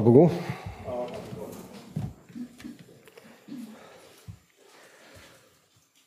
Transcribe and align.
Bogu. 0.00 0.30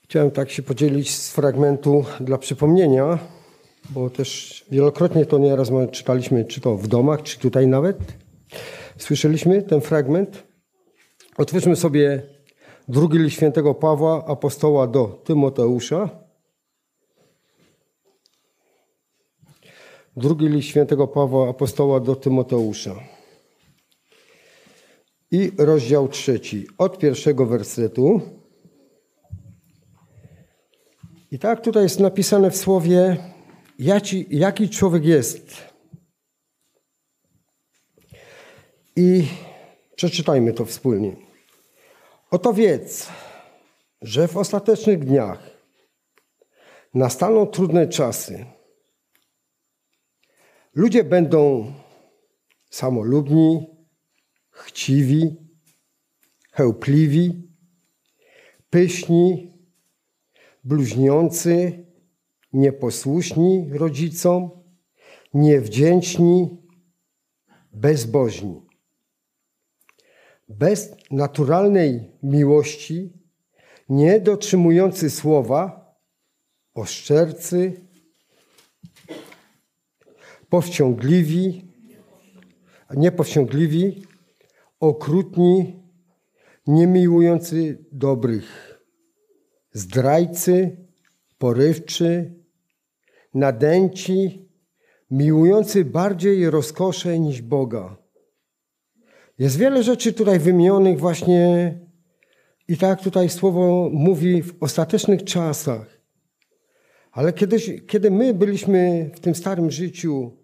Chciałem 0.04 0.32
tak 0.32 0.52
się 0.52 0.64
podzielić 0.64 1.16
z 1.16 1.32
fragmentu 1.32 2.06
dla 2.20 2.38
przypomnienia, 2.38 3.20
bo 3.90 4.10
też 4.10 4.66
wielokrotnie 4.72 5.26
to 5.26 5.38
nieraz 5.38 5.70
czytaliśmy, 5.92 6.46
czy 6.46 6.62
to 6.62 6.78
w 6.78 6.88
domach, 6.88 7.24
czy 7.24 7.40
tutaj 7.40 7.68
nawet. 7.68 7.98
Słyszeliśmy 8.98 9.62
ten 9.62 9.82
fragment. 9.82 10.44
Otwórzmy 11.38 11.76
sobie 11.76 12.24
drugi 12.88 13.18
list 13.18 13.36
świętego 13.36 13.74
Pawła, 13.74 14.26
apostoła 14.26 14.88
do 14.88 15.06
Tymoteusza. 15.08 16.10
Drugi 20.18 20.48
list 20.48 20.68
świętego 20.68 21.08
Pawła, 21.08 21.50
apostoła 21.50 22.00
do 22.00 22.16
Tymoteusza. 22.16 23.15
I 25.36 25.52
rozdział 25.58 26.08
trzeci, 26.08 26.68
od 26.78 27.00
pierwszego 27.00 27.46
wersetu. 27.46 28.22
I 31.32 31.40
tak 31.40 31.62
tutaj 31.62 31.84
jest 31.84 32.00
napisane 32.00 32.52
w 32.52 32.58
słowie, 32.58 33.18
jaki, 33.80 34.26
jaki 34.30 34.70
człowiek 34.70 35.06
jest. 35.06 35.74
I 38.96 39.28
przeczytajmy 39.96 40.54
to 40.54 40.66
wspólnie. 40.66 41.16
Oto 42.32 42.54
wiedz, 42.54 43.08
że 44.02 44.28
w 44.28 44.38
ostatecznych 44.38 45.06
dniach 45.06 45.50
nastaną 46.94 47.48
trudne 47.48 47.88
czasy. 47.88 48.46
Ludzie 50.76 51.04
będą 51.04 51.74
samolubni, 52.70 53.75
chciwi, 54.56 55.36
chełpliwi, 56.52 57.50
pyśni, 58.70 59.54
bluźniący, 60.64 61.86
nieposłuszni 62.54 63.70
rodzicom, 63.74 64.50
niewdzięczni, 65.34 66.58
bezbożni. 67.72 68.62
Bez 70.48 70.96
naturalnej 71.12 72.12
miłości, 72.24 73.14
nie 73.90 74.20
dotrzymujący 74.20 75.10
słowa, 75.10 75.96
oszczercy, 76.74 77.82
powściągliwi, 80.50 81.72
niepowściągliwi, 82.96 84.04
okrutni, 84.80 85.84
niemiłujący 86.68 87.86
dobrych, 87.92 88.80
zdrajcy, 89.72 90.78
porywczy, 91.38 92.34
nadęci, 93.34 94.50
miłujący 95.12 95.86
bardziej 95.86 96.50
rozkosze 96.50 97.20
niż 97.20 97.42
Boga. 97.42 97.98
Jest 99.40 99.58
wiele 99.58 99.84
rzeczy 99.84 100.14
tutaj 100.14 100.40
wymienionych 100.40 101.00
właśnie 101.00 101.80
i 102.68 102.78
tak 102.78 103.02
tutaj 103.02 103.30
słowo 103.30 103.90
mówi 103.94 104.44
w 104.44 104.64
ostatecznych 104.64 105.24
czasach. 105.24 106.02
Ale 107.12 107.34
kiedyś, 107.34 107.72
kiedy 107.88 108.12
my 108.12 108.34
byliśmy 108.34 109.12
w 109.16 109.20
tym 109.20 109.36
starym 109.36 109.72
życiu, 109.72 110.38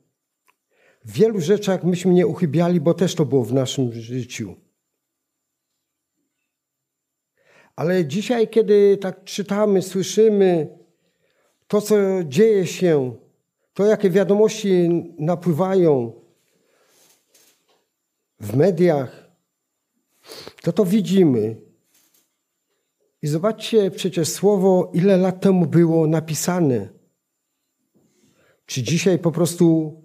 w 1.05 1.11
wielu 1.11 1.41
rzeczach 1.41 1.83
myśmy 1.83 2.13
nie 2.13 2.27
uchybiali, 2.27 2.81
bo 2.81 2.93
też 2.93 3.15
to 3.15 3.25
było 3.25 3.43
w 3.43 3.53
naszym 3.53 3.93
życiu. 3.93 4.55
Ale 7.75 8.05
dzisiaj, 8.05 8.47
kiedy 8.47 8.97
tak 8.97 9.23
czytamy, 9.23 9.81
słyszymy 9.81 10.77
to, 11.67 11.81
co 11.81 11.95
dzieje 12.23 12.67
się, 12.67 13.15
to, 13.73 13.85
jakie 13.85 14.09
wiadomości 14.09 14.89
napływają 15.19 16.13
w 18.39 18.55
mediach, 18.55 19.31
to 20.61 20.73
to 20.73 20.85
widzimy. 20.85 21.55
I 23.21 23.27
zobaczcie 23.27 23.91
przecież 23.91 24.29
słowo, 24.29 24.91
ile 24.93 25.17
lat 25.17 25.41
temu 25.41 25.65
było 25.65 26.07
napisane. 26.07 26.89
Czy 28.65 28.83
dzisiaj 28.83 29.19
po 29.19 29.31
prostu 29.31 29.95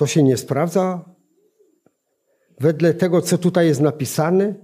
to 0.00 0.06
się 0.06 0.22
nie 0.22 0.36
sprawdza? 0.36 1.14
Wedle 2.60 2.94
tego, 2.94 3.22
co 3.22 3.38
tutaj 3.38 3.66
jest 3.66 3.80
napisane, 3.80 4.54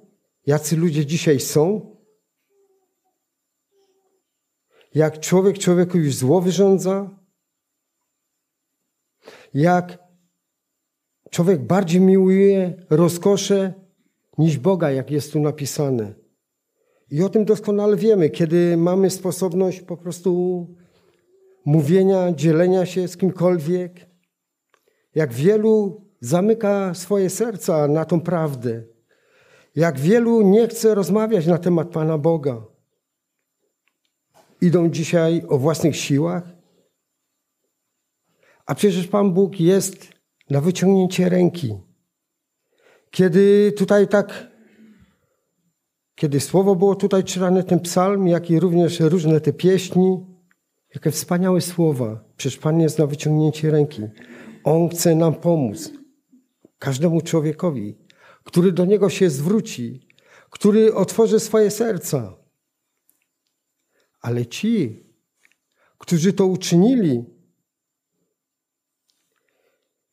jacy 0.46 0.76
ludzie 0.76 1.06
dzisiaj 1.06 1.40
są? 1.40 1.96
Jak 4.94 5.20
człowiek 5.20 5.58
człowieku 5.58 5.98
już 5.98 6.14
zło 6.14 6.40
wyrządza? 6.40 7.10
Jak 9.54 9.98
człowiek 11.30 11.62
bardziej 11.62 12.00
miłuje 12.00 12.86
rozkosze 12.90 13.74
niż 14.38 14.58
Boga, 14.58 14.90
jak 14.90 15.10
jest 15.10 15.32
tu 15.32 15.40
napisane. 15.40 16.14
I 17.10 17.22
o 17.22 17.28
tym 17.28 17.44
doskonale 17.44 17.96
wiemy, 17.96 18.30
kiedy 18.30 18.76
mamy 18.76 19.10
sposobność 19.10 19.80
po 19.80 19.96
prostu 19.96 20.30
mówienia, 21.64 22.32
dzielenia 22.32 22.86
się 22.86 23.08
z 23.08 23.16
kimkolwiek, 23.16 24.15
jak 25.16 25.32
wielu 25.32 26.04
zamyka 26.20 26.94
swoje 26.94 27.30
serca 27.30 27.88
na 27.88 28.04
tą 28.04 28.20
prawdę, 28.20 28.82
jak 29.76 30.00
wielu 30.00 30.42
nie 30.42 30.68
chce 30.68 30.94
rozmawiać 30.94 31.46
na 31.46 31.58
temat 31.58 31.88
Pana 31.88 32.18
Boga. 32.18 32.62
Idą 34.60 34.88
dzisiaj 34.88 35.42
o 35.48 35.58
własnych 35.58 35.96
siłach, 35.96 36.42
a 38.66 38.74
przecież 38.74 39.06
Pan 39.06 39.32
Bóg 39.32 39.60
jest 39.60 40.08
na 40.50 40.60
wyciągnięcie 40.60 41.28
ręki. 41.28 41.74
Kiedy 43.10 43.72
tutaj 43.72 44.08
tak, 44.08 44.48
kiedy 46.14 46.40
słowo 46.40 46.76
było 46.76 46.94
tutaj 46.94 47.24
czytane, 47.24 47.64
ten 47.64 47.80
psalm, 47.80 48.28
jak 48.28 48.50
i 48.50 48.60
również 48.60 49.00
różne 49.00 49.40
te 49.40 49.52
pieśni, 49.52 50.26
jakie 50.94 51.10
wspaniałe 51.10 51.60
słowa. 51.60 52.24
Przecież 52.36 52.58
Pan 52.58 52.80
jest 52.80 52.98
na 52.98 53.06
wyciągnięcie 53.06 53.70
ręki. 53.70 54.02
On 54.66 54.88
chce 54.88 55.14
nam 55.14 55.34
pomóc. 55.34 55.92
Każdemu 56.78 57.20
człowiekowi, 57.20 57.98
który 58.44 58.72
do 58.72 58.84
Niego 58.84 59.10
się 59.10 59.30
zwróci, 59.30 60.06
który 60.50 60.94
otworzy 60.94 61.40
swoje 61.40 61.70
serca. 61.70 62.36
Ale 64.20 64.46
ci, 64.46 65.04
którzy 65.98 66.32
to 66.32 66.46
uczynili 66.46 67.24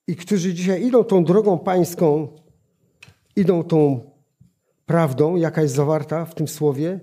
i 0.08 0.16
którzy 0.16 0.53
dzisiaj 0.53 0.85
idą 0.85 1.03
tą 1.03 1.24
drogą 1.24 1.59
pańską, 1.59 2.35
idą 3.35 3.64
tą 3.64 4.12
prawdą, 4.85 5.35
jaka 5.35 5.62
jest 5.62 5.75
zawarta 5.75 6.25
w 6.25 6.35
tym 6.35 6.47
słowie. 6.47 7.00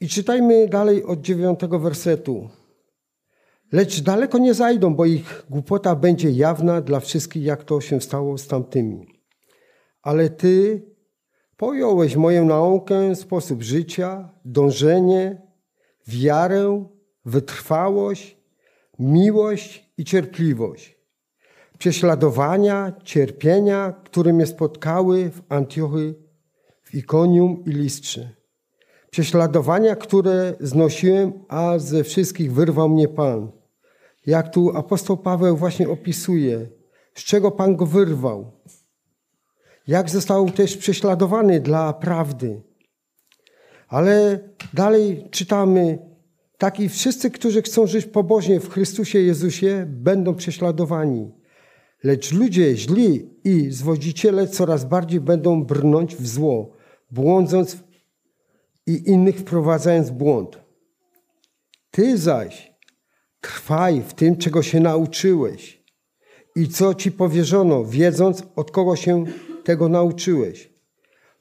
I 0.00 0.08
czytajmy 0.08 0.68
dalej 0.68 1.04
od 1.04 1.20
dziewiątego 1.20 1.78
wersetu. 1.78 2.57
Lecz 3.72 4.00
daleko 4.00 4.38
nie 4.38 4.54
zajdą, 4.54 4.94
bo 4.94 5.04
ich 5.04 5.46
głupota 5.50 5.96
będzie 5.96 6.30
jawna 6.30 6.80
dla 6.80 7.00
wszystkich, 7.00 7.44
jak 7.44 7.64
to 7.64 7.80
się 7.80 8.00
stało 8.00 8.38
z 8.38 8.46
tamtymi. 8.46 9.06
Ale 10.02 10.30
Ty 10.30 10.82
pojąłeś 11.56 12.16
moją 12.16 12.44
naukę, 12.44 13.16
sposób 13.16 13.62
życia, 13.62 14.30
dążenie, 14.44 15.42
wiarę, 16.06 16.86
wytrwałość, 17.24 18.36
miłość 18.98 19.92
i 19.98 20.04
cierpliwość. 20.04 20.98
Prześladowania, 21.78 22.92
cierpienia, 23.04 23.94
które 24.04 24.32
mnie 24.32 24.46
spotkały 24.46 25.30
w 25.30 25.42
Antiochy, 25.48 26.14
w 26.82 26.94
Ikonium 26.94 27.64
i 27.66 27.70
Listrze. 27.70 28.30
Prześladowania, 29.10 29.96
które 29.96 30.54
znosiłem, 30.60 31.32
a 31.48 31.78
ze 31.78 32.04
wszystkich 32.04 32.52
wyrwał 32.52 32.88
mnie 32.88 33.08
Pan 33.08 33.57
jak 34.28 34.52
tu 34.52 34.76
apostoł 34.76 35.16
Paweł 35.16 35.56
właśnie 35.56 35.88
opisuje, 35.88 36.66
z 37.14 37.24
czego 37.24 37.50
Pan 37.50 37.76
go 37.76 37.86
wyrwał, 37.86 38.52
jak 39.86 40.10
został 40.10 40.50
też 40.50 40.76
prześladowany 40.76 41.60
dla 41.60 41.92
prawdy. 41.92 42.62
Ale 43.88 44.40
dalej 44.74 45.28
czytamy, 45.30 45.98
tak 46.58 46.80
i 46.80 46.88
wszyscy, 46.88 47.30
którzy 47.30 47.62
chcą 47.62 47.86
żyć 47.86 48.06
pobożnie 48.06 48.60
w 48.60 48.70
Chrystusie 48.70 49.18
Jezusie, 49.18 49.86
będą 49.88 50.34
prześladowani. 50.34 51.30
Lecz 52.04 52.32
ludzie 52.32 52.76
źli 52.76 53.30
i 53.44 53.70
zwodziciele 53.70 54.48
coraz 54.48 54.84
bardziej 54.84 55.20
będą 55.20 55.64
brnąć 55.64 56.16
w 56.16 56.28
zło, 56.28 56.76
błądząc 57.10 57.76
i 58.86 59.10
innych 59.10 59.38
wprowadzając 59.38 60.10
w 60.10 60.12
błąd. 60.12 60.58
Ty 61.90 62.18
zaś 62.18 62.67
Trwaj 63.40 64.02
w 64.02 64.14
tym, 64.14 64.36
czego 64.36 64.62
się 64.62 64.80
nauczyłeś 64.80 65.84
i 66.56 66.68
co 66.68 66.94
ci 66.94 67.12
powierzono, 67.12 67.84
wiedząc, 67.84 68.42
od 68.56 68.70
kogo 68.70 68.96
się 68.96 69.24
tego 69.64 69.88
nauczyłeś. 69.88 70.72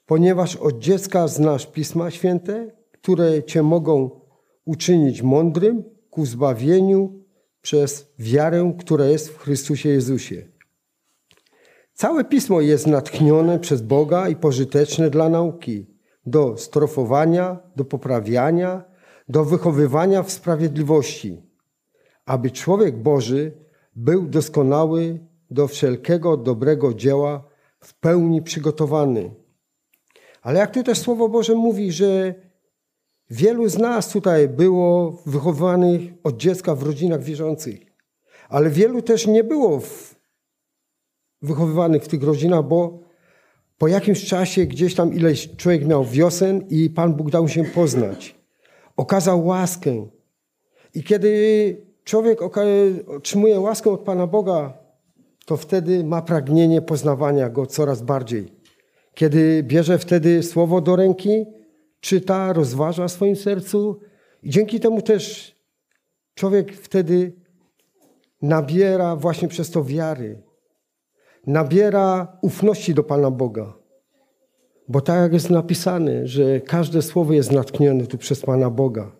Ponieważ 0.05 0.55
od 0.55 0.79
dziecka 0.79 1.27
znasz 1.27 1.65
Pisma 1.65 2.11
Święte, 2.11 2.71
które 2.91 3.44
cię 3.44 3.63
mogą 3.63 4.21
uczynić 4.65 5.21
mądrym 5.21 5.83
ku 6.09 6.25
zbawieniu 6.25 7.23
przez 7.61 8.13
wiarę, 8.19 8.73
która 8.79 9.05
jest 9.05 9.29
w 9.29 9.38
Chrystusie 9.38 9.89
Jezusie. 9.89 10.47
Całe 11.94 12.25
pismo 12.25 12.61
jest 12.61 12.88
natchnione 12.88 13.59
przez 13.59 13.81
Boga 13.81 14.29
i 14.29 14.35
pożyteczne 14.35 15.09
dla 15.09 15.29
nauki, 15.29 15.85
do 16.25 16.57
strofowania, 16.57 17.59
do 17.75 17.85
poprawiania, 17.85 18.83
do 19.29 19.45
wychowywania 19.45 20.23
w 20.23 20.31
sprawiedliwości, 20.31 21.46
aby 22.27 22.51
człowiek 22.51 22.97
Boży 22.97 23.51
był 23.95 24.27
doskonały 24.27 25.19
do 25.51 25.68
wszelkiego 25.68 26.38
dobrego 26.38 26.94
dzieła, 26.94 27.44
w 27.79 27.94
pełni 27.94 28.41
przygotowany. 28.41 29.31
Ale 30.41 30.59
jak 30.59 30.71
tu 30.71 30.83
też 30.83 31.00
Słowo 31.00 31.29
Boże 31.29 31.56
mówi, 31.56 31.91
że 31.91 32.35
wielu 33.29 33.69
z 33.69 33.77
nas 33.77 34.09
tutaj 34.09 34.50
było 34.50 35.21
wychowanych 35.25 36.01
od 36.24 36.38
dziecka 36.38 36.75
w 36.75 36.83
rodzinach 36.83 37.24
wierzących, 37.24 37.79
ale 38.50 38.69
wielu 38.69 39.01
też 39.01 39.27
nie 39.27 39.44
było 39.44 39.80
w 39.80 40.15
wychowywanych 41.41 42.03
w 42.03 42.07
tych 42.07 42.23
rodzinach, 42.23 42.68
bo 42.68 43.00
po 43.77 43.88
jakimś 43.88 44.25
czasie 44.25 44.65
gdzieś 44.65 44.95
tam 44.95 45.13
ileś 45.13 45.56
człowiek 45.56 45.85
miał 45.85 46.06
wiosen 46.06 46.68
i 46.69 46.89
Pan 46.89 47.13
Bóg 47.13 47.31
dał 47.31 47.47
się 47.47 47.63
poznać. 47.63 48.35
Okazał 48.97 49.45
łaskę. 49.45 50.07
I 50.94 51.03
kiedy 51.03 51.86
człowiek 52.07 52.39
otrzymuje 53.07 53.59
łaskę 53.59 53.92
od 53.92 54.00
Pana 54.00 54.27
Boga, 54.27 54.74
to 55.45 55.57
wtedy 55.57 56.04
ma 56.04 56.21
pragnienie 56.21 56.81
poznawania 56.81 57.50
Go 57.50 57.65
coraz 57.65 58.01
bardziej. 58.01 58.54
Kiedy 59.13 59.63
bierze 59.63 59.98
wtedy 59.98 60.44
słowo 60.44 60.81
do 60.81 60.95
ręki, 60.95 61.45
czyta, 62.00 62.54
rozważa 62.54 63.07
w 63.07 63.12
swoim 63.12 63.36
sercu 63.36 64.00
i 64.44 64.50
dzięki 64.50 64.80
temu 64.80 65.01
też 65.01 65.56
człowiek 66.33 66.74
wtedy 66.74 67.33
nabiera 68.42 69.15
właśnie 69.15 69.48
przez 69.48 69.71
to 69.71 69.83
wiary 69.83 70.42
nabiera 71.48 72.38
ufności 72.42 72.94
do 72.94 73.04
Pana 73.04 73.31
Boga. 73.31 73.74
Bo 74.88 75.01
tak 75.01 75.19
jak 75.19 75.33
jest 75.33 75.50
napisane, 75.50 76.27
że 76.27 76.62
każde 76.62 77.01
słowo 77.01 77.33
jest 77.33 77.51
natchnione 77.51 78.06
tu 78.06 78.18
przez 78.18 78.42
Pana 78.42 78.69
Boga. 78.69 79.12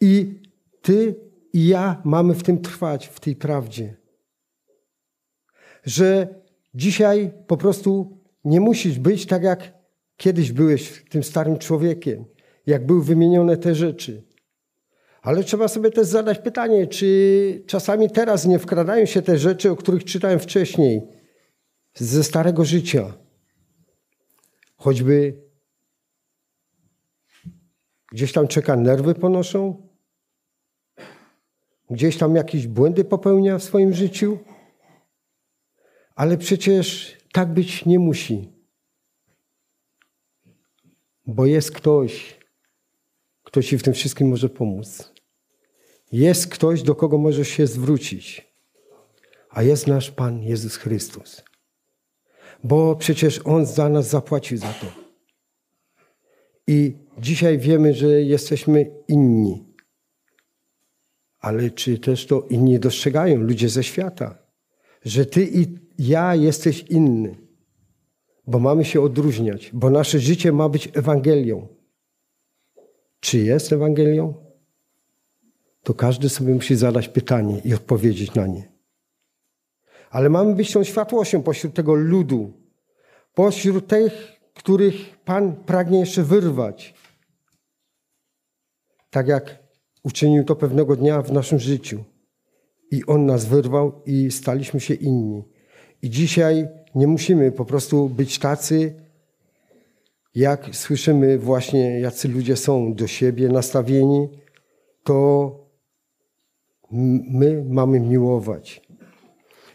I 0.00 0.39
Ty 0.82 1.14
i 1.52 1.68
ja 1.68 2.02
mamy 2.04 2.34
w 2.34 2.42
tym 2.42 2.58
trwać, 2.58 3.06
w 3.06 3.20
tej 3.20 3.36
prawdzie. 3.36 3.96
Że 5.84 6.34
dzisiaj 6.74 7.32
po 7.46 7.56
prostu 7.56 8.18
nie 8.44 8.60
musisz 8.60 8.98
być 8.98 9.26
tak, 9.26 9.42
jak 9.42 9.72
kiedyś 10.16 10.52
byłeś 10.52 11.04
tym 11.08 11.22
starym 11.22 11.58
człowiekiem, 11.58 12.24
jak 12.66 12.86
były 12.86 13.04
wymienione 13.04 13.56
te 13.56 13.74
rzeczy. 13.74 14.22
Ale 15.22 15.44
trzeba 15.44 15.68
sobie 15.68 15.90
też 15.90 16.06
zadać 16.06 16.38
pytanie, 16.38 16.86
czy 16.86 17.64
czasami 17.66 18.10
teraz 18.10 18.46
nie 18.46 18.58
wkradają 18.58 19.06
się 19.06 19.22
te 19.22 19.38
rzeczy, 19.38 19.70
o 19.70 19.76
których 19.76 20.04
czytałem 20.04 20.38
wcześniej, 20.38 21.02
ze 21.94 22.24
starego 22.24 22.64
życia. 22.64 23.14
Choćby 24.76 25.42
gdzieś 28.12 28.32
tam 28.32 28.48
czeka, 28.48 28.76
nerwy 28.76 29.14
ponoszą, 29.14 29.89
gdzieś 31.90 32.16
tam 32.16 32.36
jakieś 32.36 32.66
błędy 32.66 33.04
popełnia 33.04 33.58
w 33.58 33.64
swoim 33.64 33.92
życiu, 33.92 34.38
ale 36.14 36.38
przecież 36.38 37.16
tak 37.32 37.54
być 37.54 37.86
nie 37.86 37.98
musi. 37.98 38.52
Bo 41.26 41.46
jest 41.46 41.72
ktoś, 41.72 42.38
kto 43.42 43.62
ci 43.62 43.78
w 43.78 43.82
tym 43.82 43.94
wszystkim 43.94 44.28
może 44.28 44.48
pomóc. 44.48 45.12
Jest 46.12 46.46
ktoś, 46.46 46.82
do 46.82 46.94
kogo 46.94 47.18
możesz 47.18 47.48
się 47.48 47.66
zwrócić. 47.66 48.50
A 49.50 49.62
jest 49.62 49.86
nasz 49.86 50.10
Pan 50.10 50.42
Jezus 50.42 50.76
Chrystus. 50.76 51.42
Bo 52.64 52.96
przecież 52.96 53.40
On 53.44 53.66
za 53.66 53.88
nas 53.88 54.08
zapłacił 54.08 54.58
za 54.58 54.72
to. 54.72 54.86
I 56.66 56.98
dzisiaj 57.18 57.58
wiemy, 57.58 57.94
że 57.94 58.22
jesteśmy 58.22 58.90
inni. 59.08 59.69
Ale 61.40 61.70
czy 61.70 61.98
też 61.98 62.26
to 62.26 62.46
inni 62.50 62.78
dostrzegają, 62.78 63.40
ludzie 63.40 63.68
ze 63.68 63.84
świata, 63.84 64.38
że 65.04 65.26
Ty 65.26 65.50
i 65.52 65.66
ja 65.98 66.34
jesteś 66.34 66.82
inny, 66.82 67.36
bo 68.46 68.58
mamy 68.58 68.84
się 68.84 69.00
odróżniać, 69.00 69.70
bo 69.72 69.90
nasze 69.90 70.18
życie 70.18 70.52
ma 70.52 70.68
być 70.68 70.88
Ewangelią. 70.94 71.68
Czy 73.20 73.38
jest 73.38 73.72
Ewangelią? 73.72 74.34
To 75.82 75.94
każdy 75.94 76.28
sobie 76.28 76.54
musi 76.54 76.76
zadać 76.76 77.08
pytanie 77.08 77.60
i 77.64 77.74
odpowiedzieć 77.74 78.34
na 78.34 78.46
nie. 78.46 78.72
Ale 80.10 80.28
mamy 80.28 80.54
być 80.54 80.72
tą 80.72 80.84
światłością 80.84 81.42
pośród 81.42 81.74
tego 81.74 81.94
ludu, 81.94 82.52
pośród 83.34 83.86
tych, 83.86 84.12
których 84.54 85.18
Pan 85.24 85.56
pragnie 85.56 86.00
jeszcze 86.00 86.22
wyrwać. 86.22 86.94
Tak 89.10 89.28
jak 89.28 89.58
uczynił 90.02 90.44
to 90.44 90.56
pewnego 90.56 90.96
dnia 90.96 91.22
w 91.22 91.32
naszym 91.32 91.58
życiu. 91.58 92.04
I 92.90 93.04
On 93.06 93.26
nas 93.26 93.44
wyrwał 93.44 94.02
i 94.06 94.30
staliśmy 94.30 94.80
się 94.80 94.94
inni. 94.94 95.42
I 96.02 96.10
dzisiaj 96.10 96.68
nie 96.94 97.06
musimy 97.06 97.52
po 97.52 97.64
prostu 97.64 98.08
być 98.08 98.38
tacy, 98.38 98.94
jak 100.34 100.76
słyszymy 100.76 101.38
właśnie, 101.38 102.00
jacy 102.00 102.28
ludzie 102.28 102.56
są 102.56 102.94
do 102.94 103.06
siebie 103.06 103.48
nastawieni, 103.48 104.28
to 105.04 105.50
my 107.30 107.64
mamy 107.68 108.00
miłować. 108.00 108.82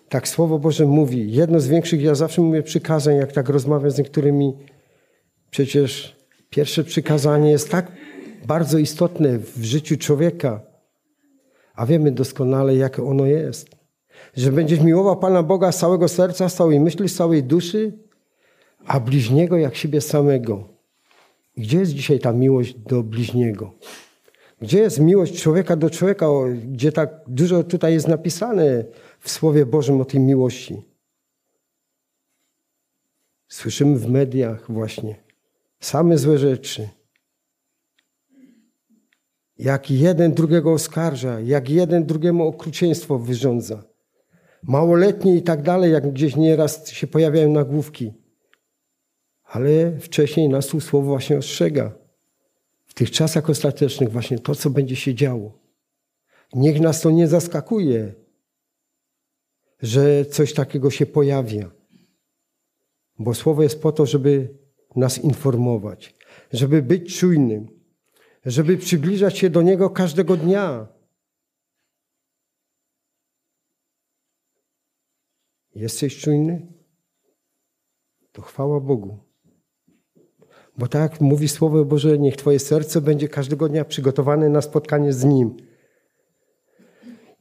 Tak 0.10 0.27
Słowo 0.27 0.60
Boże 0.60 0.86
mówi. 0.86 1.31
Jedno 1.31 1.60
z 1.60 1.68
większych, 1.68 2.01
ja 2.01 2.16
zawsze 2.16 2.42
mówię 2.42 2.63
przykazań, 2.63 3.16
jak 3.16 3.31
tak 3.31 3.50
rozmawiam 3.50 3.92
z 3.92 3.98
niektórymi, 3.98 4.54
przecież 5.50 6.16
pierwsze 6.50 6.83
przykazanie 6.83 7.51
jest 7.51 7.69
tak 7.72 7.92
bardzo 8.47 8.77
istotne 8.77 9.39
w 9.39 9.63
życiu 9.63 9.97
człowieka, 9.97 10.62
a 11.75 11.86
wiemy 11.86 12.12
doskonale, 12.12 12.75
jakie 12.75 13.03
ono 13.03 13.25
jest. 13.25 13.69
Że 14.33 14.51
będziesz 14.51 14.80
miłował 14.80 15.18
Pana 15.19 15.44
Boga 15.44 15.71
z 15.71 15.80
całego 15.80 16.07
serca, 16.07 16.50
z 16.50 16.56
całej 16.56 16.80
myśli, 16.80 17.09
z 17.09 17.15
całej 17.15 17.44
duszy, 17.44 17.94
a 18.86 19.00
bliźniego 19.00 19.58
jak 19.58 19.75
siebie 19.75 20.01
samego. 20.01 20.69
Gdzie 21.58 21.79
jest 21.79 21.93
dzisiaj 21.93 22.19
ta 22.19 22.34
miłość 22.34 22.74
do 22.74 23.03
bliźniego? 23.03 23.72
Gdzie 24.62 24.79
jest 24.79 25.00
miłość 25.00 25.41
człowieka 25.41 25.75
do 25.75 25.89
człowieka, 25.89 26.27
gdzie 26.67 26.91
tak 26.91 27.10
dużo 27.27 27.63
tutaj 27.63 27.93
jest 27.93 28.08
napisane 28.08 28.86
w 29.19 29.31
Słowie 29.31 29.65
Bożym 29.65 30.01
o 30.01 30.05
tej 30.05 30.19
miłości? 30.19 30.81
Słyszymy 33.48 34.00
w 34.00 34.10
mediach 34.10 34.72
właśnie 34.72 35.15
same 35.79 36.17
złe 36.17 36.38
rzeczy. 36.38 36.89
Jak 39.57 39.91
jeden 39.91 40.33
drugiego 40.33 40.74
oskarża, 40.74 41.39
jak 41.39 41.69
jeden 41.69 42.05
drugiemu 42.05 42.47
okrucieństwo 42.47 43.19
wyrządza. 43.19 43.83
Małoletni 44.63 45.38
i 45.38 45.41
tak 45.41 45.62
dalej, 45.62 45.91
jak 45.91 46.13
gdzieś 46.13 46.35
nieraz 46.35 46.89
się 46.89 47.07
pojawiają 47.07 47.51
nagłówki. 47.51 48.13
Ale 49.43 50.00
wcześniej 50.00 50.50
nas 50.50 50.67
tu 50.67 50.81
słowo 50.81 51.07
właśnie 51.07 51.38
ostrzega. 51.38 51.91
W 52.85 52.93
tych 52.93 53.12
czasach 53.12 53.50
ostatecznych 53.50 54.12
właśnie 54.12 54.39
to, 54.39 54.55
co 54.55 54.69
będzie 54.69 54.95
się 54.95 55.15
działo. 55.15 55.59
Niech 56.53 56.79
nas 56.81 57.01
to 57.01 57.12
nie 57.12 57.27
zaskakuje, 57.27 58.13
że 59.81 60.25
coś 60.25 60.53
takiego 60.53 60.91
się 60.91 61.05
pojawia. 61.05 61.71
Bo 63.19 63.33
słowo 63.33 63.63
jest 63.63 63.81
po 63.81 63.91
to, 63.91 64.05
żeby 64.05 64.57
nas 64.95 65.17
informować, 65.17 66.15
żeby 66.53 66.81
być 66.81 67.19
czujnym, 67.19 67.75
żeby 68.45 68.77
przybliżać 68.77 69.37
się 69.37 69.49
do 69.49 69.61
Niego 69.61 69.89
każdego 69.89 70.37
dnia. 70.37 70.87
Jesteś 75.75 76.21
czujny? 76.21 76.73
To 78.31 78.41
chwała 78.41 78.79
Bogu. 78.79 79.17
Bo 80.77 80.87
tak 80.87 81.21
mówi 81.21 81.47
Słowo 81.47 81.85
Boże, 81.85 82.19
niech 82.19 82.35
Twoje 82.35 82.59
serce 82.59 83.01
będzie 83.01 83.29
każdego 83.29 83.69
dnia 83.69 83.85
przygotowane 83.85 84.49
na 84.49 84.61
spotkanie 84.61 85.13
z 85.13 85.23
Nim. 85.23 85.57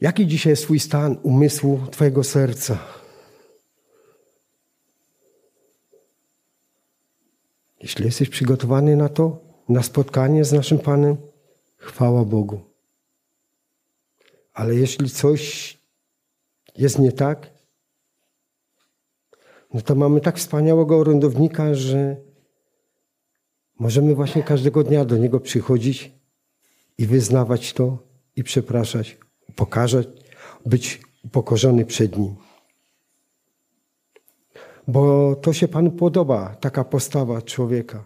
Jaki 0.01 0.27
dzisiaj 0.27 0.51
jest 0.51 0.63
Twój 0.63 0.81
stan 0.81 1.17
umysłu, 1.23 1.81
Twojego 1.91 2.25
serca? 2.25 2.79
Jeśli 7.81 8.05
jesteś 8.05 8.29
przygotowany 8.29 8.97
na 8.97 9.09
to, 9.09 9.54
na 9.69 9.83
spotkanie 9.83 10.45
z 10.45 10.53
naszym 10.53 10.79
Panem, 10.79 11.17
chwała 11.77 12.25
Bogu. 12.25 12.61
Ale 14.53 14.75
jeśli 14.75 15.11
coś 15.11 15.79
jest 16.77 16.99
nie 16.99 17.13
tak, 17.13 17.51
no 19.75 19.81
to 19.81 19.95
mamy 19.95 20.21
tak 20.21 20.39
wspaniałego 20.39 20.99
orędownika, 20.99 21.75
że 21.75 22.17
możemy 23.79 24.15
właśnie 24.15 24.43
każdego 24.43 24.85
dnia 24.85 25.05
do 25.05 25.17
niego 25.17 25.41
przychodzić 25.41 26.13
i 26.99 27.07
wyznawać 27.07 27.73
to 27.73 27.99
i 28.37 28.45
przepraszać, 28.45 29.19
pokazać, 29.57 30.09
być 30.67 31.01
upokorzony 31.25 31.85
przed 31.85 32.19
nim. 32.19 32.35
Bo 34.89 35.35
to 35.37 35.53
się 35.53 35.69
Panu 35.69 35.91
podoba, 35.91 36.57
taka 36.61 36.85
postawa 36.85 37.43
człowieka, 37.43 38.05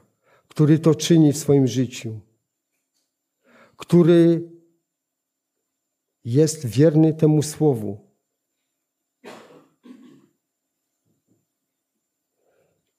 który 0.58 0.78
to 0.78 0.94
czyni 0.94 1.32
w 1.32 1.38
swoim 1.38 1.66
życiu, 1.66 2.20
który 3.76 4.50
jest 6.24 6.66
wierny 6.66 7.14
temu 7.14 7.42
słowu. 7.42 8.14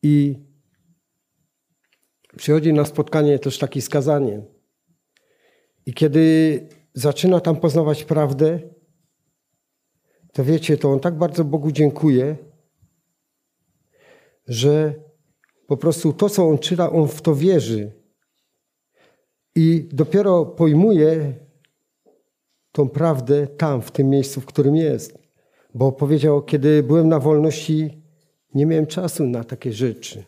I 0.03 0.35
przychodzi 2.37 2.73
na 2.73 2.85
spotkanie 2.85 3.39
też 3.39 3.57
takie 3.57 3.81
skazanie. 3.81 4.41
I 5.85 5.93
kiedy 5.93 6.67
zaczyna 6.93 7.39
tam 7.39 7.59
poznawać 7.59 8.03
prawdę, 8.03 8.59
to 10.33 10.43
wiecie, 10.43 10.77
to 10.77 10.91
on 10.91 10.99
tak 10.99 11.17
bardzo 11.17 11.43
Bogu 11.43 11.71
dziękuje, 11.71 12.37
że 14.47 15.08
po 15.69 15.77
prostu 15.77 16.13
to, 16.13 16.29
co 16.29 16.49
on 16.49 16.57
czyta, 16.57 16.91
on 16.91 17.07
w 17.07 17.21
to 17.21 17.35
wierzy. 17.35 17.91
I 19.55 19.89
dopiero 19.91 20.45
pojmuje 20.45 21.33
tą 22.71 22.89
prawdę 22.89 23.47
tam, 23.47 23.81
w 23.81 23.91
tym 23.91 24.09
miejscu, 24.09 24.41
w 24.41 24.45
którym 24.45 24.75
jest. 24.75 25.17
Bo 25.73 25.91
powiedział, 25.91 26.41
kiedy 26.41 26.83
byłem 26.83 27.09
na 27.09 27.19
wolności, 27.19 28.03
nie 28.53 28.65
miałem 28.65 28.85
czasu 28.85 29.25
na 29.25 29.43
takie 29.43 29.73
rzeczy, 29.73 30.23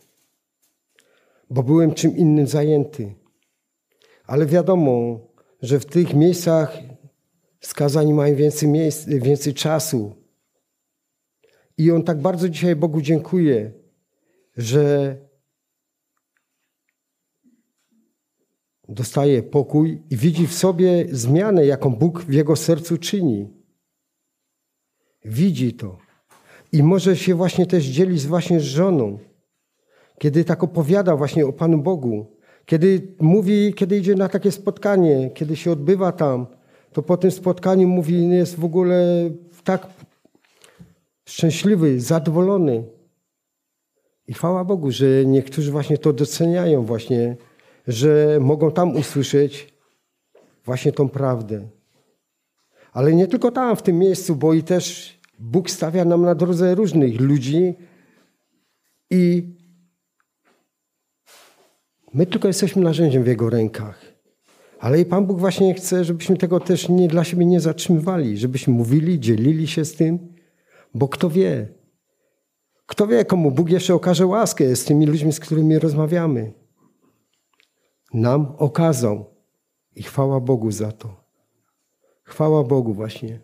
bo 1.49 1.63
byłem 1.63 1.93
czym 1.93 2.17
innym 2.17 2.47
zajęty. 2.47 3.13
Ale 4.25 4.45
wiadomo, 4.45 5.19
że 5.61 5.79
w 5.79 5.85
tych 5.85 6.13
miejscach 6.13 6.77
skazani 7.59 8.13
mają 8.13 8.35
więcej, 8.35 8.69
miejsc, 8.69 9.07
więcej 9.07 9.53
czasu. 9.53 10.15
I 11.77 11.91
on 11.91 12.03
tak 12.03 12.21
bardzo 12.21 12.49
dzisiaj 12.49 12.75
Bogu 12.75 13.01
dziękuję, 13.01 13.71
że 14.57 15.15
dostaje 18.91 19.43
pokój 19.43 20.01
i 20.09 20.17
widzi 20.17 20.47
w 20.47 20.53
sobie 20.53 21.05
zmianę, 21.11 21.65
jaką 21.65 21.95
Bóg 21.95 22.21
w 22.21 22.33
jego 22.33 22.55
sercu 22.55 22.97
czyni. 22.97 23.47
Widzi 25.25 25.73
to. 25.73 25.97
I 26.71 26.83
może 26.83 27.15
się 27.15 27.35
właśnie 27.35 27.65
też 27.65 27.85
dzielić 27.85 28.27
właśnie 28.27 28.59
z 28.59 28.63
żoną. 28.63 29.19
Kiedy 30.19 30.45
tak 30.45 30.63
opowiada 30.63 31.15
właśnie 31.15 31.45
o 31.45 31.53
Panu 31.53 31.77
Bogu, 31.77 32.25
kiedy 32.65 33.15
mówi, 33.19 33.73
kiedy 33.73 33.97
idzie 33.97 34.15
na 34.15 34.29
takie 34.29 34.51
spotkanie, 34.51 35.31
kiedy 35.33 35.55
się 35.55 35.71
odbywa 35.71 36.11
tam, 36.11 36.47
to 36.93 37.01
po 37.03 37.17
tym 37.17 37.31
spotkaniu 37.31 37.87
mówi, 37.87 38.29
jest 38.29 38.59
w 38.59 38.65
ogóle 38.65 39.29
tak 39.63 39.87
szczęśliwy, 41.25 41.99
zadowolony. 41.99 42.83
I 44.27 44.33
chwała 44.33 44.63
Bogu, 44.63 44.91
że 44.91 45.25
niektórzy 45.25 45.71
właśnie 45.71 45.97
to 45.97 46.13
doceniają 46.13 46.85
właśnie, 46.85 47.37
że 47.87 48.37
mogą 48.41 48.71
tam 48.71 48.95
usłyszeć 48.95 49.73
właśnie 50.65 50.91
tą 50.91 51.09
prawdę. 51.09 51.67
Ale 52.93 53.13
nie 53.13 53.27
tylko 53.27 53.51
tam, 53.51 53.75
w 53.75 53.81
tym 53.81 53.99
miejscu, 53.99 54.35
bo 54.35 54.53
i 54.53 54.63
też 54.63 55.17
Bóg 55.39 55.69
stawia 55.69 56.05
nam 56.05 56.21
na 56.21 56.35
drodze 56.35 56.75
różnych 56.75 57.21
ludzi 57.21 57.75
i 59.09 59.43
my 62.13 62.25
tylko 62.25 62.47
jesteśmy 62.47 62.81
narzędziem 62.81 63.23
w 63.23 63.27
Jego 63.27 63.49
rękach. 63.49 64.11
Ale 64.79 64.99
i 64.99 65.05
Pan 65.05 65.25
Bóg 65.25 65.39
właśnie 65.39 65.73
chce, 65.73 66.03
żebyśmy 66.03 66.37
tego 66.37 66.59
też 66.59 66.89
nie 66.89 67.07
dla 67.07 67.23
siebie 67.23 67.45
nie 67.45 67.59
zatrzymywali, 67.59 68.37
żebyśmy 68.37 68.73
mówili, 68.73 69.19
dzielili 69.19 69.67
się 69.67 69.85
z 69.85 69.95
tym, 69.95 70.19
bo 70.93 71.07
kto 71.07 71.29
wie, 71.29 71.67
kto 72.85 73.07
wie, 73.07 73.25
komu 73.25 73.51
Bóg 73.51 73.69
jeszcze 73.69 73.93
okaże 73.93 74.25
łaskę 74.25 74.75
z 74.75 74.85
tymi 74.85 75.05
ludźmi, 75.05 75.33
z 75.33 75.39
którymi 75.39 75.79
rozmawiamy. 75.79 76.60
Nam 78.13 78.55
okazał 78.57 79.25
i 79.95 80.03
chwała 80.03 80.39
Bogu 80.39 80.71
za 80.71 80.91
to. 80.91 81.23
Chwała 82.23 82.63
Bogu 82.63 82.93
właśnie, 82.93 83.39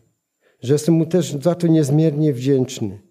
że 0.61 0.73
jestem 0.73 0.95
Mu 0.95 1.05
też 1.05 1.33
za 1.33 1.55
to 1.55 1.67
niezmiernie 1.67 2.33
wdzięczny, 2.33 3.01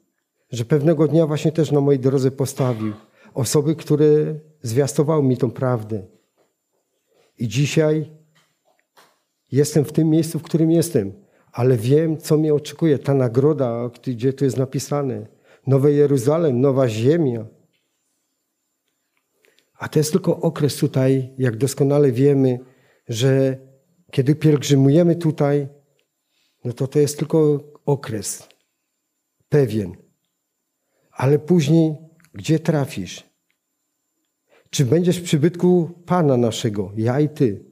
że 0.51 0.65
pewnego 0.65 1.09
dnia 1.09 1.27
właśnie 1.27 1.53
też 1.53 1.73
na 1.73 1.81
mojej 1.81 2.01
drodze 2.01 2.31
postawił 2.31 2.93
osoby, 3.35 3.77
które 3.77 4.07
zwiastowały 4.63 5.23
mi 5.23 5.37
tą 5.37 5.51
prawdę. 5.51 6.03
I 7.39 7.49
dzisiaj 7.49 8.11
jestem 9.53 9.85
w 9.85 9.93
tym 9.93 10.11
miejscu, 10.11 10.39
w 10.39 10.43
którym 10.43 10.71
jestem, 10.71 11.13
ale 11.53 11.77
wiem, 11.77 12.19
co 12.19 12.39
mnie 12.39 12.55
oczekuje. 12.55 12.99
Ta 12.99 13.15
nagroda, 13.15 13.91
gdzie 14.03 14.33
tu 14.33 14.45
jest 14.45 14.57
napisane. 14.57 15.27
Nowe 15.67 15.93
Jeruzalem, 15.93 16.61
nowa 16.61 16.89
ziemia. 16.89 17.45
A 19.79 19.89
to 19.89 19.99
jest 19.99 20.13
tylko 20.13 20.41
okres 20.41 20.77
tutaj, 20.77 21.35
jak 21.39 21.57
doskonale 21.57 22.13
wiemy, 22.13 22.59
że 23.09 23.59
kiedy 24.11 24.35
pielgrzymujemy 24.35 25.17
tutaj, 25.17 25.69
no 26.65 26.73
to 26.73 26.87
to 26.87 26.99
jest 26.99 27.19
tylko 27.19 27.61
okres 27.85 28.49
pewien. 29.49 29.97
Ale 31.11 31.39
później, 31.39 31.97
gdzie 32.35 32.59
trafisz? 32.59 33.25
Czy 34.71 34.85
będziesz 34.85 35.21
w 35.21 35.25
przybytku 35.25 35.91
Pana 36.07 36.37
naszego, 36.37 36.93
ja 36.97 37.21
i 37.21 37.29
Ty? 37.29 37.65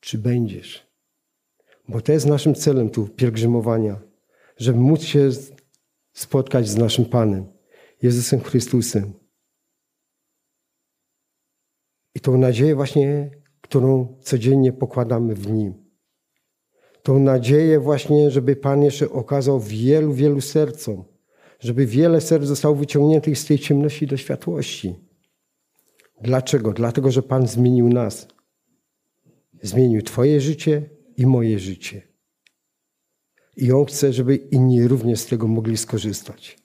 Czy 0.00 0.18
będziesz? 0.18 0.86
Bo 1.88 2.00
to 2.00 2.12
jest 2.12 2.26
naszym 2.26 2.54
celem 2.54 2.90
tu 2.90 3.08
pielgrzymowania, 3.08 4.00
żeby 4.56 4.78
móc 4.78 5.02
się 5.02 5.30
spotkać 6.12 6.68
z 6.68 6.76
naszym 6.76 7.04
Panem, 7.04 7.59
Jezusem 8.02 8.40
Chrystusem. 8.40 9.12
I 12.14 12.20
tą 12.20 12.38
nadzieję 12.38 12.74
właśnie, 12.74 13.30
którą 13.60 14.18
codziennie 14.22 14.72
pokładamy 14.72 15.34
w 15.34 15.50
Nim. 15.50 15.74
Tą 17.02 17.18
nadzieję 17.18 17.80
właśnie, 17.80 18.30
żeby 18.30 18.56
Pan 18.56 18.82
jeszcze 18.82 19.10
okazał 19.10 19.60
wielu, 19.60 20.12
wielu 20.12 20.40
sercom, 20.40 21.04
żeby 21.60 21.86
wiele 21.86 22.20
serc 22.20 22.44
zostało 22.44 22.74
wyciągniętych 22.74 23.38
z 23.38 23.44
tej 23.44 23.58
ciemności 23.58 24.06
do 24.06 24.16
światłości. 24.16 24.94
Dlaczego? 26.20 26.72
Dlatego, 26.72 27.10
że 27.10 27.22
Pan 27.22 27.46
zmienił 27.46 27.88
nas. 27.88 28.28
Zmienił 29.62 30.02
Twoje 30.02 30.40
życie 30.40 30.90
i 31.16 31.26
moje 31.26 31.58
życie. 31.58 32.02
I 33.56 33.72
On 33.72 33.84
chce, 33.84 34.12
żeby 34.12 34.36
inni 34.36 34.88
również 34.88 35.20
z 35.20 35.26
tego 35.26 35.48
mogli 35.48 35.76
skorzystać. 35.76 36.58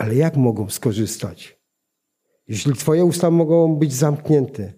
Ale 0.00 0.14
jak 0.14 0.36
mogą 0.36 0.68
skorzystać? 0.68 1.58
Jeśli 2.48 2.74
Twoje 2.74 3.04
usta 3.04 3.30
mogą 3.30 3.76
być 3.76 3.92
zamknięte. 3.92 4.72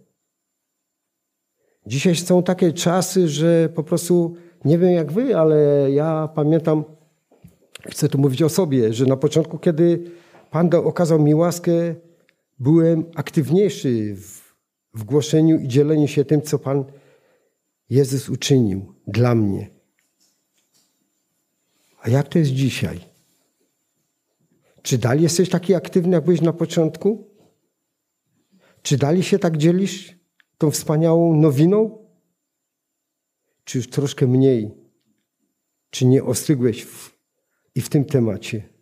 Dzisiaj 1.87 2.17
są 2.17 2.43
takie 2.43 2.73
czasy, 2.73 3.29
że 3.29 3.69
po 3.75 3.83
prostu 3.83 4.37
nie 4.65 4.79
wiem 4.79 4.93
jak 4.93 5.13
Wy, 5.13 5.37
ale 5.37 5.89
ja 5.91 6.29
pamiętam, 6.35 6.85
chcę 7.87 8.09
tu 8.09 8.19
mówić 8.19 8.43
o 8.43 8.49
sobie, 8.49 8.93
że 8.93 9.07
na 9.07 9.17
początku, 9.17 9.59
kiedy 9.59 10.11
Pan 10.51 10.71
okazał 10.75 11.19
mi 11.19 11.35
łaskę, 11.35 11.95
byłem 12.59 13.05
aktywniejszy 13.15 14.15
w, 14.15 14.55
w 14.95 15.05
głoszeniu 15.05 15.59
i 15.59 15.69
dzieleniu 15.69 16.09
się 16.09 16.25
tym, 16.25 16.43
co 16.43 16.59
Pan 16.59 16.85
Jezus 17.91 18.29
uczynił 18.29 18.95
dla 19.07 19.35
mnie. 19.35 19.71
A 22.01 22.09
jak 22.09 22.29
to 22.29 22.39
jest 22.39 22.51
dzisiaj? 22.51 23.12
Czy 24.83 24.99
dalej 24.99 25.23
jesteś 25.23 25.49
taki 25.49 25.75
aktywny, 25.75 26.13
jak 26.13 26.25
byłeś 26.25 26.41
na 26.41 26.53
początku? 26.53 27.31
Czy 28.83 28.97
dalej 28.97 29.23
się 29.23 29.39
tak 29.39 29.57
dzielisz 29.57 30.15
tą 30.59 30.71
wspaniałą 30.71 31.37
nowiną? 31.37 32.07
Czy 33.65 33.79
już 33.79 33.89
troszkę 33.89 34.27
mniej? 34.27 34.71
Czy 35.91 36.07
nie 36.07 36.25
ostygłeś 36.25 36.85
w, 36.85 37.19
i 37.75 37.81
w 37.81 37.89
tym 37.89 38.05
temacie? 38.05 38.73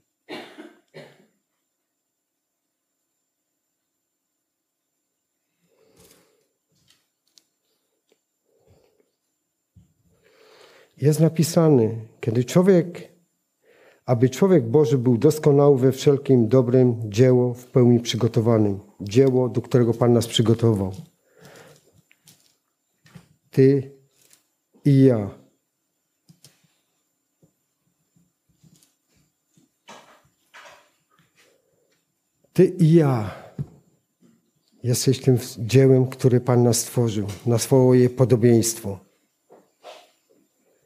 Jest 10.97 11.21
napisane, 11.21 11.90
kiedy 12.21 12.45
człowiek, 12.45 13.09
aby 14.10 14.30
człowiek 14.30 14.68
Boży 14.68 14.98
był 14.98 15.18
doskonały 15.18 15.78
we 15.78 15.92
wszelkim 15.92 16.48
dobrym 16.48 17.10
dzieło 17.10 17.54
w 17.54 17.66
pełni 17.66 18.00
przygotowanym. 18.00 18.80
Dzieło, 19.00 19.48
do 19.48 19.62
którego 19.62 19.94
Pan 19.94 20.12
nas 20.12 20.26
przygotował. 20.26 20.92
Ty 23.50 23.92
i 24.84 25.04
ja. 25.04 25.30
Ty 32.52 32.64
i 32.64 32.94
ja 32.94 33.30
jesteś 34.82 35.20
tym 35.20 35.38
dziełem, 35.58 36.06
które 36.06 36.40
Pan 36.40 36.62
nas 36.62 36.78
stworzył, 36.78 37.26
na 37.46 37.58
swoje 37.58 38.10
podobieństwo. 38.10 38.98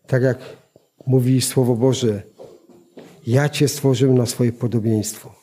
Tak 0.06 0.22
jak 0.22 0.38
mówi 1.06 1.40
Słowo 1.40 1.76
Boże, 1.76 2.33
ja 3.26 3.48
Cię 3.48 3.68
stworzyłem 3.68 4.18
na 4.18 4.26
swoje 4.26 4.52
podobieństwo. 4.52 5.34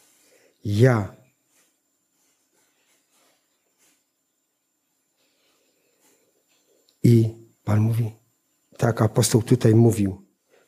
Ja. 0.66 1.16
I 7.04 7.30
Pan 7.64 7.80
mówi, 7.80 8.12
tak 8.78 9.02
apostoł 9.02 9.42
tutaj 9.42 9.76
mówił, 9.76 10.22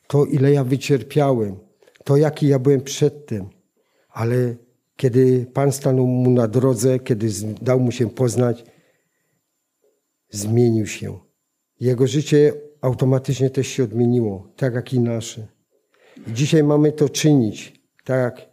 to 0.06 0.24
ile 0.24 0.52
ja 0.52 0.64
wycierpiałem, 0.64 1.56
to 2.04 2.16
jaki 2.16 2.48
ja 2.48 2.58
byłem 2.58 2.80
przedtem, 2.80 3.48
ale 4.08 4.54
kiedy 4.96 5.46
Pan 5.54 5.72
stanął 5.72 6.06
mu 6.06 6.30
na 6.30 6.48
drodze, 6.48 6.98
kiedy 6.98 7.28
dał 7.62 7.80
mu 7.80 7.92
się 7.92 8.10
poznać, 8.10 8.64
zmienił 10.30 10.86
się. 10.86 11.18
Jego 11.80 12.06
życie 12.06 12.52
automatycznie 12.80 13.50
też 13.50 13.66
się 13.68 13.84
odmieniło, 13.84 14.52
tak 14.56 14.74
jak 14.74 14.92
i 14.92 15.00
nasze. 15.00 15.53
Dzisiaj 16.28 16.64
mamy 16.64 16.92
to 16.92 17.08
czynić, 17.08 17.82
tak 18.04 18.18
jak 18.18 18.48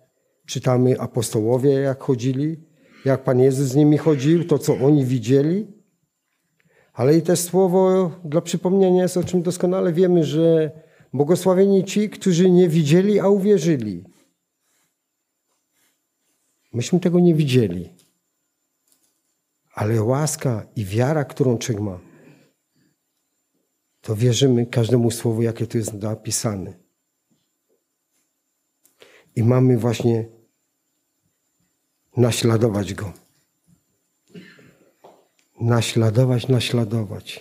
czytamy 0.45 0.99
apostołowie, 0.99 1.69
jak 1.69 2.03
chodzili, 2.03 2.57
jak 3.05 3.23
Pan 3.23 3.39
Jezus 3.39 3.67
z 3.67 3.75
nimi 3.75 3.97
chodził, 3.97 4.47
to 4.47 4.59
co 4.59 4.77
oni 4.77 5.05
widzieli. 5.05 5.67
Ale 6.93 7.17
i 7.17 7.21
też 7.21 7.39
słowo 7.39 8.11
dla 8.25 8.41
przypomnienia 8.41 9.03
jest, 9.03 9.17
o 9.17 9.23
czym 9.23 9.41
doskonale 9.41 9.93
wiemy, 9.93 10.23
że 10.23 10.71
błogosławieni 11.13 11.83
ci, 11.83 12.09
którzy 12.09 12.51
nie 12.51 12.69
widzieli, 12.69 13.19
a 13.19 13.27
uwierzyli. 13.27 14.03
Myśmy 16.73 16.99
tego 16.99 17.19
nie 17.19 17.35
widzieli. 17.35 17.89
Ale 19.73 20.03
łaska 20.03 20.67
i 20.75 20.85
wiara, 20.85 21.25
którą 21.25 21.57
człowiek 21.57 21.83
ma, 21.83 21.99
to 24.01 24.15
wierzymy 24.15 24.65
każdemu 24.65 25.11
słowu, 25.11 25.41
jakie 25.41 25.67
tu 25.67 25.77
jest 25.77 25.93
napisane. 25.93 26.80
I 29.35 29.43
mamy 29.43 29.77
właśnie 29.77 30.25
naśladować 32.17 32.93
Go. 32.93 33.13
Naśladować, 35.61 36.47
naśladować. 36.47 37.39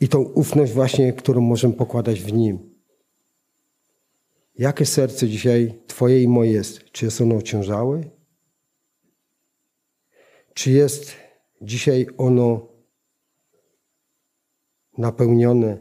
I 0.00 0.08
tą 0.08 0.22
ufność 0.22 0.72
właśnie, 0.72 1.12
którą 1.12 1.40
możemy 1.40 1.74
pokładać 1.74 2.20
w 2.22 2.32
Nim. 2.32 2.74
Jakie 4.58 4.86
serce 4.86 5.28
dzisiaj 5.28 5.82
Twoje 5.86 6.22
i 6.22 6.28
moje 6.28 6.52
jest? 6.52 6.84
Czy 6.84 7.04
jest 7.04 7.20
ono 7.20 7.34
ociężałe? 7.34 8.00
Czy 10.54 10.70
jest 10.70 11.16
dzisiaj 11.62 12.06
ono 12.16 12.68
napełnione 14.98 15.78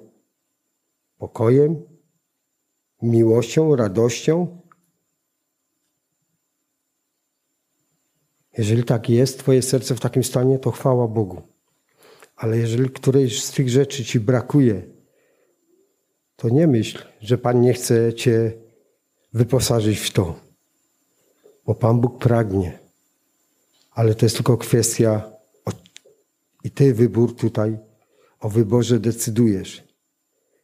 pokojem, 1.17 1.96
miłością, 3.01 3.75
radością? 3.75 4.61
Jeżeli 8.57 8.83
tak 8.83 9.09
jest, 9.09 9.39
Twoje 9.39 9.61
serce 9.61 9.95
w 9.95 9.99
takim 9.99 10.23
stanie, 10.23 10.59
to 10.59 10.71
chwała 10.71 11.07
Bogu. 11.07 11.41
Ale 12.35 12.57
jeżeli 12.57 12.89
którejś 12.89 13.43
z 13.43 13.51
tych 13.51 13.69
rzeczy 13.69 14.05
Ci 14.05 14.19
brakuje, 14.19 14.81
to 16.35 16.49
nie 16.49 16.67
myśl, 16.67 17.03
że 17.21 17.37
Pan 17.37 17.61
nie 17.61 17.73
chce 17.73 18.13
Cię 18.13 18.53
wyposażyć 19.33 19.99
w 19.99 20.13
to. 20.13 20.39
Bo 21.65 21.75
Pan 21.75 22.01
Bóg 22.01 22.19
pragnie. 22.19 22.79
Ale 23.91 24.15
to 24.15 24.25
jest 24.25 24.35
tylko 24.35 24.57
kwestia 24.57 25.31
i 26.63 26.71
Ty 26.71 26.93
wybór 26.93 27.35
tutaj 27.35 27.77
o 28.39 28.49
wyborze 28.49 28.99
decydujesz. 28.99 29.83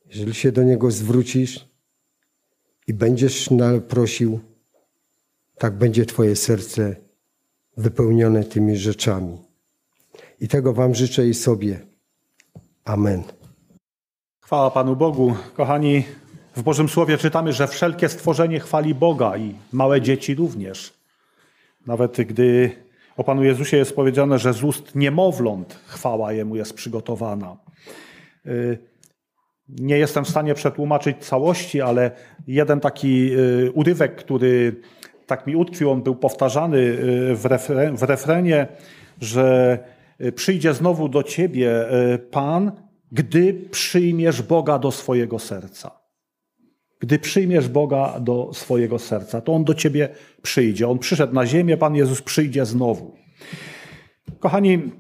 Jeżeli 0.06 0.34
się 0.34 0.52
do 0.52 0.64
Niego 0.64 0.92
zwrócisz 0.92 1.73
i 2.88 2.94
będziesz 2.94 3.50
prosił, 3.88 4.40
tak 5.58 5.78
będzie 5.78 6.06
Twoje 6.06 6.36
serce 6.36 6.96
wypełnione 7.78 8.44
tymi 8.44 8.78
rzeczami. 8.78 9.38
I 10.40 10.48
tego 10.48 10.74
Wam 10.74 10.96
życzę 10.96 11.28
i 11.28 11.34
sobie. 11.34 11.80
Amen. 12.86 13.24
Chwała 14.42 14.72
Panu 14.72 14.96
Bogu. 14.96 15.36
Kochani, 15.54 16.04
w 16.56 16.64
Bożym 16.64 16.90
Słowie 16.90 17.18
czytamy, 17.18 17.54
że 17.54 17.68
wszelkie 17.68 18.10
stworzenie 18.10 18.60
chwali 18.60 18.96
Boga 18.96 19.38
i 19.38 19.56
małe 19.72 20.02
dzieci 20.02 20.36
również. 20.36 20.94
Nawet 21.88 22.18
gdy 22.22 22.72
o 23.18 23.24
Panu 23.24 23.44
Jezusie 23.44 23.78
jest 23.78 23.96
powiedziane, 23.96 24.40
że 24.40 24.54
z 24.54 24.64
ust 24.64 24.96
niemowląt 24.96 25.80
chwała 25.86 26.34
Jemu 26.34 26.56
jest 26.56 26.74
przygotowana. 26.74 27.58
Y, 28.46 28.78
nie 29.70 29.98
jestem 29.98 30.26
w 30.26 30.30
stanie 30.30 30.54
przetłumaczyć 30.54 31.18
całości, 31.26 31.82
ale 31.82 32.12
jeden 32.48 32.80
taki 32.80 33.34
y, 33.34 33.72
urywek, 33.72 34.16
który 34.16 34.76
tak 35.28 35.48
mi 35.48 35.56
utkwił, 35.56 35.92
on 35.92 36.04
był 36.04 36.16
powtarzany 36.16 36.78
y, 36.78 37.36
w, 37.36 37.46
refren, 37.46 37.98
w 37.98 38.04
refrenie, 38.04 38.68
że 39.22 39.78
przyjdzie 40.36 40.74
znowu 40.74 41.10
do 41.10 41.24
ciebie 41.24 41.86
Pan, 42.32 42.72
gdy 43.12 43.54
przyjmiesz 43.72 44.42
Boga 44.42 44.80
do 44.80 44.92
swojego 44.92 45.40
serca. 45.40 46.04
Gdy 47.00 47.20
przyjmiesz 47.20 47.68
Boga 47.68 48.20
do 48.20 48.50
swojego 48.54 49.00
serca, 49.00 49.42
to 49.42 49.54
On 49.54 49.64
do 49.64 49.74
ciebie 49.74 50.10
przyjdzie. 50.42 50.88
On 50.88 51.00
przyszedł 51.00 51.34
na 51.34 51.46
ziemię, 51.46 51.78
Pan 51.78 51.96
Jezus 51.96 52.22
przyjdzie 52.22 52.66
znowu. 52.66 53.16
Kochani, 54.40 54.92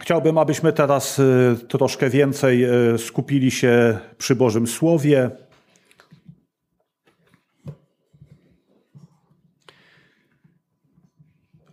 chciałbym, 0.00 0.38
abyśmy 0.38 0.72
teraz 0.72 1.18
y, 1.18 1.56
troszkę 1.68 2.10
więcej 2.10 2.64
y, 2.94 2.98
skupili 2.98 3.50
się 3.50 3.98
przy 4.18 4.36
Bożym 4.36 4.66
Słowie. 4.66 5.30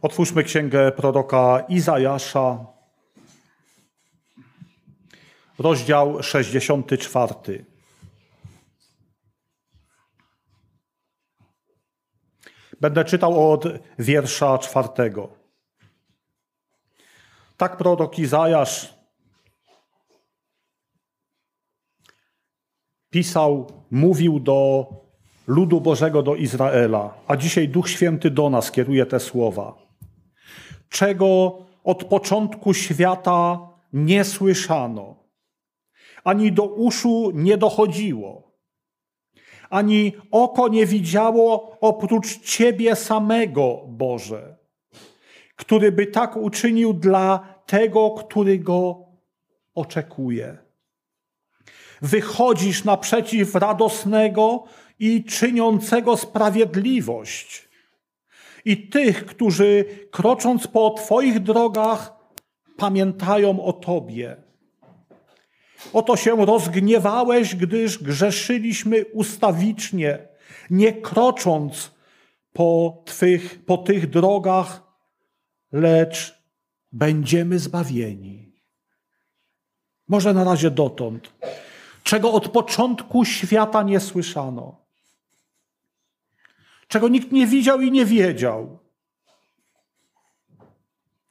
Otwórzmy 0.06 0.44
księgę 0.44 0.92
proroka 0.92 1.66
Izajasza, 1.70 2.66
rozdział 5.60 6.24
64. 6.24 7.66
Będę 12.82 13.06
czytał 13.06 13.52
od 13.52 13.64
wiersza 14.00 14.58
czwartego. 14.58 15.30
Tak 17.58 17.78
prorok 17.78 18.20
Izajasz 18.20 18.94
pisał, 23.10 23.72
mówił 23.92 24.40
do 24.40 24.88
ludu 25.48 25.82
Bożego, 25.82 26.24
do 26.24 26.36
Izraela, 26.36 27.14
a 27.28 27.38
dzisiaj 27.38 27.70
Duch 27.70 27.90
Święty 27.90 28.30
do 28.30 28.50
nas 28.50 28.72
kieruje 28.72 29.06
te 29.06 29.20
słowa. 29.20 29.85
Czego 30.90 31.58
od 31.84 32.04
początku 32.04 32.74
świata 32.74 33.60
nie 33.94 34.24
słyszano, 34.24 35.16
ani 36.24 36.52
do 36.52 36.64
uszu 36.64 37.32
nie 37.34 37.58
dochodziło 37.58 38.46
ani 39.70 40.14
oko 40.32 40.68
nie 40.68 40.86
widziało 40.86 41.78
oprócz 41.82 42.40
Ciebie 42.40 42.96
samego, 42.96 43.82
Boże, 43.88 44.58
który 45.56 45.92
by 45.92 46.06
tak 46.06 46.38
uczynił 46.38 46.94
dla 46.94 47.56
tego, 47.66 48.12
który 48.12 48.60
go 48.60 49.06
oczekuje. 49.76 50.58
Wychodzisz 52.02 52.84
naprzeciw 52.84 53.56
radosnego 53.56 54.64
i 55.00 55.24
czyniącego 55.24 56.18
sprawiedliwość. 56.18 57.65
I 58.66 58.90
tych, 58.90 59.26
którzy 59.26 59.86
krocząc 60.12 60.68
po 60.68 60.90
Twoich 60.90 61.40
drogach, 61.40 62.14
pamiętają 62.78 63.64
o 63.64 63.74
Tobie. 63.74 64.38
Oto 65.94 66.16
się 66.16 66.46
rozgniewałeś, 66.46 67.56
gdyż 67.56 68.04
grzeszyliśmy 68.04 69.06
ustawicznie, 69.06 70.28
nie 70.70 70.94
krocząc 70.94 71.92
po, 72.54 73.04
twych, 73.06 73.66
po 73.66 73.78
tych 73.78 74.10
drogach, 74.10 74.84
lecz 75.72 76.44
będziemy 76.92 77.60
zbawieni. 77.60 78.62
Może 80.08 80.34
na 80.34 80.44
razie 80.44 80.72
dotąd, 80.72 81.34
czego 82.04 82.32
od 82.32 82.50
początku 82.50 83.26
świata 83.26 83.84
nie 83.84 84.00
słyszano, 84.00 84.85
czego 86.88 87.08
nikt 87.08 87.32
nie 87.32 87.48
widział 87.48 87.82
i 87.82 87.92
nie 87.92 88.06
wiedział. 88.06 88.80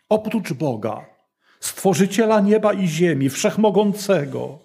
Oprócz 0.09 0.53
Boga, 0.53 1.07
stworzyciela 1.61 2.41
nieba 2.41 2.73
i 2.73 2.89
ziemi, 2.89 3.31
wszechmogącego, 3.31 4.59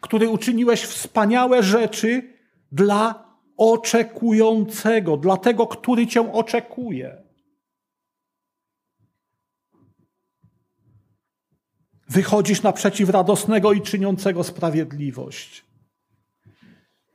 który 0.00 0.28
uczyniłeś 0.28 0.82
wspaniałe 0.82 1.62
rzeczy 1.62 2.38
dla 2.72 3.30
oczekującego, 3.56 5.16
dla 5.16 5.36
tego, 5.36 5.66
który 5.66 6.06
cię 6.06 6.32
oczekuje. 6.32 7.22
Wychodzisz 12.08 12.62
naprzeciw 12.62 13.08
radosnego 13.08 13.72
i 13.72 13.82
czyniącego 13.82 14.44
sprawiedliwość. 14.44 15.69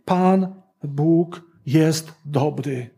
Pan 0.06 0.62
Bóg 0.84 1.42
jest 1.66 2.14
dobry. 2.26 2.96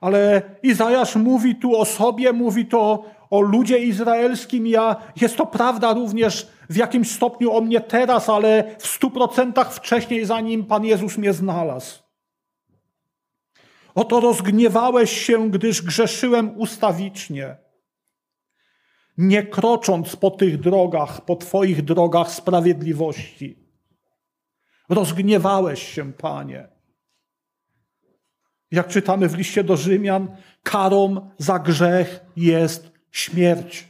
Ale 0.00 0.42
Izajasz 0.62 1.16
mówi 1.16 1.56
tu 1.56 1.76
o 1.76 1.84
sobie, 1.84 2.32
mówi 2.32 2.66
to 2.66 3.04
o 3.30 3.40
ludzie 3.40 3.78
izraelskim. 3.78 4.66
Ja, 4.66 4.96
jest 5.20 5.36
to 5.36 5.46
prawda 5.46 5.94
również 5.94 6.48
w 6.70 6.76
jakimś 6.76 7.10
stopniu 7.10 7.52
o 7.52 7.60
mnie 7.60 7.80
teraz, 7.80 8.28
ale 8.28 8.76
w 8.78 8.86
stu 8.86 9.10
procentach 9.10 9.74
wcześniej, 9.74 10.24
zanim 10.24 10.64
Pan 10.64 10.84
Jezus 10.84 11.18
mnie 11.18 11.32
znalazł. 11.32 11.98
Oto 13.94 14.20
rozgniewałeś 14.20 15.26
się, 15.26 15.50
gdyż 15.50 15.82
grzeszyłem 15.82 16.58
ustawicznie, 16.60 17.56
nie 19.18 19.42
krocząc 19.42 20.16
po 20.16 20.30
tych 20.30 20.60
drogach, 20.60 21.24
po 21.24 21.36
Twoich 21.36 21.82
drogach 21.82 22.30
sprawiedliwości. 22.30 23.59
Rozgniewałeś 24.90 25.82
się, 25.82 26.12
Panie. 26.12 26.68
Jak 28.70 28.88
czytamy 28.88 29.28
w 29.28 29.34
liście 29.34 29.64
do 29.64 29.76
Rzymian, 29.76 30.36
karą 30.62 31.30
za 31.38 31.58
grzech 31.58 32.20
jest 32.36 32.92
śmierć. 33.10 33.88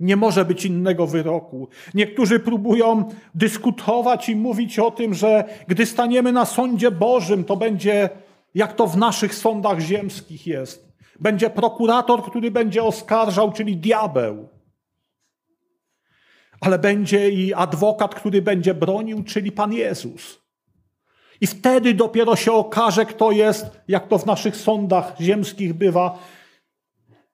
Nie 0.00 0.16
może 0.16 0.44
być 0.44 0.64
innego 0.64 1.06
wyroku. 1.06 1.68
Niektórzy 1.94 2.40
próbują 2.40 3.08
dyskutować 3.34 4.28
i 4.28 4.36
mówić 4.36 4.78
o 4.78 4.90
tym, 4.90 5.14
że 5.14 5.44
gdy 5.68 5.86
staniemy 5.86 6.32
na 6.32 6.44
sądzie 6.44 6.90
Bożym, 6.90 7.44
to 7.44 7.56
będzie 7.56 8.10
jak 8.54 8.72
to 8.72 8.86
w 8.86 8.96
naszych 8.96 9.34
sądach 9.34 9.80
ziemskich 9.80 10.46
jest. 10.46 10.92
Będzie 11.20 11.50
prokurator, 11.50 12.22
który 12.22 12.50
będzie 12.50 12.84
oskarżał, 12.84 13.52
czyli 13.52 13.76
diabeł. 13.76 14.55
Ale 16.60 16.78
będzie 16.78 17.30
i 17.30 17.54
adwokat, 17.54 18.14
który 18.14 18.42
będzie 18.42 18.74
bronił, 18.74 19.24
czyli 19.24 19.52
Pan 19.52 19.72
Jezus. 19.72 20.46
I 21.40 21.46
wtedy 21.46 21.94
dopiero 21.94 22.36
się 22.36 22.52
okaże, 22.52 23.06
kto 23.06 23.30
jest, 23.30 23.66
jak 23.88 24.08
to 24.08 24.18
w 24.18 24.26
naszych 24.26 24.56
sądach 24.56 25.14
ziemskich 25.20 25.74
bywa, 25.74 26.18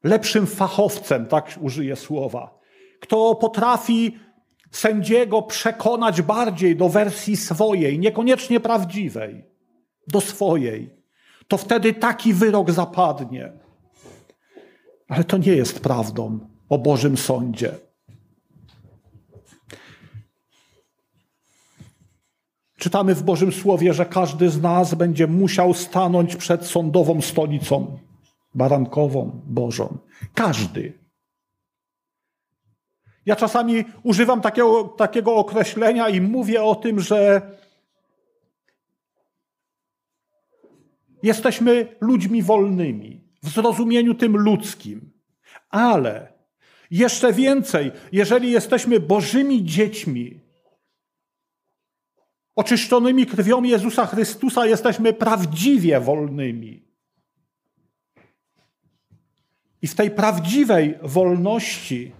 lepszym 0.04 0.46
fachowcem, 0.46 1.26
tak 1.26 1.58
użyję 1.60 1.96
słowa, 1.96 2.58
kto 3.00 3.34
potrafi 3.34 4.18
sędziego 4.70 5.42
przekonać 5.42 6.22
bardziej 6.22 6.76
do 6.76 6.88
wersji 6.88 7.36
swojej, 7.36 7.98
niekoniecznie 7.98 8.60
prawdziwej, 8.60 9.44
do 10.08 10.20
swojej, 10.20 10.90
to 11.48 11.56
wtedy 11.56 11.94
taki 11.94 12.34
wyrok 12.34 12.70
zapadnie. 12.70 13.52
Ale 15.08 15.24
to 15.24 15.36
nie 15.36 15.52
jest 15.52 15.80
prawdą 15.80 16.38
o 16.68 16.78
Bożym 16.78 17.16
Sądzie. 17.16 17.74
Czytamy 22.82 23.14
w 23.14 23.22
Bożym 23.22 23.52
Słowie, 23.52 23.94
że 23.94 24.06
każdy 24.06 24.50
z 24.50 24.60
nas 24.60 24.94
będzie 24.94 25.26
musiał 25.26 25.74
stanąć 25.74 26.36
przed 26.36 26.66
sądową 26.66 27.20
stolicą 27.20 27.98
barankową 28.54 29.40
Bożą. 29.46 29.98
Każdy. 30.34 30.92
Ja 33.26 33.36
czasami 33.36 33.84
używam 34.02 34.40
takiego, 34.40 34.84
takiego 34.84 35.34
określenia 35.34 36.08
i 36.08 36.20
mówię 36.20 36.64
o 36.64 36.74
tym, 36.74 37.00
że 37.00 37.42
jesteśmy 41.22 41.96
ludźmi 42.00 42.42
wolnymi, 42.42 43.24
w 43.42 43.48
zrozumieniu 43.48 44.14
tym 44.14 44.36
ludzkim. 44.36 45.10
Ale 45.70 46.32
jeszcze 46.90 47.32
więcej, 47.32 47.92
jeżeli 48.12 48.50
jesteśmy 48.50 49.00
Bożymi 49.00 49.64
dziećmi, 49.64 50.51
oczyszczonymi 52.56 53.26
krwią 53.26 53.62
Jezusa 53.62 54.06
Chrystusa, 54.06 54.66
jesteśmy 54.66 55.12
prawdziwie 55.12 56.00
wolnymi. 56.00 56.82
I 59.82 59.86
w 59.86 59.94
tej 59.94 60.10
prawdziwej 60.10 60.98
wolności 61.02 62.12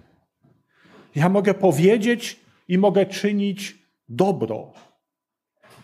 ja 1.15 1.29
mogę 1.29 1.53
powiedzieć 1.53 2.39
i 2.67 2.77
mogę 2.77 3.05
czynić 3.05 3.77
dobro. 4.09 4.73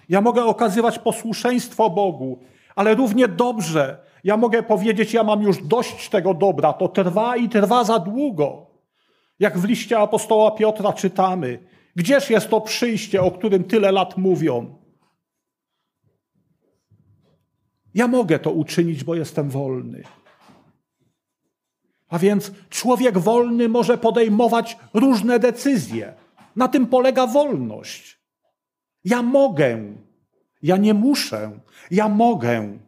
Ja 0.10 0.22
mogę 0.22 0.46
okazywać 0.46 1.00
posłuszeństwo 1.00 1.90
Bogu, 1.90 2.40
ale 2.76 2.96
równie 2.96 3.28
dobrze 3.28 4.10
ja 4.24 4.38
mogę 4.38 4.64
powiedzieć, 4.64 5.14
ja 5.14 5.24
mam 5.24 5.42
już 5.42 5.64
dość 5.64 6.10
tego 6.10 6.34
dobra, 6.34 6.74
to 6.74 6.88
trwa 6.88 7.38
i 7.38 7.50
trwa 7.50 7.84
za 7.84 8.00
długo. 8.00 8.66
Jak 9.40 9.58
w 9.58 9.64
liście 9.64 10.00
apostoła 10.00 10.52
Piotra 10.52 10.94
czytamy, 10.94 11.60
gdzież 12.00 12.30
jest 12.30 12.50
to 12.50 12.62
przyjście, 12.62 13.22
o 13.22 13.32
którym 13.32 13.64
tyle 13.64 13.92
lat 13.92 14.18
mówią? 14.18 14.76
Ja 17.94 18.08
mogę 18.08 18.40
to 18.40 18.52
uczynić, 18.52 19.04
bo 19.04 19.16
jestem 19.16 19.50
wolny. 19.50 20.04
A 22.08 22.20
więc 22.20 22.52
człowiek 22.70 23.18
wolny 23.18 23.70
może 23.70 23.98
podejmować 23.98 24.78
różne 24.94 25.40
decyzje. 25.40 26.14
Na 26.56 26.68
tym 26.68 26.88
polega 26.88 27.28
wolność. 27.28 28.20
Ja 29.04 29.22
mogę, 29.22 29.94
ja 30.62 30.78
nie 30.78 30.94
muszę, 30.94 31.60
ja 31.92 32.10
mogę. 32.10 32.80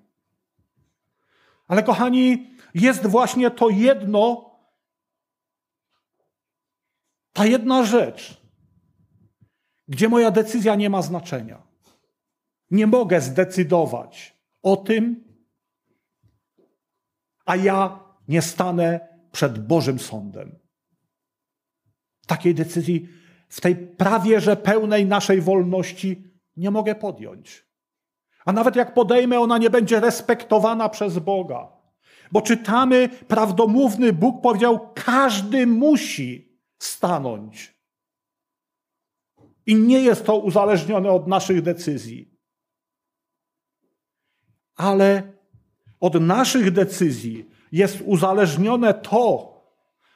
Ale 1.68 1.84
kochani, 1.84 2.58
jest 2.74 3.08
właśnie 3.08 3.52
to 3.52 3.70
jedno, 3.70 4.52
ta 7.34 7.46
jedna 7.46 7.84
rzecz, 7.84 8.41
gdzie 9.92 10.10
moja 10.10 10.32
decyzja 10.32 10.76
nie 10.76 10.90
ma 10.90 11.02
znaczenia. 11.02 11.62
Nie 12.72 12.88
mogę 12.88 13.22
zdecydować 13.22 14.38
o 14.62 14.78
tym, 14.78 15.24
a 17.46 17.56
ja 17.56 18.00
nie 18.28 18.42
stanę 18.42 19.00
przed 19.32 19.68
Bożym 19.68 20.00
Sądem. 20.00 20.60
Takiej 22.28 22.56
decyzji 22.56 23.10
w 23.50 23.62
tej 23.62 23.76
prawie 23.76 24.42
że 24.42 24.56
pełnej 24.56 25.06
naszej 25.06 25.42
wolności 25.42 26.24
nie 26.58 26.72
mogę 26.72 26.96
podjąć. 26.96 27.66
A 28.46 28.52
nawet 28.52 28.76
jak 28.76 28.94
podejmę, 28.94 29.40
ona 29.40 29.58
nie 29.58 29.70
będzie 29.70 30.00
respektowana 30.00 30.90
przez 30.90 31.20
Boga. 31.20 31.68
Bo 32.32 32.42
czytamy, 32.42 33.10
prawdomówny 33.28 34.14
Bóg 34.14 34.42
powiedział, 34.42 34.94
każdy 34.94 35.68
musi 35.68 36.60
stanąć. 36.80 37.81
I 39.66 39.76
nie 39.76 40.00
jest 40.00 40.26
to 40.26 40.38
uzależnione 40.38 41.12
od 41.12 41.28
naszych 41.28 41.62
decyzji. 41.62 42.32
Ale 44.76 45.34
od 46.00 46.22
naszych 46.22 46.72
decyzji 46.72 47.50
jest 47.72 48.02
uzależnione 48.06 48.94
to, 48.94 49.52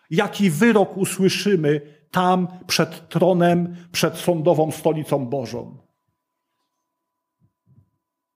jaki 0.09 0.49
wyrok 0.49 0.97
usłyszymy 0.97 1.81
tam 2.11 2.47
przed 2.67 3.09
tronem, 3.09 3.75
przed 3.91 4.17
sądową 4.17 4.71
stolicą 4.71 5.25
Bożą. 5.25 5.77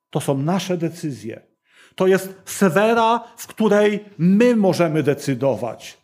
To 0.10 0.22
są 0.22 0.38
nasze 0.38 0.78
decyzje. 0.78 1.50
To 1.96 2.08
jest 2.08 2.42
sfera, 2.46 3.20
w 3.38 3.48
której 3.48 4.06
my 4.18 4.56
możemy 4.56 5.04
decydować. 5.04 5.98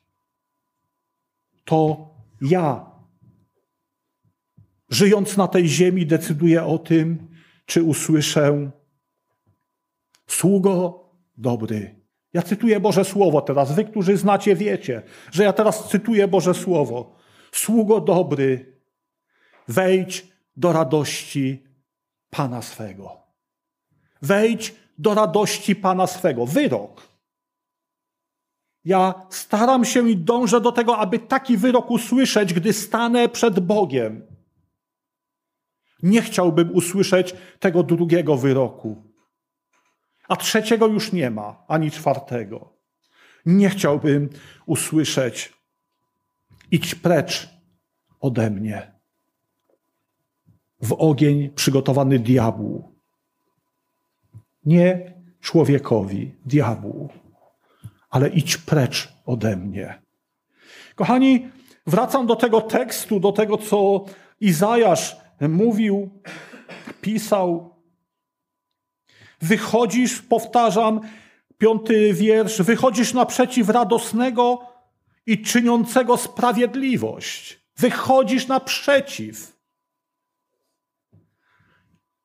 To 1.66 2.10
ja, 2.42 2.92
żyjąc 4.90 5.38
na 5.38 5.48
tej 5.48 5.68
ziemi, 5.68 6.06
decyduję 6.06 6.64
o 6.64 6.78
tym, 6.78 7.28
czy 7.66 7.84
usłyszę 7.84 8.72
sługo 10.28 11.06
dobry 11.38 12.06
ja 12.36 12.42
cytuję 12.42 12.80
Boże 12.80 13.06
Słowo 13.06 13.42
teraz. 13.42 13.76
Wy, 13.76 13.86
którzy 13.86 14.18
znacie, 14.18 14.56
wiecie, 14.56 15.02
że 15.32 15.44
ja 15.44 15.54
teraz 15.54 15.90
cytuję 15.90 16.28
Boże 16.28 16.54
Słowo. 16.54 17.16
Sługo 17.52 18.02
dobry, 18.02 18.80
wejdź 19.68 20.28
do 20.58 20.74
radości 20.74 21.64
Pana 22.30 22.62
swego. 22.62 23.18
Wejdź 24.22 24.76
do 24.98 25.14
radości 25.14 25.76
Pana 25.76 26.08
swego. 26.08 26.46
Wyrok. 26.46 27.02
Ja 28.86 29.14
staram 29.30 29.86
się 29.86 30.10
i 30.10 30.18
dążę 30.18 30.62
do 30.62 30.72
tego, 30.72 30.98
aby 30.98 31.20
taki 31.20 31.58
wyrok 31.58 31.92
usłyszeć, 31.92 32.54
gdy 32.54 32.74
stanę 32.74 33.30
przed 33.30 33.60
Bogiem. 33.60 34.35
Nie 36.06 36.22
chciałbym 36.22 36.76
usłyszeć 36.76 37.36
tego 37.60 37.84
drugiego 37.84 38.38
wyroku 38.38 39.16
a 40.28 40.36
trzeciego 40.36 40.88
już 40.88 41.14
nie 41.14 41.32
ma, 41.32 41.64
ani 41.68 41.92
czwartego. 41.92 42.74
Nie 43.46 43.70
chciałbym 43.70 44.30
usłyszeć: 44.66 45.54
idź 46.72 46.96
precz 46.96 47.50
ode 48.20 48.50
mnie. 48.50 48.96
w 50.82 50.94
ogień 50.94 51.50
przygotowany 51.50 52.20
diabłu. 52.20 52.96
Nie 54.66 55.14
człowiekowi, 55.42 56.36
diabłu, 56.46 57.10
ale 58.10 58.30
idź 58.30 58.58
precz 58.58 59.14
ode 59.26 59.56
mnie. 59.56 60.02
Kochani, 60.96 61.50
wracam 61.88 62.28
do 62.28 62.36
tego 62.36 62.62
tekstu, 62.62 63.20
do 63.20 63.32
tego, 63.32 63.58
co 63.58 64.06
Izajasz 64.40 65.18
mówił, 65.42 66.10
pisał. 67.02 67.76
Wychodzisz, 69.42 70.22
powtarzam, 70.22 71.02
piąty 71.58 72.14
wiersz, 72.14 72.62
wychodzisz 72.62 73.14
naprzeciw 73.14 73.70
radosnego 73.70 74.60
i 75.26 75.42
czyniącego 75.42 76.18
sprawiedliwość. 76.18 77.60
Wychodzisz 77.78 78.48
naprzeciw. 78.48 79.56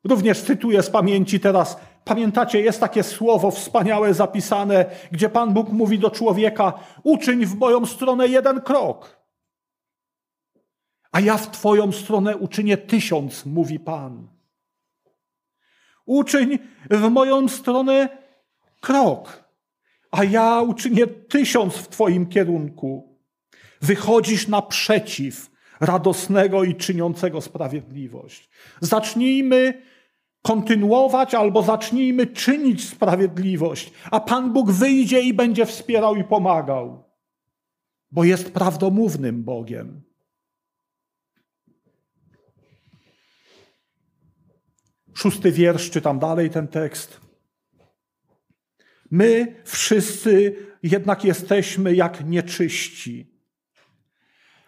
Również 0.04 0.42
cytuję 0.42 0.82
z 0.82 0.90
pamięci 0.90 1.40
teraz. 1.40 1.76
Pamiętacie, 2.04 2.60
jest 2.60 2.80
takie 2.80 3.02
słowo 3.02 3.50
wspaniałe 3.50 4.14
zapisane, 4.14 4.86
gdzie 5.12 5.28
Pan 5.28 5.52
Bóg 5.52 5.68
mówi 5.68 5.98
do 5.98 6.10
człowieka: 6.10 6.72
uczyń 7.02 7.46
w 7.46 7.54
moją 7.54 7.86
stronę 7.86 8.28
jeden 8.28 8.60
krok. 8.60 9.19
A 11.12 11.20
ja 11.20 11.36
w 11.36 11.50
Twoją 11.50 11.92
stronę 11.92 12.36
uczynię 12.36 12.76
tysiąc, 12.76 13.46
mówi 13.46 13.80
Pan. 13.80 14.28
Uczyń 16.06 16.58
w 16.90 17.10
moją 17.10 17.48
stronę 17.48 18.08
krok, 18.80 19.44
a 20.10 20.24
ja 20.24 20.60
uczynię 20.60 21.06
tysiąc 21.06 21.74
w 21.74 21.88
Twoim 21.88 22.26
kierunku. 22.26 23.18
Wychodzisz 23.82 24.48
naprzeciw 24.48 25.50
radosnego 25.80 26.64
i 26.64 26.74
czyniącego 26.74 27.40
sprawiedliwość. 27.40 28.50
Zacznijmy 28.80 29.82
kontynuować 30.42 31.34
albo 31.34 31.62
zacznijmy 31.62 32.26
czynić 32.26 32.88
sprawiedliwość, 32.88 33.92
a 34.10 34.20
Pan 34.20 34.52
Bóg 34.52 34.70
wyjdzie 34.70 35.20
i 35.20 35.34
będzie 35.34 35.66
wspierał 35.66 36.16
i 36.16 36.24
pomagał, 36.24 37.04
bo 38.10 38.24
jest 38.24 38.52
prawdomównym 38.52 39.44
Bogiem. 39.44 40.09
Szósty 45.20 45.52
wiersz, 45.52 45.90
czytam 45.90 46.18
dalej 46.18 46.50
ten 46.50 46.68
tekst. 46.68 47.20
My 49.10 49.62
wszyscy 49.64 50.56
jednak 50.82 51.24
jesteśmy 51.24 51.94
jak 51.94 52.24
nieczyści, 52.24 53.30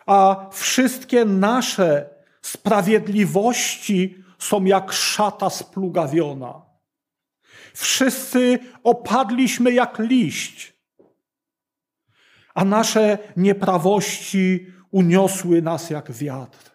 a 0.06 0.48
wszystkie 0.52 1.24
nasze 1.24 2.10
sprawiedliwości 2.42 4.24
są 4.38 4.64
jak 4.64 4.92
szata 4.92 5.50
splugawiona. 5.50 6.62
Wszyscy 7.74 8.58
opadliśmy 8.82 9.72
jak 9.72 9.98
liść, 9.98 10.74
a 12.54 12.64
nasze 12.64 13.18
nieprawości 13.36 14.66
uniosły 14.90 15.62
nas 15.62 15.90
jak 15.90 16.12
wiatr. 16.12 16.71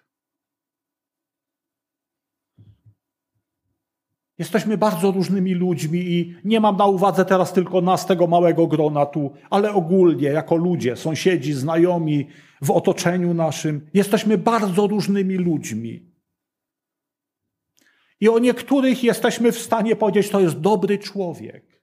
Jesteśmy 4.37 4.77
bardzo 4.77 5.11
różnymi 5.11 5.53
ludźmi 5.53 5.99
i 5.99 6.35
nie 6.45 6.59
mam 6.59 6.77
na 6.77 6.85
uwadze 6.85 7.25
teraz 7.25 7.53
tylko 7.53 7.81
nas, 7.81 8.05
tego 8.05 8.27
małego 8.27 8.67
grona 8.67 9.05
tu, 9.05 9.31
ale 9.49 9.73
ogólnie, 9.73 10.27
jako 10.27 10.55
ludzie, 10.55 10.95
sąsiedzi, 10.95 11.53
znajomi, 11.53 12.27
w 12.61 12.71
otoczeniu 12.71 13.33
naszym. 13.33 13.89
Jesteśmy 13.93 14.37
bardzo 14.37 14.87
różnymi 14.87 15.35
ludźmi. 15.35 16.11
I 18.19 18.29
o 18.29 18.39
niektórych 18.39 19.03
jesteśmy 19.03 19.51
w 19.51 19.59
stanie 19.59 19.95
powiedzieć, 19.95 20.29
to 20.29 20.39
jest 20.39 20.59
dobry 20.59 20.97
człowiek. 20.97 21.76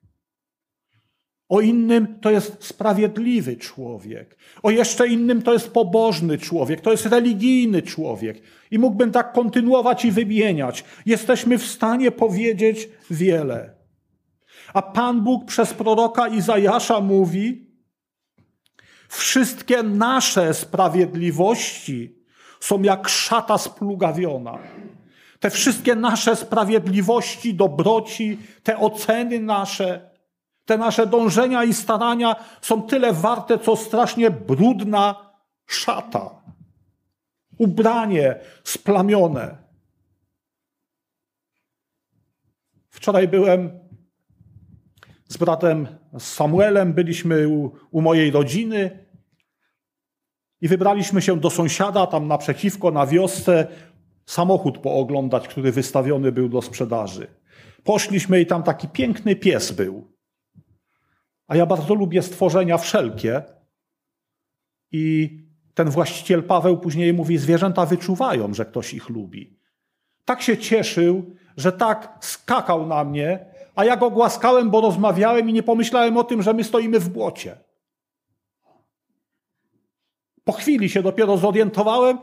O 1.55 1.61
innym 1.61 2.21
to 2.21 2.31
jest 2.31 2.65
sprawiedliwy 2.65 3.57
człowiek. 3.57 4.37
O 4.63 4.71
jeszcze 4.71 5.09
innym 5.09 5.43
to 5.43 5.53
jest 5.53 5.71
pobożny 5.71 6.39
człowiek, 6.39 6.81
to 6.81 6.91
jest 6.91 7.07
religijny 7.07 7.83
człowiek. 7.83 8.43
I 8.71 8.79
mógłbym 8.79 9.13
tak 9.13 9.33
kontynuować 9.33 10.05
i 10.05 10.11
wymieniać. 10.11 10.85
Jesteśmy 11.07 11.59
w 11.59 11.67
stanie 11.67 12.11
powiedzieć 12.11 12.89
wiele. 13.11 13.75
A 14.73 14.83
Pan 14.83 15.21
Bóg 15.21 15.45
przez 15.45 15.75
proroka 15.75 16.29
Izajasza 16.29 17.01
mówi: 17.01 17.67
Wszystkie 19.09 19.83
nasze 19.83 20.55
sprawiedliwości 20.55 22.19
są 22.61 22.83
jak 22.83 23.09
szata 23.09 23.59
splugawiona. 23.59 24.59
Te 25.41 25.51
wszystkie 25.51 25.95
nasze 25.95 26.37
sprawiedliwości, 26.37 27.55
dobroci, 27.55 28.39
te 28.63 28.79
oceny 28.79 29.41
nasze, 29.41 30.14
te 30.65 30.79
nasze 30.79 31.07
dążenia 31.07 31.65
i 31.65 31.75
starania 31.75 32.37
są 32.61 32.83
tyle 32.83 33.13
warte, 33.13 33.59
co 33.59 33.77
strasznie 33.77 34.31
brudna 34.31 35.33
szata. 35.67 36.43
Ubranie 37.59 38.41
splamione. 38.65 39.57
Wczoraj 42.91 43.29
byłem 43.29 43.71
z 45.29 45.37
bratem 45.37 45.89
Samuelem, 46.19 46.93
byliśmy 46.93 47.49
u, 47.49 47.73
u 47.91 48.03
mojej 48.03 48.31
rodziny 48.31 49.07
i 50.61 50.69
wybraliśmy 50.69 51.23
się 51.23 51.41
do 51.41 51.51
sąsiada 51.51 52.07
tam 52.07 52.29
naprzeciwko, 52.29 52.91
na 52.91 53.07
wiosce, 53.07 53.67
samochód 54.27 54.79
pooglądać, 54.79 55.49
który 55.49 55.73
wystawiony 55.73 56.33
był 56.33 56.49
do 56.49 56.63
sprzedaży. 56.63 57.27
Poszliśmy 57.85 58.41
i 58.41 58.47
tam 58.47 58.63
taki 58.63 58.89
piękny 58.89 59.37
pies 59.37 59.73
był. 59.73 60.14
A 61.47 61.57
ja 61.57 61.67
bardzo 61.67 61.95
lubię 61.95 62.23
stworzenia 62.23 62.79
wszelkie. 62.79 63.43
I 64.93 65.31
ten 65.75 65.91
właściciel 65.91 66.43
Paweł 66.43 66.79
później 66.79 67.13
mówi: 67.13 67.39
Zwierzęta 67.39 67.87
wyczuwają, 67.87 68.55
że 68.55 68.65
ktoś 68.65 68.95
ich 68.95 69.09
lubi. 69.09 69.59
Tak 70.25 70.43
się 70.43 70.59
cieszył, 70.59 71.37
że 71.57 71.73
tak 71.73 72.19
skakał 72.21 72.87
na 72.87 73.05
mnie, 73.05 73.47
a 73.75 73.85
ja 73.85 73.97
go 73.97 74.11
głaskałem, 74.11 74.71
bo 74.71 74.81
rozmawiałem 74.81 75.51
i 75.51 75.53
nie 75.53 75.63
pomyślałem 75.63 76.17
o 76.17 76.25
tym, 76.25 76.43
że 76.43 76.55
my 76.55 76.65
stoimy 76.65 77.01
w 77.01 77.09
błocie. 77.09 77.57
Po 80.45 80.53
chwili 80.53 80.89
się 80.91 81.03
dopiero 81.03 81.37
zorientowałem 81.37 82.19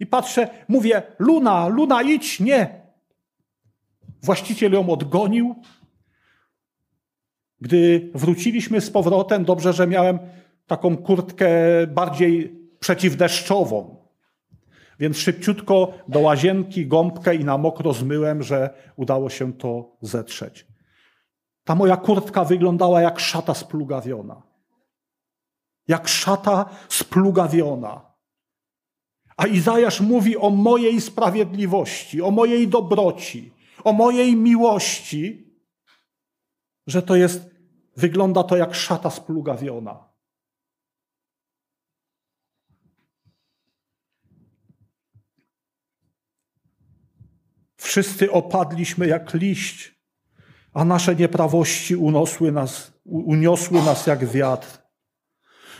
i 0.00 0.06
patrzę, 0.06 0.48
mówię: 0.68 1.02
Luna, 1.18 1.68
Luna, 1.68 2.02
idź, 2.02 2.40
nie. 2.40 2.84
Właściciel 4.22 4.72
ją 4.72 4.90
odgonił, 4.90 5.54
gdy 7.64 8.10
wróciliśmy 8.14 8.80
z 8.80 8.90
powrotem, 8.90 9.44
dobrze, 9.44 9.72
że 9.72 9.86
miałem 9.86 10.18
taką 10.66 10.96
kurtkę 10.96 11.48
bardziej 11.86 12.60
przeciwdeszczową. 12.80 13.96
Więc 14.98 15.18
szybciutko 15.18 15.92
do 16.08 16.20
łazienki 16.20 16.86
gąbkę 16.86 17.34
i 17.34 17.44
na 17.44 17.58
mokro 17.58 17.92
zmyłem, 17.92 18.42
że 18.42 18.74
udało 18.96 19.30
się 19.30 19.52
to 19.52 19.96
zetrzeć. 20.00 20.66
Ta 21.64 21.74
moja 21.74 21.96
kurtka 21.96 22.44
wyglądała 22.44 23.00
jak 23.00 23.20
szata 23.20 23.54
splugawiona. 23.54 24.42
Jak 25.88 26.08
szata 26.08 26.70
splugawiona. 26.88 28.00
A 29.36 29.46
Izajasz 29.46 30.00
mówi 30.00 30.36
o 30.36 30.50
mojej 30.50 31.00
sprawiedliwości, 31.00 32.22
o 32.22 32.30
mojej 32.30 32.68
dobroci, 32.68 33.52
o 33.84 33.92
mojej 33.92 34.36
miłości, 34.36 35.54
że 36.86 37.02
to 37.02 37.16
jest 37.16 37.53
Wygląda 37.96 38.42
to 38.42 38.56
jak 38.56 38.74
szata 38.74 39.10
splugawiona. 39.10 40.14
Wszyscy 47.76 48.32
opadliśmy 48.32 49.06
jak 49.06 49.34
liść, 49.34 49.94
a 50.72 50.84
nasze 50.84 51.14
nieprawości 51.14 51.96
uniosły 51.96 52.52
nas, 52.52 52.92
uniosły 53.04 53.82
nas 53.82 54.06
jak 54.06 54.26
wiatr. 54.26 54.78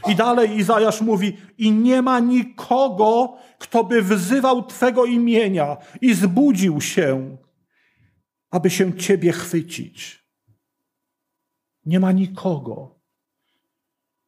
I 0.08 0.14
dalej 0.14 0.58
Izajasz 0.58 1.00
mówi: 1.00 1.36
I 1.58 1.72
nie 1.72 2.02
ma 2.02 2.20
nikogo, 2.20 3.36
kto 3.58 3.84
by 3.84 4.02
wzywał 4.02 4.66
Twego 4.66 5.04
imienia 5.04 5.76
i 6.00 6.14
zbudził 6.14 6.80
się, 6.80 7.36
aby 8.50 8.70
się 8.70 8.96
Ciebie 8.96 9.32
chwycić. 9.32 10.23
Nie 11.86 12.00
ma 12.00 12.12
nikogo. 12.12 12.94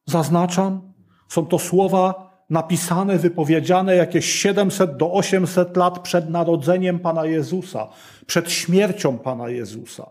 Zaznaczam, 0.05 0.93
są 1.27 1.45
to 1.45 1.59
słowa 1.59 2.27
napisane, 2.49 3.17
wypowiedziane 3.17 3.95
jakieś 3.95 4.25
700 4.25 4.97
do 4.97 5.11
800 5.11 5.77
lat 5.77 5.99
przed 5.99 6.29
narodzeniem 6.29 6.99
Pana 6.99 7.25
Jezusa, 7.25 7.87
przed 8.25 8.51
śmiercią 8.51 9.17
Pana 9.17 9.49
Jezusa. 9.49 10.09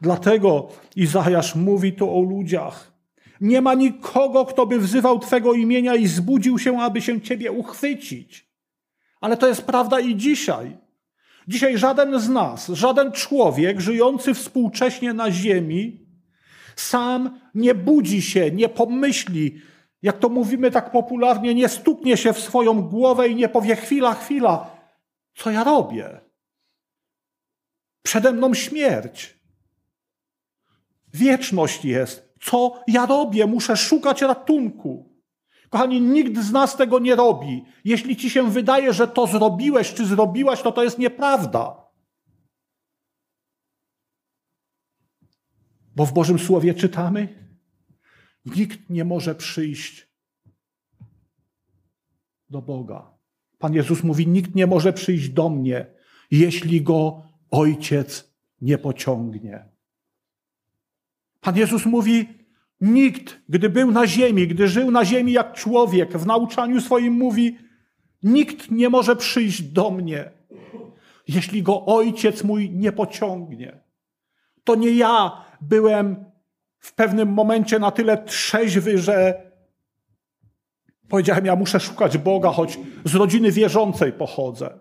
Dlatego 0.00 0.68
Izajasz 0.96 1.54
mówi 1.54 1.92
tu 1.92 2.18
o 2.18 2.22
ludziach. 2.22 2.92
Nie 3.40 3.60
ma 3.60 3.74
nikogo, 3.74 4.44
kto 4.44 4.66
by 4.66 4.78
wzywał 4.78 5.18
Twego 5.18 5.52
imienia 5.52 5.94
i 5.94 6.06
zbudził 6.06 6.58
się, 6.58 6.80
aby 6.80 7.02
się 7.02 7.20
Ciebie 7.20 7.52
uchwycić. 7.52 8.50
Ale 9.20 9.36
to 9.36 9.48
jest 9.48 9.62
prawda 9.62 10.00
i 10.00 10.16
dzisiaj. 10.16 10.78
Dzisiaj 11.48 11.78
żaden 11.78 12.20
z 12.20 12.28
nas, 12.28 12.68
żaden 12.68 13.12
człowiek 13.12 13.80
żyjący 13.80 14.34
współcześnie 14.34 15.12
na 15.14 15.30
Ziemi, 15.30 16.06
sam 16.80 17.40
nie 17.54 17.74
budzi 17.74 18.22
się, 18.22 18.50
nie 18.50 18.68
pomyśli, 18.68 19.60
jak 20.02 20.18
to 20.18 20.28
mówimy 20.28 20.70
tak 20.70 20.92
popularnie, 20.92 21.54
nie 21.54 21.68
stuknie 21.68 22.16
się 22.16 22.32
w 22.32 22.40
swoją 22.40 22.82
głowę 22.82 23.28
i 23.28 23.34
nie 23.34 23.48
powie 23.48 23.76
chwila, 23.76 24.14
chwila, 24.14 24.70
co 25.34 25.50
ja 25.50 25.64
robię? 25.64 26.20
Przede 28.02 28.32
mną 28.32 28.54
śmierć. 28.54 29.40
Wieczność 31.14 31.84
jest. 31.84 32.34
Co 32.40 32.82
ja 32.86 33.06
robię? 33.06 33.46
Muszę 33.46 33.76
szukać 33.76 34.22
ratunku. 34.22 35.10
Kochani, 35.70 36.00
nikt 36.00 36.38
z 36.38 36.52
nas 36.52 36.76
tego 36.76 36.98
nie 36.98 37.16
robi. 37.16 37.64
Jeśli 37.84 38.16
ci 38.16 38.30
się 38.30 38.50
wydaje, 38.50 38.92
że 38.92 39.08
to 39.08 39.26
zrobiłeś 39.26 39.94
czy 39.94 40.06
zrobiłaś, 40.06 40.62
to 40.62 40.72
to 40.72 40.82
jest 40.82 40.98
nieprawda. 40.98 41.89
Bo 46.00 46.06
w 46.06 46.12
Bożym 46.12 46.38
Słowie 46.38 46.74
czytamy, 46.74 47.28
nikt 48.44 48.90
nie 48.90 49.04
może 49.04 49.34
przyjść 49.34 50.08
do 52.50 52.62
Boga. 52.62 53.10
Pan 53.58 53.74
Jezus 53.74 54.02
mówi: 54.02 54.28
Nikt 54.28 54.54
nie 54.54 54.66
może 54.66 54.92
przyjść 54.92 55.28
do 55.28 55.48
mnie, 55.48 55.86
jeśli 56.30 56.82
go 56.82 57.22
ojciec 57.50 58.34
nie 58.60 58.78
pociągnie. 58.78 59.64
Pan 61.40 61.56
Jezus 61.56 61.86
mówi: 61.86 62.28
Nikt, 62.80 63.40
gdy 63.48 63.70
był 63.70 63.90
na 63.90 64.06
ziemi, 64.06 64.48
gdy 64.48 64.68
żył 64.68 64.90
na 64.90 65.04
ziemi 65.04 65.32
jak 65.32 65.54
człowiek, 65.54 66.18
w 66.18 66.26
nauczaniu 66.26 66.80
swoim 66.80 67.12
mówi: 67.12 67.58
Nikt 68.22 68.70
nie 68.70 68.88
może 68.88 69.16
przyjść 69.16 69.62
do 69.62 69.90
mnie, 69.90 70.30
jeśli 71.28 71.62
go 71.62 71.86
ojciec 71.86 72.44
mój 72.44 72.70
nie 72.70 72.92
pociągnie. 72.92 73.80
To 74.64 74.74
nie 74.74 74.90
ja 74.90 75.49
byłem 75.60 76.24
w 76.78 76.94
pewnym 76.94 77.28
momencie 77.28 77.78
na 77.78 77.90
tyle 77.90 78.24
trzeźwy, 78.24 78.98
że 78.98 79.42
powiedziałem: 81.08 81.46
Ja 81.46 81.56
muszę 81.56 81.80
szukać 81.80 82.18
Boga, 82.18 82.50
choć 82.50 82.78
z 83.04 83.14
rodziny 83.14 83.52
wierzącej 83.52 84.12
pochodzę. 84.12 84.80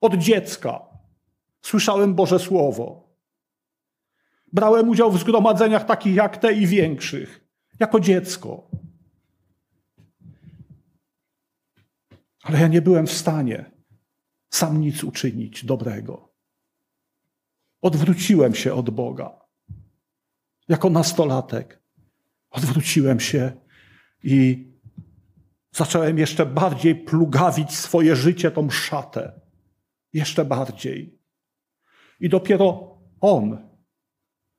Od 0.00 0.14
dziecka 0.14 0.86
słyszałem 1.62 2.14
Boże 2.14 2.38
Słowo. 2.38 3.16
Brałem 4.52 4.88
udział 4.88 5.10
w 5.10 5.20
zgromadzeniach 5.20 5.84
takich 5.84 6.14
jak 6.14 6.36
te 6.36 6.52
i 6.52 6.66
większych, 6.66 7.44
jako 7.80 8.00
dziecko. 8.00 8.70
Ale 12.42 12.60
ja 12.60 12.68
nie 12.68 12.82
byłem 12.82 13.06
w 13.06 13.12
stanie 13.12 13.70
sam 14.50 14.80
nic 14.80 15.04
uczynić 15.04 15.64
dobrego. 15.64 16.32
Odwróciłem 17.82 18.54
się 18.54 18.74
od 18.74 18.90
Boga. 18.90 19.45
Jako 20.68 20.90
nastolatek 20.90 21.82
odwróciłem 22.50 23.20
się 23.20 23.52
i 24.22 24.68
zacząłem 25.72 26.18
jeszcze 26.18 26.46
bardziej 26.46 26.94
plugawić 26.94 27.76
swoje 27.76 28.16
życie, 28.16 28.50
tą 28.50 28.70
szatę. 28.70 29.40
Jeszcze 30.12 30.44
bardziej. 30.44 31.18
I 32.20 32.28
dopiero 32.28 32.98
On, 33.20 33.68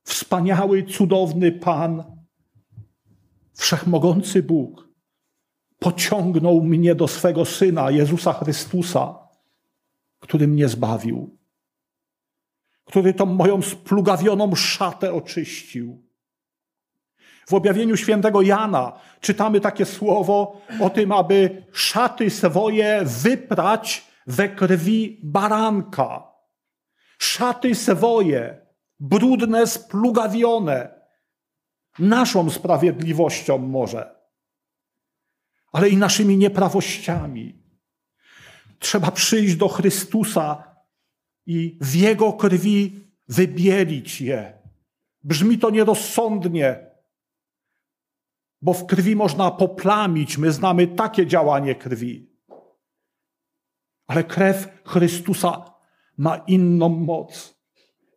wspaniały, 0.02 0.82
cudowny 0.82 1.52
Pan, 1.52 2.04
wszechmogący 3.54 4.42
Bóg, 4.42 4.88
pociągnął 5.78 6.62
mnie 6.62 6.94
do 6.94 7.08
swego 7.08 7.44
Syna, 7.44 7.90
Jezusa 7.90 8.32
Chrystusa, 8.32 9.18
który 10.20 10.48
mnie 10.48 10.68
zbawił, 10.68 11.37
który 12.88 13.14
tą 13.14 13.26
moją 13.26 13.62
splugawioną 13.62 14.54
szatę 14.54 15.14
oczyścił. 15.14 16.08
W 17.48 17.54
objawieniu 17.54 17.96
świętego 17.96 18.42
Jana 18.42 18.92
czytamy 19.20 19.60
takie 19.60 19.84
słowo 19.84 20.60
o 20.80 20.90
tym, 20.90 21.12
aby 21.12 21.64
szaty 21.72 22.30
swoje 22.30 23.00
wyprać 23.04 24.06
we 24.26 24.48
krwi 24.48 25.20
baranka. 25.22 26.32
Szaty 27.18 27.74
swoje, 27.74 28.66
brudne, 29.00 29.66
splugawione, 29.66 31.00
naszą 31.98 32.50
sprawiedliwością 32.50 33.58
może, 33.58 34.14
ale 35.72 35.88
i 35.88 35.96
naszymi 35.96 36.36
nieprawościami. 36.36 37.62
Trzeba 38.78 39.10
przyjść 39.10 39.56
do 39.56 39.68
Chrystusa 39.68 40.64
i 41.48 41.78
w 41.80 41.94
Jego 41.94 42.32
krwi 42.32 43.00
wybielić 43.28 44.20
je. 44.20 44.58
Brzmi 45.24 45.58
to 45.58 45.70
nierozsądnie, 45.70 46.90
bo 48.62 48.72
w 48.72 48.86
krwi 48.86 49.16
można 49.16 49.50
poplamić. 49.50 50.38
My 50.38 50.52
znamy 50.52 50.86
takie 50.86 51.26
działanie 51.26 51.74
krwi. 51.74 52.30
Ale 54.06 54.24
krew 54.24 54.68
Chrystusa 54.84 55.74
ma 56.18 56.36
inną 56.36 56.88
moc. 56.88 57.58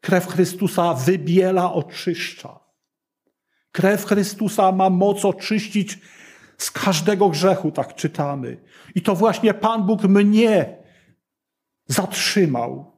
Krew 0.01 0.27
Chrystusa 0.27 0.93
wybiela, 0.93 1.73
oczyszcza. 1.73 2.59
Krew 3.71 4.05
Chrystusa 4.05 4.71
ma 4.71 4.89
moc 4.89 5.25
oczyścić 5.25 5.99
z 6.57 6.71
każdego 6.71 7.29
grzechu, 7.29 7.71
tak 7.71 7.95
czytamy. 7.95 8.63
I 8.95 9.01
to 9.01 9.15
właśnie 9.15 9.53
Pan 9.53 9.85
Bóg 9.85 10.03
mnie 10.03 10.77
zatrzymał 11.87 12.90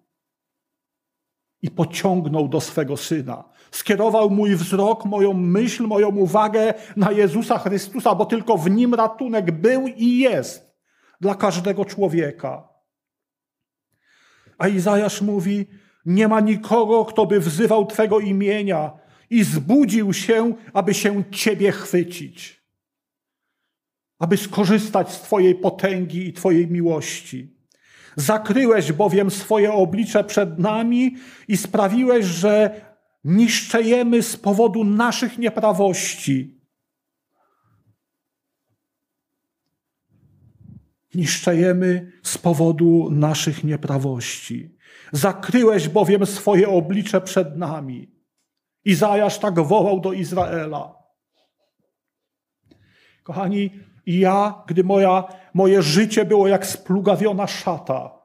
i 1.64 1.72
pociągnął 1.72 2.48
do 2.48 2.62
swego 2.62 2.98
syna. 2.98 3.44
Skierował 3.72 4.30
mój 4.30 4.56
wzrok, 4.56 5.06
moją 5.06 5.34
myśl, 5.34 5.88
moją 5.88 6.10
uwagę 6.10 6.74
na 6.96 7.12
Jezusa 7.12 7.58
Chrystusa, 7.58 8.16
bo 8.16 8.26
tylko 8.26 8.58
w 8.58 8.70
nim 8.70 8.94
ratunek 8.94 9.52
był 9.52 9.88
i 9.88 10.18
jest 10.18 10.78
dla 11.22 11.36
każdego 11.36 11.86
człowieka. 11.86 12.70
A 14.58 14.68
Izajasz 14.68 15.22
mówi: 15.22 15.66
Nie 16.06 16.28
ma 16.28 16.40
nikogo, 16.40 17.06
kto 17.06 17.26
by 17.26 17.40
wzywał 17.40 17.86
Twego 17.86 18.20
imienia 18.20 18.92
i 19.30 19.44
zbudził 19.44 20.14
się, 20.14 20.54
aby 20.74 20.94
się 20.94 21.24
Ciebie 21.32 21.72
chwycić, 21.72 22.64
aby 24.20 24.38
skorzystać 24.38 25.12
z 25.12 25.22
Twojej 25.22 25.56
potęgi 25.56 26.28
i 26.28 26.34
Twojej 26.34 26.68
miłości. 26.68 27.53
Zakryłeś 28.16 28.92
bowiem 28.92 29.32
swoje 29.32 29.74
oblicze 29.74 30.24
przed 30.24 30.60
nami 30.60 31.16
i 31.48 31.58
sprawiłeś, 31.58 32.26
że 32.26 32.82
niszczejemy 33.24 34.24
z 34.24 34.38
powodu 34.38 34.84
naszych 34.84 35.38
nieprawości. 35.38 36.60
Niszczejemy 41.16 42.12
z 42.24 42.38
powodu 42.38 43.10
naszych 43.12 43.64
nieprawości. 43.64 44.76
Zakryłeś 45.12 45.90
bowiem 45.90 46.26
swoje 46.26 46.70
oblicze 46.70 47.22
przed 47.22 47.58
nami. 47.58 48.12
Izajasz 48.86 49.40
tak 49.40 49.60
wołał 49.60 50.00
do 50.00 50.14
Izraela. 50.14 51.04
Kochani, 53.24 53.70
ja, 54.06 54.64
gdy 54.68 54.84
moja, 54.84 55.24
moje 55.54 55.82
życie 55.82 56.26
było 56.26 56.48
jak 56.48 56.66
splugawiona 56.66 57.48
szata, 57.48 58.20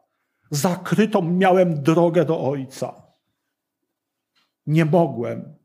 zakrytą 0.51 1.23
miałem 1.23 1.83
drogę 1.83 2.25
do 2.25 2.41
Ojca. 2.41 3.03
Nie 4.67 4.85
mogłem 4.85 5.59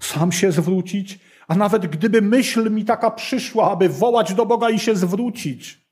sam 0.00 0.32
się 0.32 0.52
zwrócić, 0.52 1.18
a 1.48 1.54
nawet 1.54 1.86
gdyby 1.86 2.22
myśl 2.22 2.70
mi 2.70 2.84
taka 2.84 3.10
przyszła, 3.10 3.70
aby 3.70 3.88
wołać 3.88 4.34
do 4.34 4.46
Boga 4.46 4.70
i 4.70 4.78
się 4.78 4.96
zwrócić, 4.96 5.86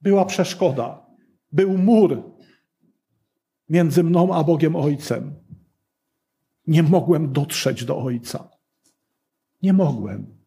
była 0.00 0.24
przeszkoda, 0.24 1.06
był 1.52 1.78
mur 1.78 2.32
między 3.68 4.04
mną 4.04 4.34
a 4.34 4.44
Bogiem 4.44 4.76
Ojcem. 4.76 5.34
Nie 6.66 6.82
mogłem 6.82 7.32
dotrzeć 7.32 7.84
do 7.84 7.98
Ojca. 7.98 8.50
Nie 9.62 9.72
mogłem. 9.72 10.41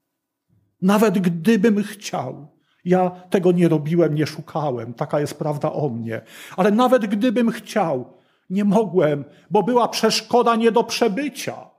Nawet 0.85 1.19
gdybym 1.19 1.83
chciał. 1.83 2.47
Ja 2.85 3.09
tego 3.09 3.51
nie 3.51 3.67
robiłem, 3.67 4.15
nie 4.15 4.27
szukałem. 4.27 4.93
Taka 4.93 5.19
jest 5.19 5.39
prawda 5.39 5.71
o 5.71 5.89
mnie. 5.89 6.21
Ale 6.57 6.71
nawet 6.71 7.05
gdybym 7.05 7.51
chciał, 7.51 8.13
nie 8.49 8.63
mogłem, 8.63 9.25
bo 9.49 9.63
była 9.63 9.87
przeszkoda 9.87 10.55
nie 10.55 10.71
do 10.71 10.83
przebycia. 10.83 11.69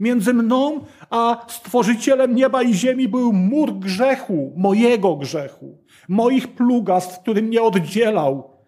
Między 0.00 0.34
mną 0.34 0.84
a 1.10 1.46
Stworzycielem 1.48 2.34
nieba 2.34 2.62
i 2.62 2.74
ziemi 2.74 3.08
był 3.08 3.32
mur 3.32 3.78
grzechu, 3.78 4.54
mojego 4.56 5.16
grzechu, 5.16 5.84
moich 6.08 6.54
plugastw, 6.54 7.20
który 7.20 7.42
mnie 7.42 7.62
oddzielał. 7.62 8.58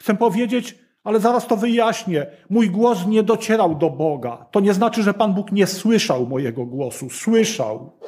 Chcę 0.00 0.16
powiedzieć, 0.16 0.78
ale 1.06 1.20
zaraz 1.20 1.46
to 1.46 1.56
wyjaśnię. 1.56 2.26
Mój 2.50 2.70
głos 2.70 3.06
nie 3.06 3.22
docierał 3.22 3.74
do 3.74 3.90
Boga. 3.90 4.46
To 4.50 4.60
nie 4.60 4.74
znaczy, 4.74 5.02
że 5.02 5.14
Pan 5.14 5.34
Bóg 5.34 5.52
nie 5.52 5.66
słyszał 5.66 6.26
mojego 6.26 6.66
głosu. 6.66 7.10
Słyszał, 7.10 7.98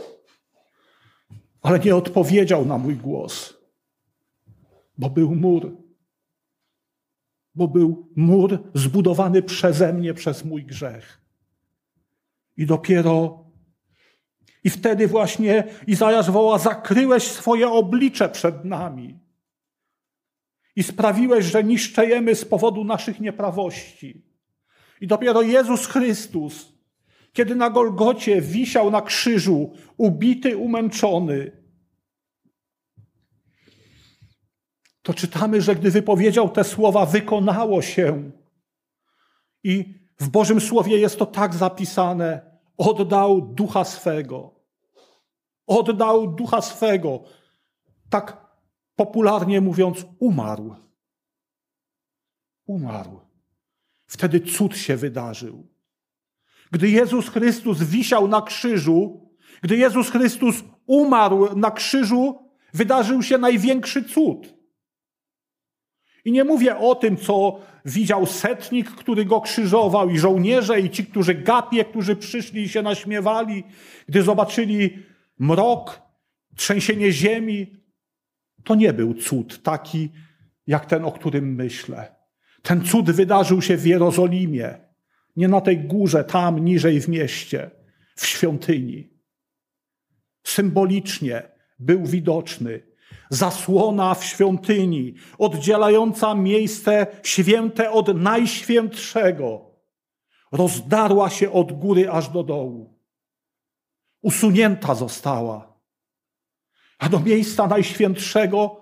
ale 1.62 1.78
nie 1.78 1.96
odpowiedział 1.96 2.66
na 2.66 2.78
mój 2.78 2.96
głos. 2.96 3.54
bo 4.98 5.10
był 5.10 5.34
mur. 5.34 5.76
Bo 7.54 7.68
był 7.68 8.08
mur 8.16 8.58
zbudowany 8.74 9.42
przeze 9.42 9.92
mnie, 9.92 10.14
przez 10.14 10.44
mój 10.44 10.64
grzech. 10.64 11.20
I 12.56 12.66
dopiero 12.66 13.44
i 14.64 14.70
wtedy 14.70 15.08
właśnie 15.08 15.64
Izajasz 15.86 16.30
woła: 16.30 16.58
Zakryłeś 16.58 17.22
swoje 17.22 17.70
oblicze 17.70 18.28
przed 18.28 18.64
nami 18.64 19.27
i 20.78 20.82
sprawiłeś, 20.82 21.44
że 21.44 21.64
niszczejemy 21.64 22.34
z 22.34 22.44
powodu 22.44 22.84
naszych 22.84 23.20
nieprawości. 23.20 24.24
I 25.00 25.06
dopiero 25.06 25.42
Jezus 25.42 25.86
Chrystus, 25.86 26.72
kiedy 27.32 27.54
na 27.54 27.70
Golgocie 27.70 28.40
wisiał 28.40 28.90
na 28.90 29.02
krzyżu, 29.02 29.72
ubity, 29.96 30.56
umęczony, 30.56 31.62
to 35.02 35.14
czytamy, 35.14 35.62
że 35.62 35.74
gdy 35.74 35.90
wypowiedział 35.90 36.48
te 36.48 36.64
słowa, 36.64 37.06
wykonało 37.06 37.82
się. 37.82 38.30
I 39.64 39.94
w 40.18 40.28
Bożym 40.28 40.60
Słowie 40.60 40.98
jest 40.98 41.18
to 41.18 41.26
tak 41.26 41.54
zapisane: 41.54 42.58
oddał 42.76 43.40
ducha 43.40 43.84
swego. 43.84 44.54
Oddał 45.66 46.34
ducha 46.34 46.62
swego. 46.62 47.24
Tak 48.10 48.47
popularnie 48.98 49.60
mówiąc, 49.60 50.06
umarł. 50.18 50.74
Umarł. 52.66 53.20
Wtedy 54.06 54.40
cud 54.40 54.76
się 54.76 54.96
wydarzył. 54.96 55.66
Gdy 56.70 56.90
Jezus 56.90 57.28
Chrystus 57.28 57.82
wisiał 57.82 58.28
na 58.28 58.42
krzyżu, 58.42 59.30
gdy 59.62 59.76
Jezus 59.76 60.10
Chrystus 60.10 60.64
umarł 60.86 61.56
na 61.56 61.70
krzyżu, 61.70 62.38
wydarzył 62.74 63.22
się 63.22 63.38
największy 63.38 64.04
cud. 64.04 64.54
I 66.24 66.32
nie 66.32 66.44
mówię 66.44 66.78
o 66.78 66.94
tym, 66.94 67.16
co 67.16 67.60
widział 67.84 68.26
setnik, 68.26 68.90
który 68.90 69.24
go 69.24 69.40
krzyżował, 69.40 70.10
i 70.10 70.18
żołnierze, 70.18 70.80
i 70.80 70.90
ci, 70.90 71.06
którzy 71.06 71.34
gapie, 71.34 71.84
którzy 71.84 72.16
przyszli 72.16 72.62
i 72.62 72.68
się 72.68 72.82
naśmiewali, 72.82 73.64
gdy 74.08 74.22
zobaczyli 74.22 74.98
mrok, 75.38 76.02
trzęsienie 76.56 77.12
ziemi. 77.12 77.78
To 78.64 78.74
nie 78.74 78.92
był 78.92 79.14
cud 79.14 79.62
taki, 79.62 80.12
jak 80.66 80.86
ten, 80.86 81.04
o 81.04 81.12
którym 81.12 81.54
myślę. 81.54 82.14
Ten 82.62 82.84
cud 82.84 83.10
wydarzył 83.10 83.62
się 83.62 83.76
w 83.76 83.86
Jerozolimie, 83.86 84.78
nie 85.36 85.48
na 85.48 85.60
tej 85.60 85.78
górze, 85.78 86.24
tam 86.24 86.64
niżej 86.64 87.00
w 87.00 87.08
mieście, 87.08 87.70
w 88.16 88.26
świątyni. 88.26 89.10
Symbolicznie 90.44 91.42
był 91.78 92.06
widoczny 92.06 92.88
zasłona 93.30 94.14
w 94.14 94.24
świątyni, 94.24 95.14
oddzielająca 95.38 96.34
miejsce 96.34 97.06
święte 97.22 97.90
od 97.90 98.16
najświętszego, 98.16 99.70
rozdarła 100.52 101.30
się 101.30 101.52
od 101.52 101.72
góry 101.72 102.10
aż 102.10 102.28
do 102.28 102.42
dołu. 102.42 102.98
Usunięta 104.22 104.94
została. 104.94 105.67
A 106.98 107.08
do 107.08 107.20
miejsca 107.20 107.66
najświętszego 107.66 108.80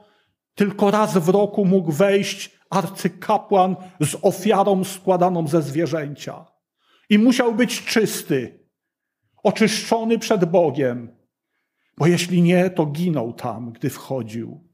tylko 0.54 0.90
raz 0.90 1.18
w 1.18 1.28
roku 1.28 1.64
mógł 1.64 1.92
wejść 1.92 2.56
arcykapłan 2.70 3.76
z 4.00 4.16
ofiarą 4.22 4.84
składaną 4.84 5.46
ze 5.46 5.62
zwierzęcia. 5.62 6.44
I 7.10 7.18
musiał 7.18 7.54
być 7.54 7.84
czysty, 7.84 8.66
oczyszczony 9.42 10.18
przed 10.18 10.44
Bogiem, 10.44 11.16
bo 11.98 12.06
jeśli 12.06 12.42
nie, 12.42 12.70
to 12.70 12.86
ginął 12.86 13.32
tam, 13.32 13.72
gdy 13.72 13.90
wchodził. 13.90 14.66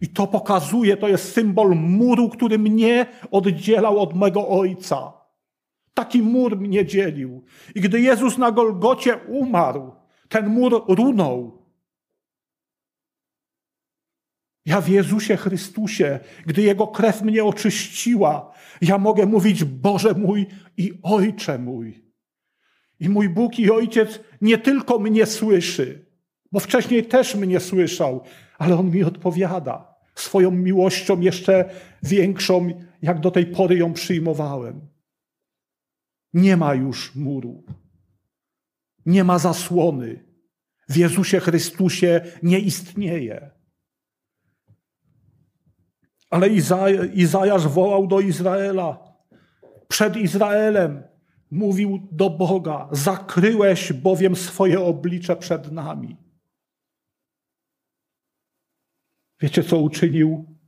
I 0.00 0.08
to 0.08 0.26
pokazuje, 0.26 0.96
to 0.96 1.08
jest 1.08 1.32
symbol 1.32 1.76
muru, 1.76 2.28
który 2.28 2.58
mnie 2.58 3.06
oddzielał 3.30 4.00
od 4.00 4.14
mego 4.14 4.48
ojca. 4.48 5.12
Taki 5.94 6.22
mur 6.22 6.60
mnie 6.60 6.86
dzielił. 6.86 7.44
I 7.74 7.80
gdy 7.80 8.00
Jezus 8.00 8.38
na 8.38 8.52
Golgocie 8.52 9.16
umarł, 9.16 9.92
ten 10.28 10.46
mur 10.46 10.84
runął. 10.88 11.61
Ja 14.66 14.80
w 14.80 14.88
Jezusie 14.88 15.36
Chrystusie, 15.36 16.20
gdy 16.46 16.62
Jego 16.62 16.86
krew 16.86 17.22
mnie 17.22 17.44
oczyściła, 17.44 18.52
ja 18.80 18.98
mogę 18.98 19.26
mówić 19.26 19.64
Boże 19.64 20.14
mój 20.14 20.46
i 20.76 20.92
Ojcze 21.02 21.58
mój. 21.58 22.04
I 23.00 23.08
mój 23.08 23.28
Bóg 23.28 23.58
i 23.58 23.70
Ojciec 23.70 24.20
nie 24.40 24.58
tylko 24.58 24.98
mnie 24.98 25.26
słyszy, 25.26 26.06
bo 26.52 26.60
wcześniej 26.60 27.06
też 27.06 27.34
mnie 27.34 27.60
słyszał, 27.60 28.24
ale 28.58 28.78
On 28.78 28.90
mi 28.90 29.04
odpowiada 29.04 29.92
swoją 30.14 30.50
miłością 30.50 31.20
jeszcze 31.20 31.70
większą, 32.02 32.70
jak 33.02 33.20
do 33.20 33.30
tej 33.30 33.46
pory 33.46 33.76
ją 33.76 33.92
przyjmowałem. 33.92 34.88
Nie 36.32 36.56
ma 36.56 36.74
już 36.74 37.14
muru. 37.14 37.64
Nie 39.06 39.24
ma 39.24 39.38
zasłony. 39.38 40.24
W 40.88 40.96
Jezusie 40.96 41.40
Chrystusie 41.40 42.20
nie 42.42 42.58
istnieje. 42.58 43.50
Ale 46.32 46.48
Izajasz 47.14 47.68
wołał 47.68 48.06
do 48.06 48.20
Izraela. 48.20 48.98
Przed 49.88 50.16
Izraelem 50.16 51.02
mówił 51.50 52.08
do 52.12 52.30
Boga: 52.30 52.88
Zakryłeś 52.92 53.92
bowiem 53.92 54.36
swoje 54.36 54.80
oblicze 54.80 55.36
przed 55.36 55.72
nami. 55.72 56.16
Wiecie, 59.40 59.64
co 59.64 59.78
uczynił 59.78 60.58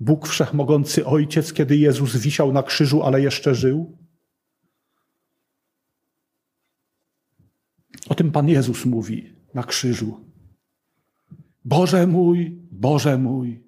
Bóg 0.00 0.28
Wszechmogący 0.28 1.06
Ojciec, 1.06 1.52
kiedy 1.52 1.76
Jezus 1.76 2.16
wisiał 2.16 2.52
na 2.52 2.62
krzyżu, 2.62 3.02
ale 3.02 3.20
jeszcze 3.20 3.54
żył? 3.54 3.98
O 8.08 8.14
tym 8.14 8.32
Pan 8.32 8.48
Jezus 8.48 8.84
mówi 8.84 9.32
na 9.54 9.62
krzyżu. 9.62 10.20
Boże 11.64 12.06
mój, 12.06 12.58
Boże 12.70 13.18
mój. 13.18 13.65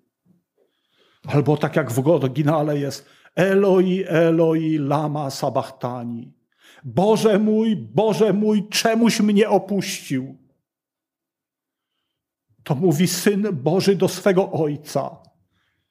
Albo 1.29 1.57
tak 1.57 1.76
jak 1.76 1.91
w 1.91 2.09
oryginale 2.09 2.79
jest 2.79 3.07
Eloi, 3.35 4.05
Eloi, 4.09 4.79
lama 4.79 5.31
sabachtani. 5.31 6.33
Boże 6.85 7.39
mój, 7.39 7.76
Boże 7.76 8.33
mój, 8.33 8.68
czemuś 8.68 9.20
mnie 9.20 9.49
opuścił? 9.49 10.39
To 12.62 12.74
mówi 12.74 13.09
Syn 13.09 13.49
Boży 13.53 13.97
do 13.97 14.09
swego 14.09 14.53
Ojca. 14.53 15.16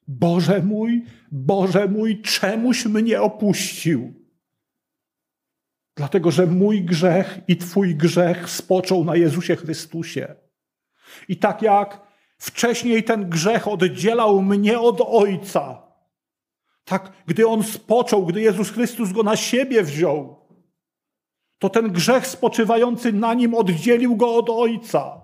Boże 0.08 0.62
mój, 0.62 1.06
Boże 1.32 1.88
mój, 1.88 2.22
czemuś 2.22 2.86
mnie 2.86 3.22
opuścił? 3.22 4.14
Dlatego, 5.96 6.32
że 6.32 6.46
mój 6.48 6.84
grzech 6.84 7.40
i 7.48 7.58
Twój 7.58 7.96
grzech 7.96 8.50
spoczął 8.50 9.06
na 9.06 9.16
Jezusie 9.16 9.56
Chrystusie. 9.56 10.36
I 11.28 11.38
tak 11.38 11.62
jak 11.62 12.07
wcześniej 12.38 13.04
ten 13.04 13.30
grzech 13.30 13.68
oddzielał 13.68 14.42
mnie 14.42 14.80
od 14.80 15.02
Ojca, 15.02 15.84
tak 16.86 17.12
gdy 17.28 17.48
On 17.48 17.64
spoczął, 17.64 18.26
gdy 18.26 18.42
Jezus 18.42 18.70
Chrystus 18.70 19.12
go 19.12 19.24
na 19.24 19.36
siebie 19.36 19.84
wziął, 19.84 20.48
to 21.60 21.70
ten 21.70 21.92
grzech 21.92 22.28
spoczywający 22.28 23.14
na 23.14 23.34
nim 23.34 23.54
oddzielił 23.54 24.16
go 24.16 24.36
od 24.36 24.50
Ojca. 24.50 25.22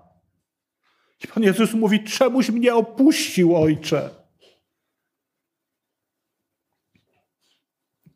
I 1.24 1.28
Pan 1.28 1.42
Jezus 1.42 1.74
mówi: 1.74 2.04
Czemuś 2.04 2.50
mnie 2.50 2.74
opuścił, 2.74 3.56
ojcze? 3.56 4.10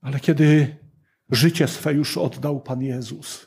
Ale 0.00 0.20
kiedy 0.20 0.76
życie 1.30 1.68
swe 1.68 1.92
już 1.92 2.18
oddał 2.18 2.60
Pan 2.60 2.82
Jezus, 2.82 3.46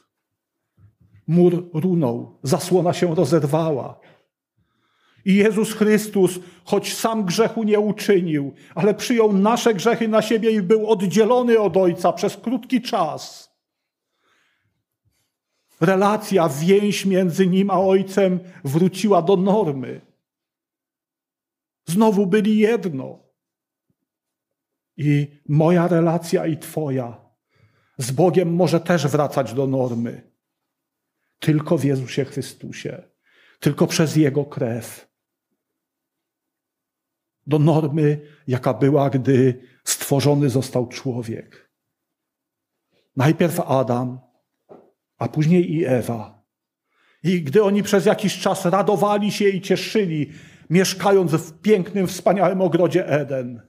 mur 1.28 1.70
runął, 1.74 2.40
zasłona 2.44 2.94
się 2.94 3.16
rozerwała. 3.16 4.00
I 5.26 5.36
Jezus 5.36 5.74
Chrystus, 5.74 6.40
choć 6.64 6.94
sam 6.94 7.26
grzechu 7.26 7.64
nie 7.64 7.80
uczynił, 7.80 8.54
ale 8.76 8.94
przyjął 8.94 9.34
nasze 9.34 9.74
grzechy 9.74 10.08
na 10.08 10.22
siebie 10.22 10.52
i 10.52 10.62
był 10.62 10.88
oddzielony 10.88 11.60
od 11.60 11.78
Ojca 11.78 12.14
przez 12.14 12.38
krótki 12.38 12.82
czas 12.82 13.52
relacja, 15.82 16.50
więź 16.50 17.06
między 17.06 17.48
nim 17.48 17.70
a 17.70 17.80
ojcem 17.80 18.40
wróciła 18.64 19.22
do 19.22 19.38
normy. 19.38 20.02
Znowu 21.86 22.28
byli 22.28 22.58
jedno. 22.58 23.20
I 24.98 25.28
moja 25.48 25.88
relacja 25.88 26.46
i 26.46 26.58
Twoja 26.58 27.22
z 27.98 28.12
Bogiem 28.12 28.54
może 28.56 28.80
też 28.80 29.08
wracać 29.08 29.54
do 29.54 29.68
normy. 29.68 30.32
Tylko 31.40 31.78
w 31.78 31.84
Jezusie 31.84 32.26
Chrystusie, 32.26 33.04
tylko 33.60 33.88
przez 33.88 34.16
Jego 34.16 34.46
krew. 34.46 35.11
Do 37.52 37.60
normy, 37.60 38.20
jaka 38.48 38.74
była, 38.74 39.10
gdy 39.10 39.62
stworzony 39.84 40.50
został 40.50 40.88
człowiek. 40.88 41.72
Najpierw 43.16 43.60
Adam, 43.60 44.20
a 45.18 45.28
później 45.28 45.74
i 45.74 45.86
Ewa. 45.86 46.44
I 47.24 47.42
gdy 47.42 47.64
oni 47.64 47.84
przez 47.84 48.06
jakiś 48.06 48.40
czas 48.40 48.66
radowali 48.66 49.32
się 49.32 49.50
i 49.50 49.62
cieszyli, 49.62 50.32
mieszkając 50.70 51.32
w 51.32 51.62
pięknym, 51.62 52.08
wspaniałym 52.08 52.62
ogrodzie 52.62 53.08
Eden. 53.08 53.62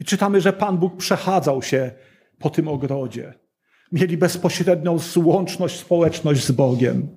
I 0.00 0.04
czytamy, 0.04 0.40
że 0.40 0.52
Pan 0.52 0.78
Bóg 0.78 0.96
przechadzał 0.96 1.62
się 1.62 1.90
po 2.38 2.50
tym 2.50 2.68
ogrodzie. 2.68 3.34
Mieli 3.92 4.16
bezpośrednią 4.16 4.98
złączność, 4.98 5.78
społeczność 5.80 6.44
z 6.44 6.50
Bogiem. 6.50 7.16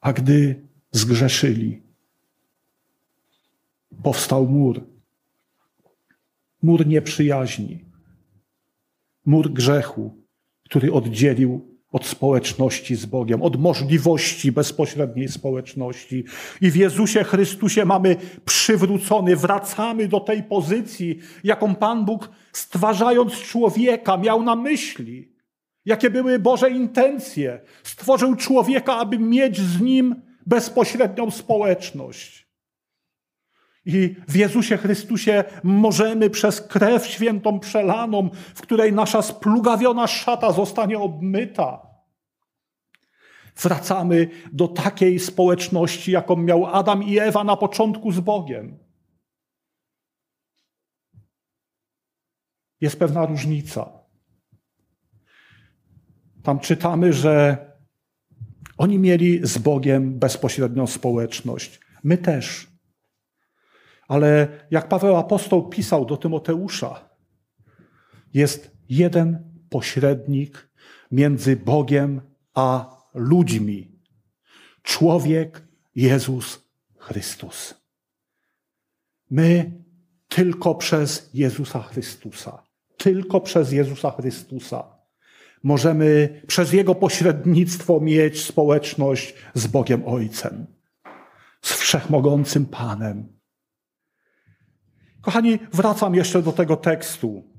A 0.00 0.12
gdy 0.12 0.68
zgrzeszyli, 0.90 1.81
powstał 4.02 4.46
mur. 4.46 4.80
Mur 6.62 6.86
nieprzyjaźni, 6.86 7.84
mur 9.26 9.52
grzechu, 9.52 10.16
który 10.64 10.92
oddzielił 10.92 11.72
od 11.92 12.06
społeczności 12.06 12.94
z 12.94 13.06
Bogiem, 13.06 13.42
od 13.42 13.60
możliwości 13.60 14.52
bezpośredniej 14.52 15.28
społeczności. 15.28 16.24
I 16.60 16.70
w 16.70 16.76
Jezusie 16.76 17.24
Chrystusie 17.24 17.84
mamy 17.84 18.16
przywrócony, 18.44 19.36
wracamy 19.36 20.08
do 20.08 20.20
tej 20.20 20.42
pozycji, 20.42 21.18
jaką 21.44 21.74
Pan 21.74 22.04
Bóg 22.04 22.30
stwarzając 22.52 23.32
człowieka 23.32 24.16
miał 24.16 24.42
na 24.42 24.56
myśli. 24.56 25.32
Jakie 25.84 26.10
były 26.10 26.38
Boże 26.38 26.70
intencje. 26.70 27.60
Stworzył 27.82 28.36
człowieka, 28.36 28.96
aby 28.96 29.18
mieć 29.18 29.60
z 29.60 29.80
nim 29.80 30.22
bezpośrednią 30.46 31.30
społeczność. 31.30 32.41
I 33.84 34.16
w 34.28 34.36
Jezusie 34.36 34.76
Chrystusie 34.76 35.44
możemy 35.62 36.30
przez 36.30 36.60
krew 36.60 37.06
świętą 37.06 37.60
przelaną, 37.60 38.30
w 38.54 38.62
której 38.62 38.92
nasza 38.92 39.22
splugawiona 39.22 40.06
szata 40.06 40.52
zostanie 40.52 40.98
obmyta. 40.98 41.86
Wracamy 43.56 44.28
do 44.52 44.68
takiej 44.68 45.18
społeczności, 45.18 46.12
jaką 46.12 46.36
miał 46.36 46.66
Adam 46.66 47.02
i 47.02 47.18
Ewa 47.18 47.44
na 47.44 47.56
początku 47.56 48.12
z 48.12 48.20
Bogiem. 48.20 48.78
Jest 52.80 52.98
pewna 52.98 53.26
różnica. 53.26 53.92
Tam 56.42 56.58
czytamy, 56.58 57.12
że 57.12 57.66
oni 58.78 58.98
mieli 58.98 59.46
z 59.46 59.58
Bogiem 59.58 60.18
bezpośrednią 60.18 60.86
społeczność. 60.86 61.80
My 62.04 62.18
też. 62.18 62.71
Ale 64.12 64.48
jak 64.70 64.88
Paweł 64.88 65.16
apostoł 65.16 65.68
pisał 65.68 66.04
do 66.04 66.16
Tymoteusza, 66.16 67.08
jest 68.34 68.70
jeden 68.88 69.52
pośrednik 69.70 70.68
między 71.10 71.56
Bogiem 71.56 72.20
a 72.54 72.96
ludźmi. 73.14 74.00
Człowiek 74.82 75.62
Jezus 75.94 76.68
Chrystus. 76.98 77.74
My 79.30 79.72
tylko 80.28 80.74
przez 80.74 81.30
Jezusa 81.34 81.82
Chrystusa, 81.82 82.62
tylko 82.96 83.40
przez 83.40 83.72
Jezusa 83.72 84.10
Chrystusa 84.10 84.98
możemy 85.62 86.42
przez 86.46 86.72
Jego 86.72 86.94
pośrednictwo 86.94 88.00
mieć 88.00 88.44
społeczność 88.44 89.34
z 89.54 89.66
Bogiem 89.66 90.02
Ojcem, 90.06 90.66
z 91.62 91.72
Wszechmogącym 91.72 92.66
Panem. 92.66 93.41
Kochani, 95.22 95.58
wracam 95.72 96.14
jeszcze 96.14 96.42
do 96.42 96.52
tego 96.52 96.76
tekstu. 96.76 97.52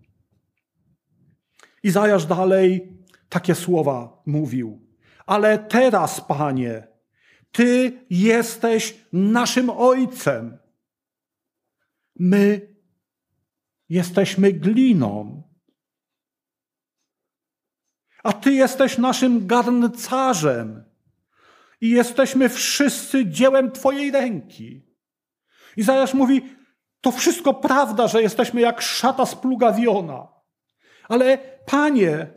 Izajasz 1.84 2.26
dalej 2.26 2.97
takie 3.30 3.55
słowa 3.55 4.22
mówił. 4.26 4.88
Ale 5.26 5.59
teraz, 5.59 6.22
Panie, 6.22 6.88
Ty 7.51 8.05
jesteś 8.09 9.05
naszym 9.14 9.70
Ojcem. 9.70 10.57
My 12.20 12.76
jesteśmy 13.89 14.53
gliną. 14.53 15.43
A 18.24 18.34
Ty 18.34 18.53
jesteś 18.53 18.97
naszym 18.97 19.47
garncarzem. 19.47 20.84
I 21.82 21.89
jesteśmy 21.89 22.49
wszyscy 22.49 23.26
dziełem 23.26 23.72
Twojej 23.72 24.11
ręki. 24.11 24.86
Izajasz 25.78 26.14
mówi, 26.14 26.41
to 27.03 27.11
wszystko 27.11 27.53
prawda, 27.53 28.07
że 28.07 28.21
jesteśmy 28.21 28.61
jak 28.61 28.81
szata 28.81 29.25
splugawiona. 29.25 30.27
Ale 31.09 31.37
Panie, 31.65 32.27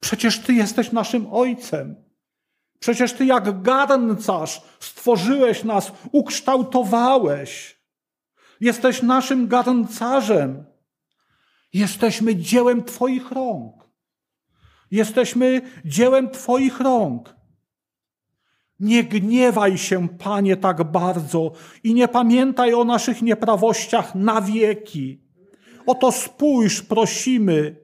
przecież 0.00 0.38
Ty 0.38 0.52
jesteś 0.52 0.92
naszym 0.92 1.26
Ojcem. 1.32 2.04
Przecież 2.78 3.12
Ty 3.12 3.24
jak 3.24 3.62
garncarz 3.62 4.62
stworzyłeś 4.80 5.64
nas, 5.64 5.92
ukształtowałeś. 6.12 7.80
Jesteś 8.60 9.02
naszym 9.02 9.48
garncarzem. 9.48 10.64
Jesteśmy 11.72 12.36
dziełem 12.36 12.84
Twoich 12.84 13.30
rąk. 13.30 13.88
Jesteśmy 14.90 15.60
dziełem 15.84 16.30
Twoich 16.30 16.80
rąk. 16.80 17.37
Nie 18.80 19.04
gniewaj 19.04 19.78
się, 19.78 20.08
Panie, 20.08 20.56
tak 20.56 20.84
bardzo 20.84 21.52
i 21.84 21.94
nie 21.94 22.08
pamiętaj 22.08 22.74
o 22.74 22.84
naszych 22.84 23.22
nieprawościach 23.22 24.14
na 24.14 24.40
wieki. 24.40 25.20
Oto 25.86 26.12
spójrz, 26.12 26.82
prosimy, 26.82 27.76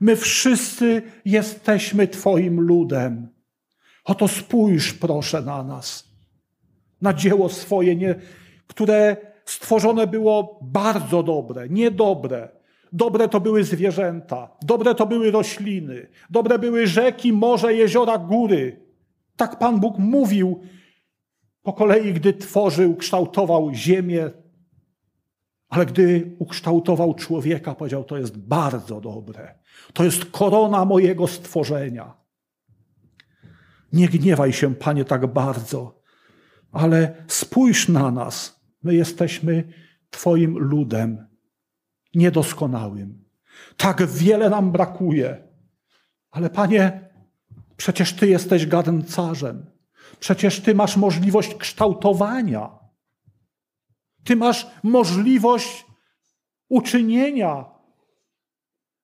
my 0.00 0.16
wszyscy 0.16 1.02
jesteśmy 1.24 2.08
Twoim 2.08 2.60
ludem. 2.60 3.28
Oto 4.04 4.28
spójrz, 4.28 4.92
proszę, 4.92 5.42
na 5.42 5.62
nas, 5.62 6.08
na 7.02 7.14
dzieło 7.14 7.48
swoje, 7.48 7.96
nie, 7.96 8.14
które 8.66 9.16
stworzone 9.44 10.06
było 10.06 10.60
bardzo 10.62 11.22
dobre, 11.22 11.68
niedobre. 11.68 12.48
Dobre 12.92 13.28
to 13.28 13.40
były 13.40 13.64
zwierzęta, 13.64 14.56
dobre 14.62 14.94
to 14.94 15.06
były 15.06 15.30
rośliny, 15.30 16.08
dobre 16.30 16.58
były 16.58 16.86
rzeki, 16.86 17.32
morze, 17.32 17.74
jeziora, 17.74 18.18
góry. 18.18 18.89
Tak 19.40 19.58
Pan 19.58 19.80
Bóg 19.80 19.98
mówił 19.98 20.60
po 21.62 21.72
kolei, 21.72 22.12
gdy 22.12 22.32
tworzył, 22.32 22.96
kształtował 22.96 23.74
ziemię. 23.74 24.30
Ale 25.68 25.86
gdy 25.86 26.36
ukształtował 26.38 27.14
człowieka, 27.14 27.74
powiedział: 27.74 28.04
To 28.04 28.16
jest 28.16 28.38
bardzo 28.38 29.00
dobre. 29.00 29.54
To 29.92 30.04
jest 30.04 30.24
korona 30.24 30.84
mojego 30.84 31.26
stworzenia. 31.26 32.16
Nie 33.92 34.08
gniewaj 34.08 34.52
się, 34.52 34.74
Panie, 34.74 35.04
tak 35.04 35.26
bardzo, 35.26 36.02
ale 36.72 37.24
spójrz 37.28 37.88
na 37.88 38.10
nas. 38.10 38.60
My 38.82 38.94
jesteśmy 38.94 39.72
Twoim 40.10 40.58
ludem, 40.58 41.26
niedoskonałym. 42.14 43.24
Tak 43.76 44.06
wiele 44.06 44.50
nam 44.50 44.72
brakuje. 44.72 45.48
Ale 46.30 46.50
Panie, 46.50 47.09
Przecież 47.80 48.12
Ty 48.12 48.28
jesteś 48.28 48.66
garncarzem. 48.66 49.66
Przecież 50.18 50.60
Ty 50.60 50.74
masz 50.74 50.96
możliwość 50.96 51.54
kształtowania. 51.54 52.78
Ty 54.24 54.36
masz 54.36 54.66
możliwość 54.82 55.86
uczynienia. 56.68 57.64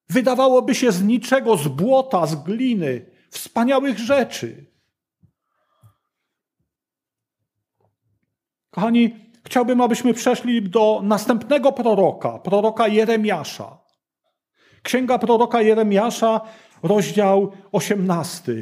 Wydawałoby 0.08 0.74
się 0.74 0.92
z 0.92 1.02
niczego, 1.02 1.56
z 1.56 1.68
błota, 1.68 2.26
z 2.26 2.34
gliny, 2.34 3.10
wspaniałych 3.30 3.98
rzeczy. 3.98 4.66
Kochani, 8.70 9.16
chciałbym, 9.44 9.80
abyśmy 9.80 10.14
przeszli 10.14 10.62
do 10.62 11.00
następnego 11.04 11.72
proroka, 11.72 12.38
proroka 12.38 12.88
Jeremiasza. 12.88 13.78
Księga 14.82 15.18
proroka 15.18 15.62
Jeremiasza 15.62 16.40
rozdział 16.86 17.52
18. 17.72 18.52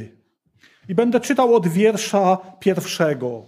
I 0.89 0.95
będę 0.95 1.21
czytał 1.21 1.55
od 1.55 1.69
wiersza 1.69 2.39
pierwszego. 2.61 3.43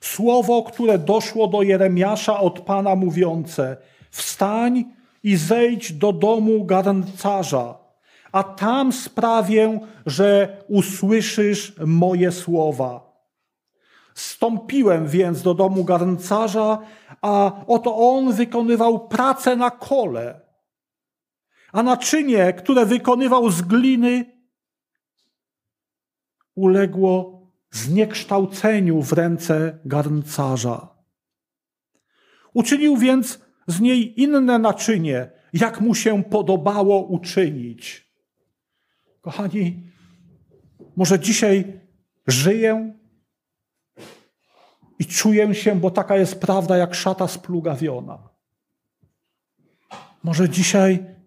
Słowo, 0.00 0.62
które 0.62 0.98
doszło 0.98 1.48
do 1.48 1.62
Jeremiasza 1.62 2.40
od 2.40 2.60
Pana 2.60 2.94
mówiące: 2.94 3.76
Wstań 4.10 4.84
i 5.22 5.36
zejdź 5.36 5.92
do 5.92 6.12
domu 6.12 6.64
garncarza, 6.64 7.78
a 8.32 8.42
tam 8.42 8.92
sprawię, 8.92 9.80
że 10.06 10.56
usłyszysz 10.68 11.74
moje 11.86 12.32
słowa. 12.32 13.08
Stąpiłem 14.14 15.08
więc 15.08 15.42
do 15.42 15.54
domu 15.54 15.84
garncarza, 15.84 16.78
a 17.22 17.52
oto 17.66 17.96
on 17.96 18.32
wykonywał 18.32 19.08
pracę 19.08 19.56
na 19.56 19.70
kole 19.70 20.47
a 21.72 21.82
naczynie, 21.82 22.52
które 22.52 22.86
wykonywał 22.86 23.50
z 23.50 23.62
gliny, 23.62 24.38
uległo 26.54 27.38
zniekształceniu 27.70 29.02
w 29.02 29.12
ręce 29.12 29.78
garncarza. 29.84 30.88
Uczynił 32.54 32.96
więc 32.96 33.40
z 33.66 33.80
niej 33.80 34.22
inne 34.22 34.58
naczynie, 34.58 35.30
jak 35.52 35.80
mu 35.80 35.94
się 35.94 36.24
podobało 36.24 37.06
uczynić. 37.06 38.08
Kochani, 39.20 39.82
może 40.96 41.20
dzisiaj 41.20 41.80
żyję 42.26 42.98
I 44.98 45.06
czuję 45.06 45.54
się, 45.54 45.80
bo 45.80 45.90
taka 45.90 46.16
jest 46.16 46.40
prawda, 46.40 46.76
jak 46.76 46.94
szata 46.94 47.28
splugawiona. 47.28 48.28
Może 50.22 50.48
dzisiaj 50.48 51.17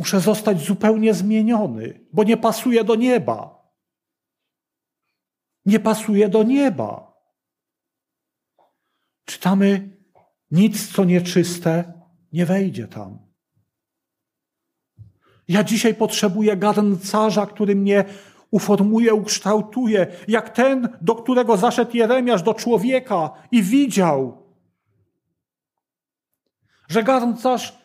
muszę 0.00 0.20
zostać 0.20 0.60
zupełnie 0.60 1.14
zmieniony, 1.14 2.00
bo 2.12 2.24
nie 2.24 2.36
pasuje 2.36 2.84
do 2.84 2.94
nieba. 2.94 3.68
Nie 5.64 5.80
pasuje 5.80 6.28
do 6.28 6.42
nieba. 6.42 7.20
Czytamy, 9.24 9.96
nic 10.50 10.92
co 10.92 11.04
nieczyste 11.04 11.92
nie 12.32 12.46
wejdzie 12.46 12.88
tam. 12.88 13.18
Ja 15.48 15.64
dzisiaj 15.64 15.94
potrzebuję 15.94 16.56
garncarza, 16.56 17.46
który 17.46 17.76
mnie 17.76 18.04
uformuje, 18.50 19.14
ukształtuje, 19.14 20.06
jak 20.28 20.50
ten, 20.50 20.88
do 21.00 21.14
którego 21.14 21.56
zaszedł 21.56 21.96
Jeremiasz, 21.96 22.42
do 22.42 22.54
człowieka 22.54 23.30
i 23.50 23.62
widział, 23.62 24.42
że 26.88 27.02
garncarz 27.02 27.79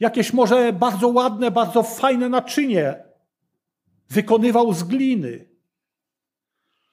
jakieś 0.00 0.32
może 0.32 0.72
bardzo 0.72 1.08
ładne, 1.08 1.50
bardzo 1.50 1.82
fajne 1.82 2.28
naczynie 2.28 3.06
wykonywał 4.08 4.72
z 4.72 4.82
gliny. 4.82 5.48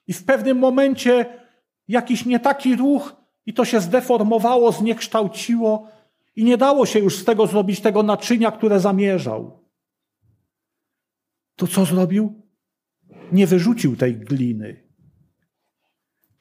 I 0.07 0.13
w 0.13 0.25
pewnym 0.25 0.59
momencie 0.59 1.25
jakiś 1.87 2.25
nie 2.25 2.39
taki 2.39 2.75
ruch 2.75 3.15
i 3.45 3.53
to 3.53 3.65
się 3.65 3.81
zdeformowało, 3.81 4.71
zniekształciło 4.71 5.87
i 6.35 6.43
nie 6.43 6.57
dało 6.57 6.85
się 6.85 6.99
już 6.99 7.17
z 7.17 7.25
tego 7.25 7.47
zrobić 7.47 7.81
tego 7.81 8.03
naczynia, 8.03 8.51
które 8.51 8.79
zamierzał. 8.79 9.63
To 11.55 11.67
co 11.67 11.85
zrobił? 11.85 12.41
Nie 13.31 13.47
wyrzucił 13.47 13.95
tej 13.95 14.15
gliny, 14.15 14.83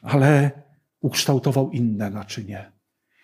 ale 0.03 0.51
ukształtował 1.01 1.71
inne 1.71 2.11
naczynie, 2.11 2.72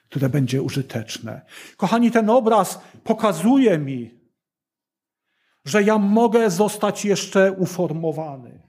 które 0.08 0.28
będzie 0.28 0.62
użyteczne. 0.62 1.42
Kochani, 1.76 2.10
ten 2.10 2.30
obraz 2.30 2.80
pokazuje 3.04 3.78
mi, 3.78 4.20
że 5.64 5.82
ja 5.82 5.98
mogę 5.98 6.50
zostać 6.50 7.04
jeszcze 7.04 7.52
uformowany. 7.52 8.62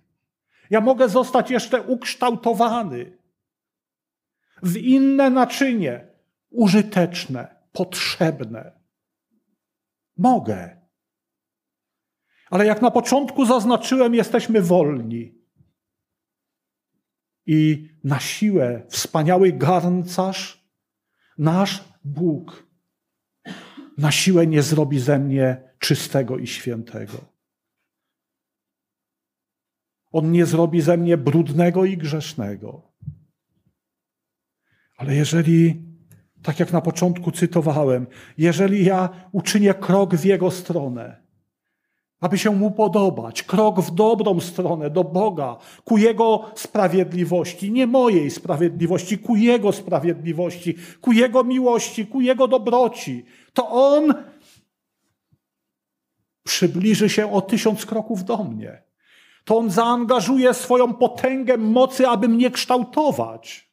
Ja 0.69 0.81
mogę 0.81 1.09
zostać 1.09 1.51
jeszcze 1.51 1.81
ukształtowany 1.81 3.17
w 4.63 4.77
inne 4.77 5.29
naczynie, 5.29 6.07
użyteczne, 6.49 7.55
potrzebne. 7.71 8.79
Mogę. 10.17 10.79
Ale 12.49 12.65
jak 12.65 12.81
na 12.81 12.91
początku 12.91 13.45
zaznaczyłem, 13.45 14.15
jesteśmy 14.15 14.61
wolni. 14.61 15.39
I 17.45 17.89
na 18.03 18.19
siłę 18.19 18.81
wspaniały 18.89 19.51
garncarz, 19.51 20.58
nasz 21.39 21.83
Bóg, 22.03 22.67
na 23.97 24.11
siłę 24.11 24.47
nie 24.47 24.61
zrobi 24.61 24.99
ze 24.99 25.19
mnie 25.19 25.73
czystego 25.79 26.37
i 26.37 26.47
świętego. 26.47 27.25
On 30.11 30.31
nie 30.31 30.45
zrobi 30.45 30.81
ze 30.81 30.97
mnie 30.97 31.17
brudnego 31.17 31.85
i 31.85 31.97
grzesznego. 31.97 32.91
Ale 34.97 35.15
jeżeli, 35.15 35.85
tak 36.41 36.59
jak 36.59 36.73
na 36.73 36.81
początku 36.81 37.31
cytowałem, 37.31 38.07
jeżeli 38.37 38.85
ja 38.85 39.27
uczynię 39.31 39.73
krok 39.73 40.15
w 40.15 40.25
Jego 40.25 40.51
stronę, 40.51 41.28
aby 42.19 42.37
się 42.37 42.51
Mu 42.51 42.71
podobać, 42.71 43.43
krok 43.43 43.79
w 43.81 43.91
dobrą 43.91 44.39
stronę, 44.39 44.89
do 44.89 45.03
Boga, 45.03 45.57
ku 45.85 45.97
Jego 45.97 46.51
sprawiedliwości, 46.55 47.71
nie 47.71 47.87
mojej 47.87 48.31
sprawiedliwości, 48.31 49.17
ku 49.17 49.35
Jego 49.35 49.71
sprawiedliwości, 49.71 50.75
ku 51.01 51.11
Jego 51.11 51.43
miłości, 51.43 52.07
ku 52.07 52.21
Jego 52.21 52.47
dobroci, 52.47 53.25
to 53.53 53.69
On 53.69 54.13
przybliży 56.43 57.09
się 57.09 57.31
o 57.31 57.41
tysiąc 57.41 57.85
kroków 57.85 58.23
do 58.23 58.43
mnie. 58.43 58.83
To 59.45 59.57
On 59.57 59.69
zaangażuje 59.69 60.53
swoją 60.53 60.93
potęgę 60.93 61.57
mocy, 61.57 62.07
aby 62.07 62.27
mnie 62.27 62.51
kształtować 62.51 63.68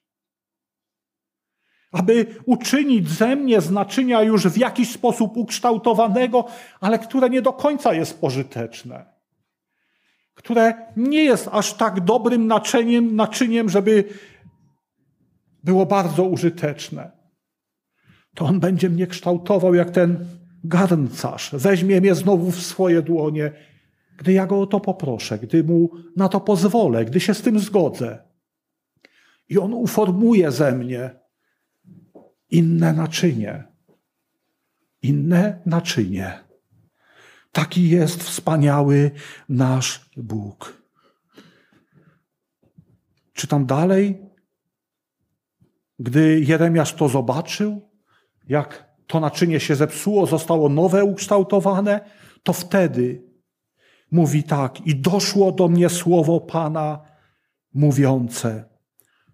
aby 1.97 2.27
uczynić 2.47 3.09
ze 3.09 3.37
mnie 3.37 3.61
z 3.61 3.71
naczynia 3.71 4.23
już 4.23 4.47
w 4.47 4.57
jakiś 4.57 4.91
sposób 4.93 5.37
ukształtowanego, 5.37 6.45
ale 6.81 6.99
które 6.99 7.31
nie 7.31 7.43
do 7.43 7.53
końca 7.53 7.95
jest 7.95 8.21
pożyteczne. 8.21 9.05
Które 10.35 10.75
nie 10.97 11.25
jest 11.25 11.49
aż 11.53 11.75
tak 11.75 12.01
dobrym 12.01 12.47
naczyniem, 12.47 13.17
naczyniem 13.17 13.69
żeby 13.69 14.05
było 15.65 15.87
bardzo 15.87 16.25
użyteczne. 16.25 17.11
To 18.35 18.45
on 18.45 18.61
będzie 18.61 18.91
mnie 18.91 19.07
kształtował 19.07 19.75
jak 19.75 19.91
ten 19.91 20.27
garncarz. 20.65 21.51
Weźmie 21.53 22.01
mnie 22.01 22.15
znowu 22.15 22.51
w 22.51 22.63
swoje 22.63 23.03
dłonie, 23.03 23.53
gdy 24.19 24.33
ja 24.33 24.47
go 24.47 24.61
o 24.61 24.67
to 24.67 24.81
poproszę, 24.81 25.39
gdy 25.39 25.65
mu 25.65 25.91
na 26.17 26.29
to 26.29 26.41
pozwolę, 26.41 27.05
gdy 27.05 27.21
się 27.21 27.35
z 27.35 27.43
tym 27.43 27.59
zgodzę. 27.59 28.19
I 29.49 29.59
on 29.59 29.75
uformuje 29.75 30.51
ze 30.53 30.73
mnie 30.73 31.26
inne 32.51 32.93
naczynie. 32.93 33.65
Inne 35.03 35.63
naczynie. 35.67 36.45
Taki 37.53 37.89
jest 37.89 38.23
wspaniały 38.23 39.11
nasz 39.49 40.11
Bóg. 40.17 40.83
Czytam 43.33 43.67
dalej. 43.67 44.23
Gdy 45.99 46.41
Jeremiasz 46.41 46.95
to 46.95 47.09
zobaczył, 47.09 47.91
jak 48.49 48.87
to 49.07 49.21
naczynie 49.21 49.61
się 49.61 49.77
zepsuło, 49.77 50.27
zostało 50.27 50.69
nowe 50.69 51.05
ukształtowane, 51.05 52.01
to 52.43 52.53
wtedy 52.53 53.23
mówi 54.11 54.43
tak: 54.43 54.87
I 54.87 54.97
doszło 54.97 55.53
do 55.53 55.69
mnie 55.69 55.89
słowo 55.89 56.41
Pana 56.41 57.01
mówiące: 57.75 58.65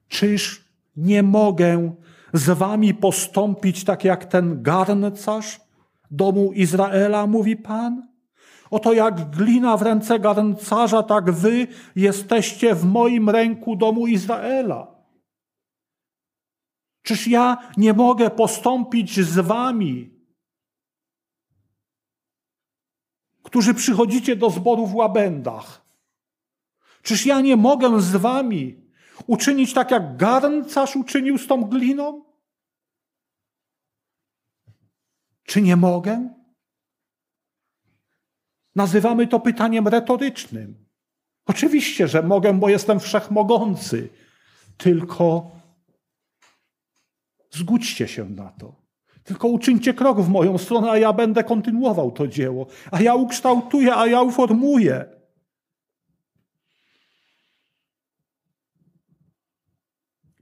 Czyż 0.08 0.64
nie 0.96 1.22
mogę 1.22 1.94
z 2.32 2.58
wami 2.58 2.94
postąpić 2.94 3.84
tak 3.84 4.04
jak 4.04 4.24
ten 4.24 4.62
garncarz 4.62 5.60
domu 6.10 6.52
Izraela, 6.52 7.26
mówi 7.26 7.56
Pan? 7.56 8.12
Oto 8.70 8.92
jak 8.92 9.30
glina 9.30 9.76
w 9.76 9.82
ręce 9.82 10.18
garncarza, 10.18 11.02
tak 11.02 11.30
wy 11.30 11.66
jesteście 11.96 12.74
w 12.74 12.84
moim 12.84 13.30
ręku 13.30 13.76
domu 13.76 14.06
Izraela. 14.06 14.92
Czyż 17.02 17.26
ja 17.26 17.56
nie 17.76 17.92
mogę 17.92 18.30
postąpić 18.30 19.20
z 19.20 19.38
wami, 19.38 20.10
którzy 23.42 23.74
przychodzicie 23.74 24.36
do 24.36 24.50
zboru 24.50 24.86
w 24.86 24.94
łabędach? 24.94 25.82
Czyż 27.02 27.26
ja 27.26 27.40
nie 27.40 27.56
mogę 27.56 28.00
z 28.00 28.16
wami 28.16 28.81
Uczynić 29.26 29.74
tak, 29.74 29.90
jak 29.90 30.16
garncarz 30.16 30.96
uczynił 30.96 31.38
z 31.38 31.46
tą 31.46 31.64
gliną? 31.64 32.24
Czy 35.42 35.62
nie 35.62 35.76
mogę? 35.76 36.34
Nazywamy 38.74 39.26
to 39.26 39.40
pytaniem 39.40 39.88
retorycznym. 39.88 40.86
Oczywiście, 41.46 42.08
że 42.08 42.22
mogę, 42.22 42.52
bo 42.52 42.68
jestem 42.68 43.00
wszechmogący. 43.00 44.08
Tylko 44.76 45.50
zgódźcie 47.50 48.08
się 48.08 48.24
na 48.24 48.48
to. 48.48 48.82
Tylko 49.24 49.48
uczyńcie 49.48 49.94
krok 49.94 50.20
w 50.20 50.28
moją 50.28 50.58
stronę, 50.58 50.90
a 50.90 50.98
ja 50.98 51.12
będę 51.12 51.44
kontynuował 51.44 52.10
to 52.10 52.28
dzieło. 52.28 52.66
A 52.90 53.00
ja 53.00 53.14
ukształtuję, 53.14 53.96
a 53.96 54.06
ja 54.06 54.22
uformuję. 54.22 55.21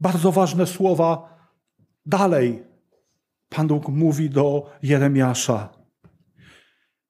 Bardzo 0.01 0.33
ważne 0.33 0.67
słowa 0.67 1.39
dalej. 2.07 2.65
Pan 3.49 3.67
Bóg 3.67 3.89
mówi 3.89 4.31
do 4.31 4.71
Jeremiasza. 4.83 5.69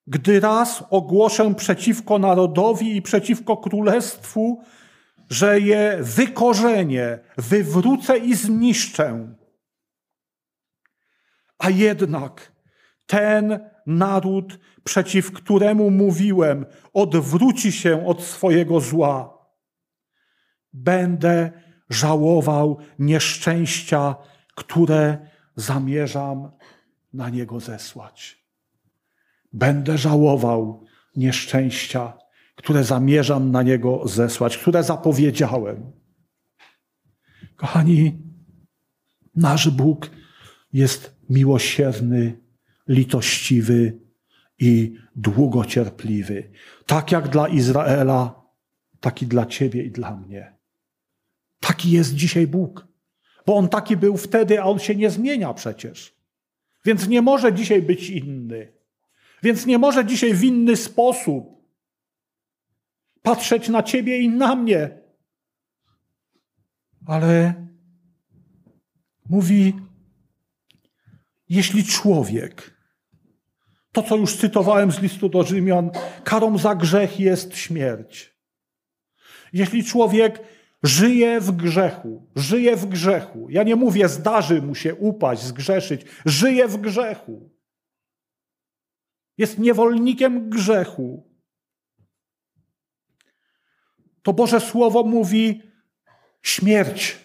Gdy 0.07 0.41
raz 0.41 0.85
ogłoszę 0.91 1.55
przeciwko 1.55 2.19
narodowi 2.19 2.97
i 2.97 3.03
przeciwko 3.03 3.57
królestwu, 3.57 4.63
że 5.31 5.61
je 5.61 5.99
wykorzenię, 6.01 7.19
wywrócę 7.37 8.19
i 8.19 8.35
zniszczę. 8.35 9.35
A 11.59 11.71
jednak 11.71 12.53
ten 13.07 13.71
naród, 13.87 14.59
przeciw 14.85 15.33
któremu 15.33 15.91
mówiłem, 15.91 16.67
odwróci 16.93 17.73
się 17.73 18.07
od 18.07 18.23
swojego 18.23 18.81
zła. 18.81 19.39
Będę 20.73 21.53
żałował 21.91 22.79
nieszczęścia, 22.99 24.17
które 24.55 25.19
zamierzam 25.57 26.51
na 27.13 27.29
niego 27.29 27.61
zesłać. 27.61 28.45
Będę 29.53 29.99
żałował 29.99 30.85
nieszczęścia, 31.17 32.19
które 32.57 32.85
zamierzam 32.85 33.51
na 33.51 33.63
niego 33.63 34.09
zesłać, 34.09 34.59
które 34.59 34.83
zapowiedziałem. 34.83 35.93
Kochani, 37.57 38.23
nasz 39.35 39.71
Bóg 39.71 40.11
jest 40.73 41.17
miłosierny, 41.31 42.41
litościwy 42.89 43.99
i 44.59 44.97
długocierpliwy. 45.17 46.51
Tak 46.87 47.13
jak 47.13 47.29
dla 47.29 47.49
Izraela, 47.49 48.43
tak 49.01 49.23
i 49.23 49.27
dla 49.27 49.47
ciebie 49.47 49.83
i 49.83 49.91
dla 49.91 50.17
mnie. 50.17 50.60
Taki 51.61 51.91
jest 51.91 52.15
dzisiaj 52.15 52.47
Bóg. 52.47 52.87
Bo 53.47 53.57
on 53.57 53.69
taki 53.69 53.97
był 53.97 54.17
wtedy, 54.17 54.61
a 54.61 54.65
on 54.65 54.79
się 54.79 54.95
nie 54.95 55.11
zmienia 55.11 55.55
przecież. 55.55 56.15
Więc 56.85 57.09
nie 57.09 57.23
może 57.23 57.53
dzisiaj 57.53 57.83
być 57.83 58.11
inny. 58.11 58.73
Więc 59.43 59.67
nie 59.67 59.79
może 59.79 60.07
dzisiaj 60.07 60.35
w 60.35 60.45
inny 60.45 60.77
sposób 60.77 61.61
patrzeć 63.23 63.69
na 63.69 63.83
ciebie 63.83 64.19
i 64.19 64.29
na 64.29 64.55
mnie. 64.55 65.01
Ale 67.07 67.55
mówi, 69.29 69.75
jeśli 71.49 71.85
człowiek, 71.85 72.81
to 73.93 74.03
co 74.03 74.17
już 74.17 74.37
cytowałem 74.37 74.93
z 74.93 75.01
listu 75.01 75.29
do 75.29 75.43
Rzymian, 75.43 75.91
karą 76.25 76.59
za 76.59 76.75
grzech 76.75 77.21
jest 77.21 77.57
śmierć. 77.57 78.35
Jeśli 79.53 79.85
człowiek 79.85 80.43
żyje 80.83 81.41
w 81.41 81.53
grzechu, 81.53 82.31
żyje 82.37 82.77
w 82.77 82.87
grzechu, 82.87 83.47
ja 83.51 83.63
nie 83.63 83.77
mówię, 83.77 84.09
zdarzy 84.09 84.63
mu 84.63 84.75
się 84.75 84.95
upaść, 84.95 85.43
zgrzeszyć, 85.43 86.05
żyje 86.25 86.69
w 86.69 86.77
grzechu. 86.77 87.51
Jest 89.39 89.59
niewolnikiem 89.59 90.51
grzechu. 90.51 91.31
To 94.23 94.33
Boże 94.33 94.61
Słowo 94.61 95.03
mówi, 95.03 95.63
śmierć 96.43 97.19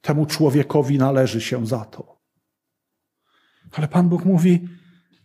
temu 0.00 0.26
człowiekowi 0.26 0.98
należy 0.98 1.40
się 1.40 1.66
za 1.66 1.84
to. 1.84 2.22
Ale 3.72 3.88
Pan 3.88 4.08
Bóg 4.08 4.24
mówi, 4.24 4.68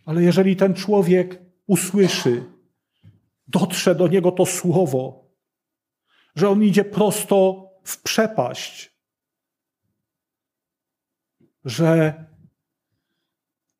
ale 0.04 0.22
jeżeli 0.22 0.56
ten 0.56 0.74
człowiek 0.74 1.42
usłyszy, 1.66 2.44
dotrze 3.48 3.94
do 3.94 4.08
niego 4.08 4.32
to 4.32 4.46
słowo, 4.46 5.21
że 6.34 6.48
on 6.48 6.62
idzie 6.62 6.84
prosto 6.84 7.68
w 7.84 8.02
przepaść, 8.02 8.96
że 11.64 12.14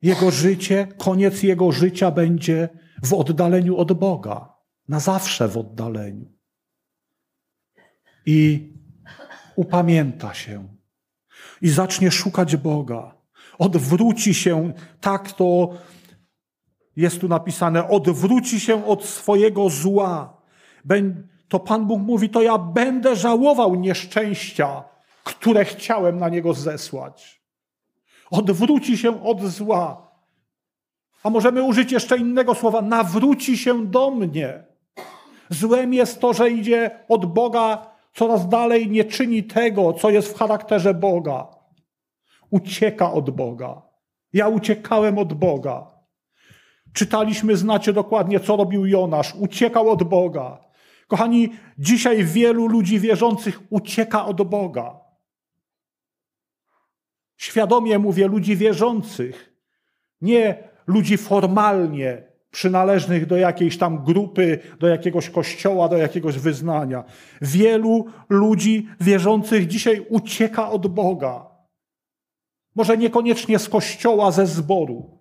jego 0.01 0.31
życie, 0.31 0.87
koniec 0.97 1.43
jego 1.43 1.71
życia 1.71 2.11
będzie 2.11 2.69
w 3.03 3.13
oddaleniu 3.13 3.77
od 3.77 3.93
Boga, 3.93 4.53
na 4.87 4.99
zawsze 4.99 5.47
w 5.47 5.57
oddaleniu. 5.57 6.33
I 8.25 8.73
upamięta 9.55 10.33
się 10.33 10.67
i 11.61 11.69
zacznie 11.69 12.11
szukać 12.11 12.55
Boga. 12.55 13.17
Odwróci 13.57 14.33
się, 14.33 14.73
tak 15.01 15.31
to 15.31 15.73
jest 16.95 17.19
tu 17.19 17.27
napisane, 17.27 17.87
odwróci 17.89 18.59
się 18.59 18.85
od 18.85 19.05
swojego 19.05 19.69
zła. 19.69 20.41
To 21.53 21.59
Pan 21.59 21.85
Bóg 21.85 22.01
mówi, 22.01 22.29
to 22.29 22.41
ja 22.41 22.57
będę 22.57 23.15
żałował 23.15 23.75
nieszczęścia, 23.75 24.83
które 25.23 25.65
chciałem 25.65 26.17
na 26.17 26.29
niego 26.29 26.53
zesłać. 26.53 27.41
Odwróci 28.31 28.97
się 28.97 29.23
od 29.23 29.41
zła. 29.41 30.11
A 31.23 31.29
możemy 31.29 31.63
użyć 31.63 31.91
jeszcze 31.91 32.17
innego 32.17 32.55
słowa, 32.55 32.81
nawróci 32.81 33.57
się 33.57 33.85
do 33.85 34.11
mnie. 34.11 34.63
Złem 35.49 35.93
jest 35.93 36.19
to, 36.19 36.33
że 36.33 36.49
idzie 36.49 36.91
od 37.09 37.25
Boga 37.25 37.91
coraz 38.13 38.47
dalej, 38.47 38.89
nie 38.89 39.05
czyni 39.05 39.43
tego, 39.43 39.93
co 39.93 40.09
jest 40.09 40.33
w 40.33 40.37
charakterze 40.37 40.93
Boga. 40.93 41.47
Ucieka 42.49 43.11
od 43.11 43.29
Boga. 43.29 43.81
Ja 44.33 44.47
uciekałem 44.47 45.17
od 45.17 45.33
Boga. 45.33 45.87
Czytaliśmy, 46.93 47.57
znacie 47.57 47.93
dokładnie, 47.93 48.39
co 48.39 48.55
robił 48.55 48.85
Jonasz. 48.85 49.35
Uciekał 49.35 49.89
od 49.89 50.03
Boga. 50.03 50.62
Kochani, 51.13 51.49
dzisiaj 51.77 52.25
wielu 52.25 52.67
ludzi 52.67 52.99
wierzących 52.99 53.59
ucieka 53.69 54.25
od 54.25 54.41
Boga. 54.41 54.99
Świadomie 57.37 57.99
mówię 57.99 58.27
ludzi 58.27 58.55
wierzących, 58.55 59.53
nie 60.21 60.69
ludzi 60.87 61.17
formalnie 61.17 62.23
przynależnych 62.51 63.25
do 63.25 63.37
jakiejś 63.37 63.77
tam 63.77 64.03
grupy, 64.03 64.59
do 64.79 64.87
jakiegoś 64.87 65.29
kościoła, 65.29 65.89
do 65.89 65.97
jakiegoś 65.97 66.39
wyznania. 66.39 67.03
Wielu 67.41 68.05
ludzi 68.29 68.87
wierzących 69.01 69.67
dzisiaj 69.67 70.05
ucieka 70.09 70.69
od 70.71 70.87
Boga. 70.87 71.45
Może 72.75 72.97
niekoniecznie 72.97 73.59
z 73.59 73.69
kościoła, 73.69 74.31
ze 74.31 74.47
zboru, 74.47 75.19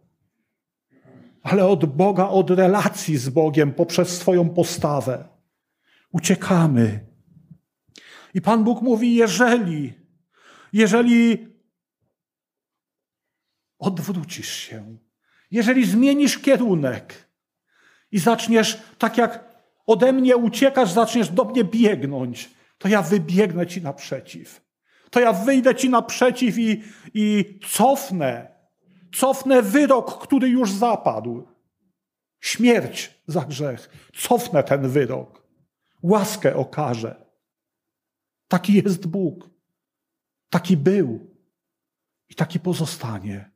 ale 1.43 1.66
od 1.66 1.84
Boga, 1.84 2.28
od 2.28 2.51
relacji 2.51 3.16
z 3.16 3.28
Bogiem 3.28 3.72
poprzez 3.72 4.18
swoją 4.18 4.51
postawę. 4.51 5.32
Uciekamy. 6.12 7.06
I 8.34 8.40
Pan 8.40 8.64
Bóg 8.64 8.82
mówi: 8.82 9.14
jeżeli, 9.14 9.92
jeżeli 10.72 11.48
odwrócisz 13.78 14.52
się, 14.52 14.96
jeżeli 15.50 15.86
zmienisz 15.86 16.38
kierunek 16.38 17.28
i 18.12 18.18
zaczniesz 18.18 18.82
tak 18.98 19.18
jak 19.18 19.52
ode 19.86 20.12
mnie 20.12 20.36
uciekasz, 20.36 20.92
zaczniesz 20.92 21.28
do 21.28 21.44
mnie 21.44 21.64
biegnąć, 21.64 22.50
to 22.78 22.88
ja 22.88 23.02
wybiegnę 23.02 23.66
ci 23.66 23.82
naprzeciw. 23.82 24.62
To 25.10 25.20
ja 25.20 25.32
wyjdę 25.32 25.74
ci 25.74 25.90
naprzeciw 25.90 26.58
i, 26.58 26.82
i 27.14 27.58
cofnę, 27.68 28.48
cofnę 29.14 29.62
wyrok, 29.62 30.22
który 30.22 30.48
już 30.48 30.72
zapadł. 30.72 31.48
Śmierć 32.40 33.14
za 33.26 33.40
grzech. 33.40 34.08
Cofnę 34.16 34.62
ten 34.62 34.88
wyrok. 34.88 35.41
Łaskę 36.03 36.57
okażę. 36.57 37.24
Taki 38.48 38.74
jest 38.74 39.07
Bóg. 39.07 39.50
Taki 40.50 40.76
był 40.76 41.36
i 42.28 42.34
taki 42.34 42.61
pozostanie. 42.61 43.50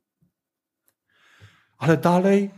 Ale 1.78 1.97
dalej 1.97 2.51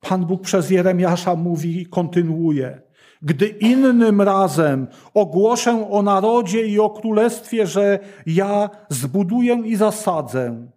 Pan 0.00 0.26
Bóg 0.26 0.42
przez 0.42 0.70
Jeremiasza 0.70 1.34
mówi 1.36 1.80
i 1.80 1.86
kontynuuje. 1.86 2.82
Gdy 3.22 3.48
innym 3.48 4.22
razem 4.22 4.86
ogłoszę 5.14 5.90
o 5.90 6.02
narodzie 6.02 6.66
i 6.66 6.78
o 6.78 6.90
królestwie, 6.90 7.66
że 7.66 7.98
ja 8.26 8.70
zbuduję 8.88 9.62
i 9.64 9.76
zasadzę, 9.76 10.68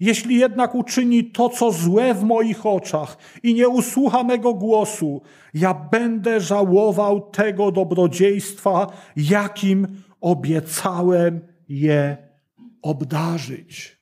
jeśli 0.00 0.38
jednak 0.38 0.74
uczyni 0.74 1.24
to, 1.24 1.48
co 1.48 1.72
złe 1.72 2.14
w 2.14 2.22
moich 2.22 2.66
oczach 2.66 3.18
i 3.42 3.54
nie 3.54 3.68
usłucha 3.68 4.24
mego 4.24 4.54
głosu, 4.54 5.22
ja 5.54 5.74
będę 5.74 6.40
żałował 6.40 7.30
tego 7.30 7.72
dobrodziejstwa, 7.72 8.86
jakim 9.16 10.02
obiecałem 10.20 11.40
je 11.68 12.16
obdarzyć. 12.82 13.98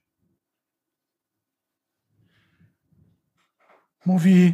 Mówi, 4.07 4.53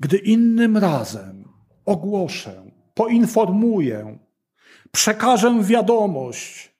gdy 0.00 0.16
innym 0.18 0.76
razem 0.76 1.48
ogłoszę, 1.84 2.70
poinformuję, 2.94 4.18
przekażę 4.92 5.62
wiadomość, 5.62 6.75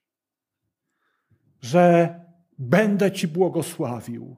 że 1.67 2.19
będę 2.57 3.11
Ci 3.11 3.27
błogosławił, 3.27 4.35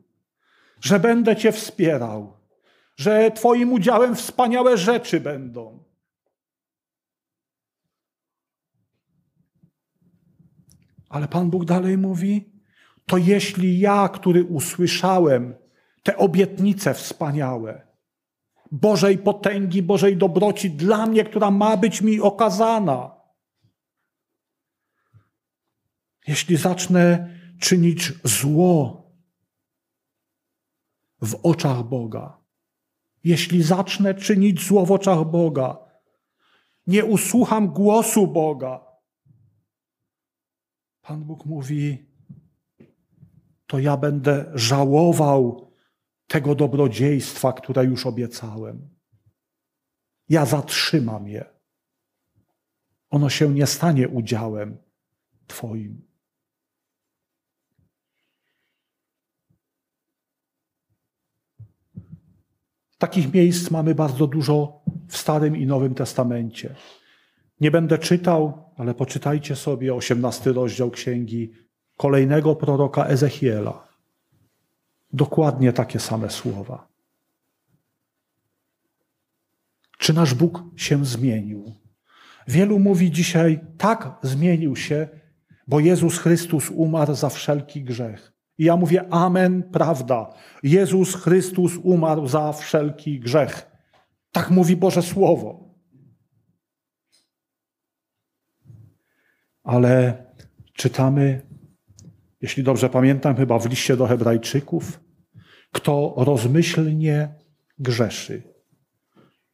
że 0.81 0.99
będę 0.99 1.35
Cię 1.35 1.51
wspierał, 1.51 2.33
że 2.97 3.31
Twoim 3.31 3.73
udziałem 3.73 4.15
wspaniałe 4.15 4.77
rzeczy 4.77 5.19
będą. 5.19 5.83
Ale 11.09 11.27
Pan 11.27 11.49
Bóg 11.49 11.65
dalej 11.65 11.97
mówi: 11.97 12.51
To 13.05 13.17
jeśli 13.17 13.79
ja, 13.79 14.09
który 14.09 14.43
usłyszałem 14.43 15.55
te 16.03 16.17
obietnice 16.17 16.93
wspaniałe, 16.93 17.87
Bożej 18.71 19.17
potęgi, 19.17 19.81
Bożej 19.81 20.17
dobroci 20.17 20.69
dla 20.71 21.05
mnie, 21.05 21.23
która 21.23 21.51
ma 21.51 21.77
być 21.77 22.01
mi 22.01 22.21
okazana. 22.21 23.18
Jeśli 26.27 26.57
zacznę 26.57 27.35
czynić 27.59 28.13
zło 28.23 29.03
w 31.21 31.35
oczach 31.43 31.83
Boga, 31.83 32.37
jeśli 33.23 33.63
zacznę 33.63 34.13
czynić 34.13 34.67
zło 34.67 34.85
w 34.85 34.91
oczach 34.91 35.25
Boga, 35.25 35.77
nie 36.87 37.05
usłucham 37.05 37.67
głosu 37.67 38.27
Boga, 38.27 38.89
Pan 41.09 41.23
Bóg 41.23 41.45
mówi, 41.45 42.05
to 43.67 43.79
ja 43.79 43.97
będę 43.97 44.51
żałował 44.55 45.71
tego 46.27 46.55
dobrodziejstwa, 46.55 47.53
które 47.53 47.85
już 47.85 48.05
obiecałem. 48.05 48.89
Ja 50.29 50.45
zatrzymam 50.45 51.27
je. 51.27 51.45
ono 53.09 53.29
się 53.29 53.53
nie 53.53 53.67
stanie 53.67 54.09
udziałem 54.09 54.77
Twoim. 55.47 56.08
Takich 62.99 63.33
miejsc 63.33 63.71
mamy 63.71 63.95
bardzo 63.95 64.27
dużo 64.27 64.81
w 65.07 65.17
Starym 65.17 65.57
i 65.57 65.65
Nowym 65.65 65.95
Testamencie. 65.95 66.75
Nie 67.61 67.71
będę 67.71 67.97
czytał, 67.97 68.63
ale 68.77 68.93
poczytajcie 68.93 69.55
sobie 69.55 69.93
18 69.93 70.53
rozdział 70.53 70.91
księgi 70.91 71.51
kolejnego 71.97 72.55
proroka 72.55 73.05
Ezechiela. 73.05 73.87
Dokładnie 75.13 75.73
takie 75.73 75.99
same 75.99 76.29
słowa. 76.29 76.87
Czy 79.97 80.13
nasz 80.13 80.33
Bóg 80.33 80.63
się 80.75 81.05
zmienił? 81.05 81.75
Wielu 82.47 82.79
mówi 82.79 83.11
dzisiaj, 83.11 83.59
tak 83.77 84.19
zmienił 84.21 84.75
się, 84.75 85.07
bo 85.67 85.79
Jezus 85.79 86.17
Chrystus 86.17 86.69
umarł 86.69 87.15
za 87.15 87.29
wszelki 87.29 87.83
grzech. 87.83 88.38
I 88.59 88.63
ja 88.63 88.77
mówię, 88.77 89.13
amen, 89.13 89.63
prawda. 89.63 90.33
Jezus 90.63 91.15
Chrystus 91.15 91.77
umarł 91.83 92.27
za 92.27 92.53
wszelki 92.53 93.19
grzech. 93.19 93.71
Tak 94.31 94.49
mówi 94.51 94.75
Boże 94.75 95.01
Słowo. 95.01 95.69
Ale 99.63 100.23
czytamy, 100.73 101.41
jeśli 102.41 102.63
dobrze 102.63 102.89
pamiętam, 102.89 103.35
chyba 103.35 103.59
w 103.59 103.69
liście 103.69 103.97
do 103.97 104.07
Hebrajczyków, 104.07 104.99
kto 105.71 106.13
rozmyślnie 106.17 107.35
grzeszy. 107.77 108.43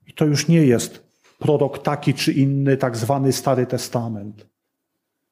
I 0.08 0.14
to 0.14 0.26
już 0.26 0.48
nie 0.48 0.66
jest 0.66 1.06
prorok 1.40 1.84
taki 1.84 2.14
czy 2.14 2.34
inny, 2.34 2.78
tak 2.78 2.98
zwany 2.98 3.34
Stary 3.34 3.66
Testament. 3.66 4.50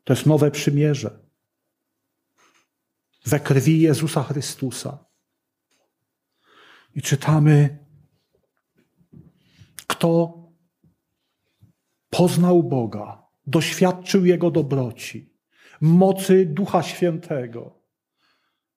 To 0.04 0.14
jest 0.14 0.26
nowe 0.26 0.52
przymierze. 0.52 1.23
We 3.26 3.40
krwi 3.40 3.82
Jezusa 3.82 4.24
Chrystusa. 4.24 5.06
I 6.96 7.02
czytamy, 7.02 7.86
kto 9.88 10.34
poznał 12.10 12.64
Boga, 12.64 13.24
doświadczył 13.48 14.26
Jego 14.26 14.52
dobroci, 14.52 15.34
mocy 15.82 16.46
Ducha 16.46 16.84
Świętego 16.84 17.80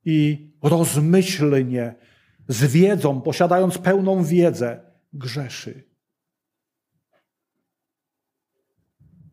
i 0.04 0.50
rozmyślnie, 0.62 1.94
z 2.48 2.64
wiedzą, 2.72 3.20
posiadając 3.20 3.78
pełną 3.78 4.24
wiedzę, 4.24 4.92
grzeszy. 5.12 5.84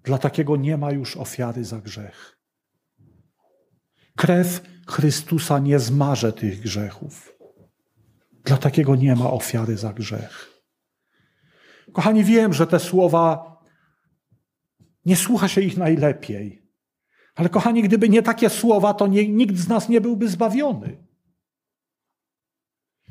Dla 0.04 0.18
takiego 0.18 0.56
nie 0.56 0.78
ma 0.78 0.92
już 0.92 1.18
ofiary 1.18 1.66
za 1.66 1.82
grzech. 1.82 2.40
Krew 4.16 4.73
Chrystusa 4.88 5.60
nie 5.60 5.80
zmarze 5.80 6.34
tych 6.34 6.60
grzechów. 6.62 7.34
Dla 8.44 8.58
takiego 8.58 8.96
nie 8.96 9.16
ma 9.16 9.32
ofiary 9.32 9.78
za 9.78 9.94
grzech. 9.94 10.64
Kochani, 11.94 12.24
wiem, 12.24 12.54
że 12.54 12.68
te 12.68 12.80
słowa 12.80 13.54
nie 15.06 15.16
słucha 15.16 15.48
się 15.48 15.62
ich 15.62 15.78
najlepiej. 15.78 16.64
Ale 17.36 17.50
kochani, 17.50 17.84
gdyby 17.84 18.10
nie 18.10 18.22
takie 18.22 18.50
słowa, 18.50 18.94
to 18.94 19.08
nie, 19.08 19.28
nikt 19.28 19.58
z 19.58 19.68
nas 19.68 19.90
nie 19.90 20.02
byłby 20.02 20.28
zbawiony. 20.28 20.98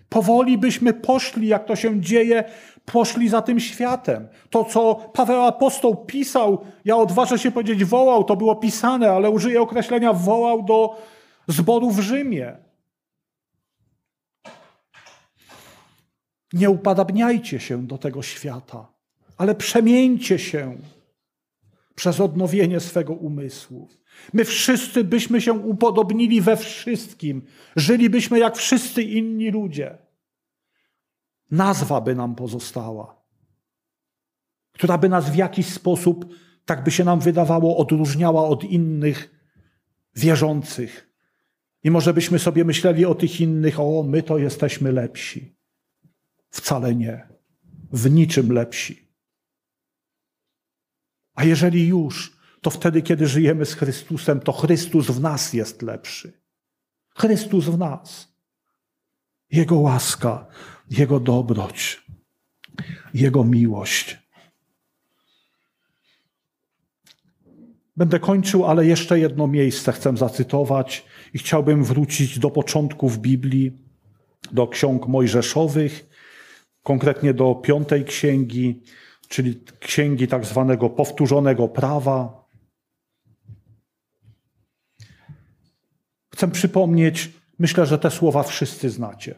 Powoli 0.09 0.59
byśmy 0.59 0.95
poszli, 0.95 1.49
jak 1.49 1.65
to 1.65 1.77
się 1.77 2.01
dzieje, 2.01 2.45
poszli 2.85 3.29
za 3.29 3.43
tym 3.43 3.61
światem. 3.61 4.29
To, 4.51 4.65
co 4.65 4.95
Paweł 4.95 5.43
apostoł 5.43 5.97
pisał, 5.97 6.65
ja 6.85 6.97
odważę 6.97 7.39
się 7.39 7.51
powiedzieć 7.51 7.85
wołał, 7.85 8.25
to 8.25 8.37
było 8.37 8.57
pisane, 8.57 9.11
ale 9.11 9.31
użyję 9.31 9.63
określenia 9.63 10.13
wołał 10.13 10.63
do 10.63 10.97
zboru 11.49 11.91
w 11.91 12.01
Rzymie. 12.01 12.57
Nie 16.53 16.71
upadabniajcie 16.71 17.61
się 17.61 17.87
do 17.87 17.99
tego 17.99 18.23
świata, 18.23 18.93
ale 19.37 19.55
przemieńcie 19.55 20.39
się 20.39 20.79
przez 21.95 22.21
odnowienie 22.21 22.81
swego 22.81 23.13
umysłu. 23.13 23.89
My 24.33 24.45
wszyscy 24.45 25.05
byśmy 25.05 25.41
się 25.41 25.53
upodobnili 25.53 26.41
we 26.41 26.57
wszystkim, 26.57 27.43
żylibyśmy 27.77 28.39
jak 28.39 28.57
wszyscy 28.57 29.03
inni 29.03 29.51
ludzie. 29.51 29.99
Nazwa 31.51 32.01
by 32.01 32.15
nam 32.15 32.35
pozostała, 32.35 33.23
która 34.73 34.99
by 34.99 35.09
nas 35.09 35.31
w 35.31 35.35
jakiś 35.35 35.67
sposób, 35.67 36.35
tak 36.65 36.85
by 36.85 36.91
się 36.91 37.05
nam 37.05 37.21
wydawało, 37.21 37.77
odróżniała 37.77 38.49
od 38.49 38.65
innych 38.65 39.31
wierzących. 40.17 41.12
I 41.85 41.91
może 41.91 42.15
byśmy 42.15 42.39
sobie 42.39 42.65
myśleli 42.65 43.05
o 43.05 43.15
tych 43.15 43.41
innych, 43.41 43.81
o, 43.81 44.03
my 44.03 44.23
to 44.23 44.39
jesteśmy 44.39 44.93
lepsi. 44.93 45.57
Wcale 46.51 46.95
nie. 46.95 47.29
W 47.93 48.11
niczym 48.11 48.53
lepsi. 48.53 49.09
A 51.35 51.45
jeżeli 51.45 51.87
już, 51.87 52.37
to 52.61 52.71
wtedy, 52.71 53.03
kiedy 53.03 53.27
żyjemy 53.27 53.67
z 53.67 53.75
Chrystusem, 53.75 54.41
to 54.41 54.53
Chrystus 54.53 55.07
w 55.07 55.21
nas 55.21 55.53
jest 55.53 55.83
lepszy. 55.83 56.43
Chrystus 57.17 57.65
w 57.65 57.79
nas. 57.79 58.33
Jego 59.51 59.77
łaska, 59.77 60.47
Jego 60.91 61.21
dobroć, 61.21 62.05
Jego 63.15 63.45
miłość. 63.45 64.19
Będę 67.97 68.21
kończył, 68.21 68.67
ale 68.67 68.87
jeszcze 68.87 69.19
jedno 69.19 69.47
miejsce 69.47 69.93
chcę 69.93 70.17
zacytować 70.17 71.05
i 71.35 71.39
chciałbym 71.39 71.85
wrócić 71.85 72.39
do 72.39 72.51
początków 72.51 73.19
Biblii, 73.19 73.73
do 74.53 74.67
ksiąg 74.69 75.07
mojżeszowych, 75.07 76.09
konkretnie 76.83 77.35
do 77.35 77.55
piątej 77.55 78.05
księgi, 78.05 78.83
czyli 79.29 79.61
księgi 79.81 80.29
tak 80.29 80.45
zwanego 80.45 80.91
powtórzonego 80.91 81.69
prawa. 81.69 82.45
Chcę 86.35 86.51
przypomnieć, 86.51 87.31
myślę, 87.59 87.87
że 87.87 87.99
te 87.99 88.11
słowa 88.11 88.43
wszyscy 88.43 88.91
znacie. 88.91 89.35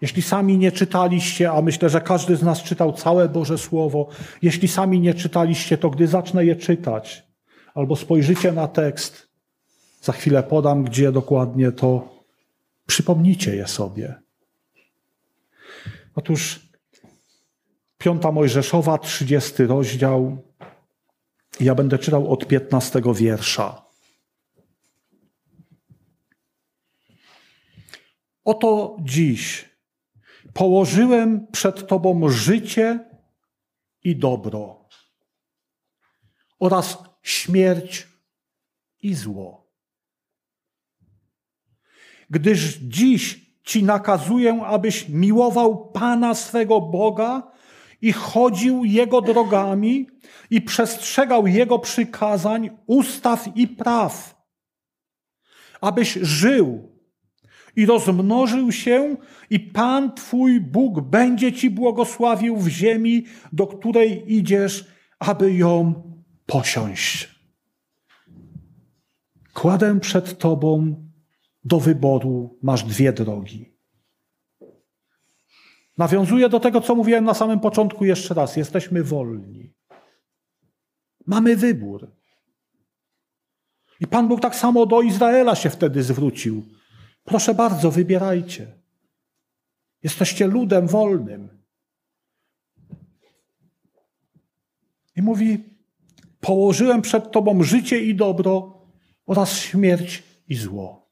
Jeśli 0.00 0.22
sami 0.22 0.58
nie 0.58 0.72
czytaliście, 0.72 1.52
a 1.52 1.62
myślę, 1.62 1.90
że 1.90 2.00
każdy 2.00 2.36
z 2.36 2.42
nas 2.42 2.62
czytał 2.62 2.92
całe 2.92 3.28
Boże 3.28 3.58
Słowo, 3.58 4.08
jeśli 4.42 4.68
sami 4.68 5.00
nie 5.00 5.14
czytaliście, 5.14 5.78
to 5.78 5.90
gdy 5.90 6.06
zacznę 6.06 6.44
je 6.44 6.56
czytać, 6.56 7.26
albo 7.74 7.96
spojrzycie 7.96 8.52
na 8.52 8.68
tekst, 8.68 9.25
za 10.06 10.12
chwilę 10.12 10.42
podam, 10.42 10.84
gdzie 10.84 11.12
dokładnie, 11.12 11.72
to 11.72 12.08
przypomnijcie 12.86 13.56
je 13.56 13.66
sobie. 13.68 14.14
Otóż 16.14 16.60
Piąta 17.98 18.32
Mojżeszowa, 18.32 18.98
30 18.98 19.64
rozdział. 19.64 20.42
Ja 21.60 21.74
będę 21.74 21.98
czytał 21.98 22.32
od 22.32 22.46
15 22.46 23.02
wiersza. 23.14 23.82
Oto 28.44 28.96
dziś 29.00 29.70
położyłem 30.52 31.46
przed 31.46 31.86
Tobą 31.86 32.28
życie 32.28 33.10
i 34.04 34.16
dobro 34.16 34.88
oraz 36.58 36.98
śmierć 37.22 38.08
i 39.02 39.14
zło. 39.14 39.65
Gdyż 42.30 42.78
dziś 42.78 43.46
Ci 43.64 43.84
nakazuję, 43.84 44.62
abyś 44.66 45.08
miłował 45.08 45.90
Pana 45.90 46.34
swego 46.34 46.80
Boga 46.80 47.52
i 48.02 48.12
chodził 48.12 48.84
Jego 48.84 49.20
drogami 49.20 50.06
i 50.50 50.62
przestrzegał 50.62 51.46
Jego 51.46 51.78
przykazań, 51.78 52.70
ustaw 52.86 53.48
i 53.56 53.68
praw, 53.68 54.44
abyś 55.80 56.12
żył 56.12 56.92
i 57.76 57.86
rozmnożył 57.86 58.72
się 58.72 59.16
i 59.50 59.60
Pan 59.60 60.14
Twój 60.14 60.60
Bóg 60.60 61.00
będzie 61.00 61.52
Ci 61.52 61.70
błogosławił 61.70 62.56
w 62.56 62.68
ziemi, 62.68 63.24
do 63.52 63.66
której 63.66 64.34
idziesz, 64.34 64.86
aby 65.18 65.54
ją 65.54 66.02
posiąść. 66.46 67.36
Kładę 69.54 70.00
przed 70.00 70.38
Tobą 70.38 71.05
do 71.66 71.80
wyboru, 71.80 72.58
masz 72.62 72.84
dwie 72.84 73.12
drogi. 73.12 73.76
Nawiązuję 75.98 76.48
do 76.48 76.60
tego, 76.60 76.80
co 76.80 76.94
mówiłem 76.94 77.24
na 77.24 77.34
samym 77.34 77.60
początku 77.60 78.04
jeszcze 78.04 78.34
raz. 78.34 78.56
Jesteśmy 78.56 79.02
wolni. 79.02 79.74
Mamy 81.26 81.56
wybór. 81.56 82.10
I 84.00 84.06
Pan 84.06 84.28
Bóg 84.28 84.40
tak 84.40 84.54
samo 84.54 84.86
do 84.86 85.02
Izraela 85.02 85.54
się 85.54 85.70
wtedy 85.70 86.02
zwrócił. 86.02 86.62
Proszę 87.24 87.54
bardzo, 87.54 87.90
wybierajcie. 87.90 88.78
Jesteście 90.02 90.46
ludem 90.46 90.86
wolnym. 90.86 91.48
I 95.16 95.22
mówi: 95.22 95.64
Położyłem 96.40 97.02
przed 97.02 97.32
Tobą 97.32 97.62
życie 97.62 98.00
i 98.00 98.14
dobro 98.14 98.82
oraz 99.26 99.58
śmierć 99.58 100.22
i 100.48 100.54
zło. 100.54 101.05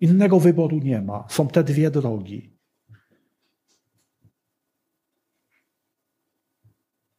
Innego 0.00 0.40
wyboru 0.40 0.78
nie 0.78 1.02
ma. 1.02 1.26
Są 1.28 1.48
te 1.48 1.64
dwie 1.64 1.90
drogi. 1.90 2.58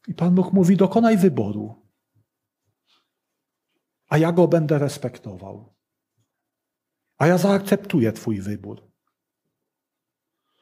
I 0.07 0.13
Pan 0.13 0.35
Bóg 0.35 0.53
mówi: 0.53 0.77
dokonaj 0.77 1.17
wyboru, 1.17 1.85
a 4.07 4.17
ja 4.17 4.31
go 4.31 4.47
będę 4.47 4.79
respektował. 4.79 5.75
A 7.17 7.27
ja 7.27 7.37
zaakceptuję 7.37 8.11
Twój 8.11 8.41
wybór. 8.41 8.91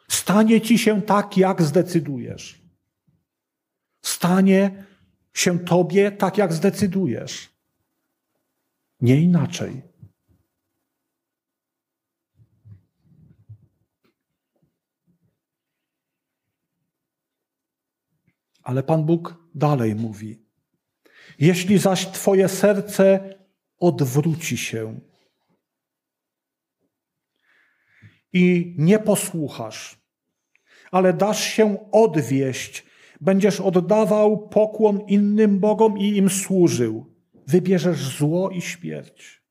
Stanie 0.09 0.61
ci 0.61 0.77
się 0.77 1.01
tak, 1.01 1.37
jak 1.37 1.61
zdecydujesz. 1.61 2.61
Stanie 4.01 4.85
się 5.33 5.59
tobie 5.59 6.11
tak, 6.11 6.37
jak 6.37 6.53
zdecydujesz. 6.53 7.49
Nie 9.01 9.21
inaczej. 9.21 9.92
Ale 18.63 18.83
Pan 18.83 19.03
Bóg 19.05 19.35
dalej 19.55 19.95
mówi: 19.95 20.45
Jeśli 21.39 21.77
zaś 21.77 22.07
Twoje 22.07 22.49
serce 22.49 23.35
odwróci 23.79 24.57
się 24.57 24.99
i 28.33 28.75
nie 28.77 28.99
posłuchasz, 28.99 29.97
ale 30.91 31.13
dasz 31.13 31.43
się 31.43 31.91
odwieść, 31.91 32.85
będziesz 33.21 33.59
oddawał 33.59 34.47
pokłon 34.47 34.99
innym 35.07 35.59
bogom 35.59 35.97
i 35.97 36.17
im 36.17 36.29
służył, 36.29 37.13
wybierzesz 37.47 38.17
zło 38.17 38.49
i 38.49 38.61
śmierć. 38.61 39.43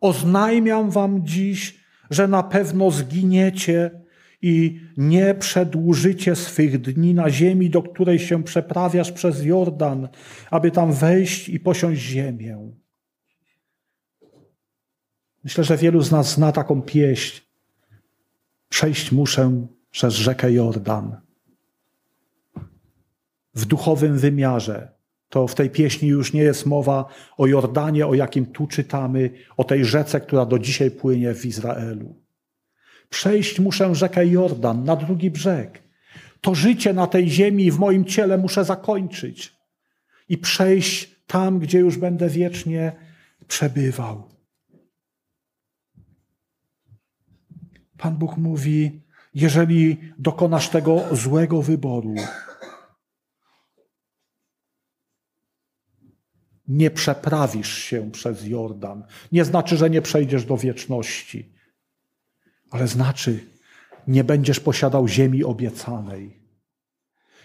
Oznajmiam 0.00 0.90
wam 0.90 1.26
dziś, 1.26 1.84
że 2.10 2.28
na 2.28 2.42
pewno 2.42 2.90
zginiecie 2.90 4.03
i 4.46 4.80
nie 4.96 5.34
przedłużycie 5.34 6.36
swych 6.36 6.80
dni 6.80 7.14
na 7.14 7.30
ziemi, 7.30 7.70
do 7.70 7.82
której 7.82 8.18
się 8.18 8.42
przeprawiasz 8.42 9.12
przez 9.12 9.44
Jordan, 9.44 10.08
aby 10.50 10.70
tam 10.70 10.92
wejść 10.92 11.48
i 11.48 11.60
posiąść 11.60 12.02
ziemię. 12.02 12.72
Myślę, 15.44 15.64
że 15.64 15.76
wielu 15.76 16.02
z 16.02 16.10
nas 16.10 16.34
zna 16.34 16.52
taką 16.52 16.82
pieśń. 16.82 17.40
Przejść 18.68 19.12
muszę 19.12 19.66
przez 19.90 20.14
rzekę 20.14 20.52
Jordan. 20.52 21.16
W 23.54 23.64
duchowym 23.66 24.18
wymiarze. 24.18 24.88
To 25.28 25.48
w 25.48 25.54
tej 25.54 25.70
pieśni 25.70 26.08
już 26.08 26.32
nie 26.32 26.42
jest 26.42 26.66
mowa 26.66 27.04
o 27.36 27.46
Jordanie, 27.46 28.06
o 28.06 28.14
jakim 28.14 28.46
tu 28.46 28.66
czytamy, 28.66 29.30
o 29.56 29.64
tej 29.64 29.84
rzece, 29.84 30.20
która 30.20 30.46
do 30.46 30.58
dzisiaj 30.58 30.90
płynie 30.90 31.34
w 31.34 31.46
Izraelu. 31.46 32.23
Przejść 33.14 33.60
muszę 33.60 33.94
rzekę 33.94 34.26
Jordan 34.26 34.84
na 34.84 34.96
drugi 34.96 35.30
brzeg. 35.30 35.82
To 36.40 36.54
życie 36.54 36.92
na 36.92 37.06
tej 37.06 37.30
ziemi 37.30 37.70
w 37.70 37.78
moim 37.78 38.04
ciele 38.04 38.38
muszę 38.38 38.64
zakończyć 38.64 39.56
i 40.28 40.38
przejść 40.38 41.14
tam, 41.26 41.58
gdzie 41.58 41.78
już 41.78 41.96
będę 41.98 42.28
wiecznie 42.28 42.92
przebywał. 43.48 44.30
Pan 47.98 48.16
Bóg 48.16 48.36
mówi: 48.36 49.02
jeżeli 49.34 50.12
dokonasz 50.18 50.68
tego 50.68 51.04
złego 51.12 51.62
wyboru, 51.62 52.14
nie 56.68 56.90
przeprawisz 56.90 57.78
się 57.78 58.10
przez 58.10 58.46
Jordan. 58.46 59.04
Nie 59.32 59.44
znaczy, 59.44 59.76
że 59.76 59.90
nie 59.90 60.02
przejdziesz 60.02 60.44
do 60.44 60.56
wieczności, 60.56 61.53
ale 62.74 62.88
znaczy, 62.88 63.46
nie 64.06 64.24
będziesz 64.24 64.60
posiadał 64.60 65.08
ziemi 65.08 65.44
obiecanej. 65.44 66.40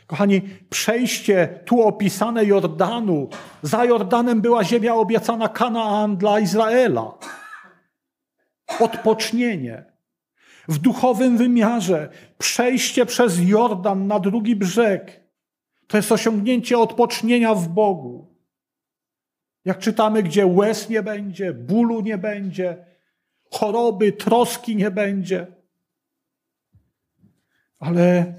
Kochani, 0.07 0.41
przejście 0.69 1.59
tu 1.65 1.81
opisane 1.81 2.45
Jordanu, 2.45 3.29
za 3.61 3.85
Jordanem 3.85 4.41
była 4.41 4.63
ziemia 4.63 4.95
obiecana 4.95 5.49
Kanaan 5.49 6.17
dla 6.17 6.39
Izraela. 6.39 7.17
Odpocznienie 8.79 9.85
w 10.67 10.77
duchowym 10.77 11.37
wymiarze, 11.37 12.09
przejście 12.37 13.05
przez 13.05 13.39
Jordan 13.39 14.07
na 14.07 14.19
drugi 14.19 14.55
brzeg, 14.55 15.23
to 15.87 15.97
jest 15.97 16.11
osiągnięcie 16.11 16.77
odpocznienia 16.77 17.55
w 17.55 17.67
Bogu. 17.67 18.35
Jak 19.65 19.79
czytamy, 19.79 20.23
gdzie 20.23 20.45
łez 20.47 20.89
nie 20.89 21.03
będzie, 21.03 21.53
bólu 21.53 22.01
nie 22.01 22.17
będzie, 22.17 22.88
choroby, 23.51 24.11
troski 24.11 24.75
nie 24.75 24.91
będzie. 24.91 25.47
Ale 27.79 28.35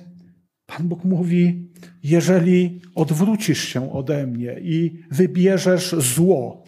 Pan 0.66 0.88
Bóg 0.88 1.04
mówi: 1.04 1.72
Jeżeli 2.02 2.82
odwrócisz 2.94 3.64
się 3.64 3.92
ode 3.92 4.26
mnie 4.26 4.60
i 4.60 5.02
wybierzesz 5.10 5.94
zło 5.98 6.64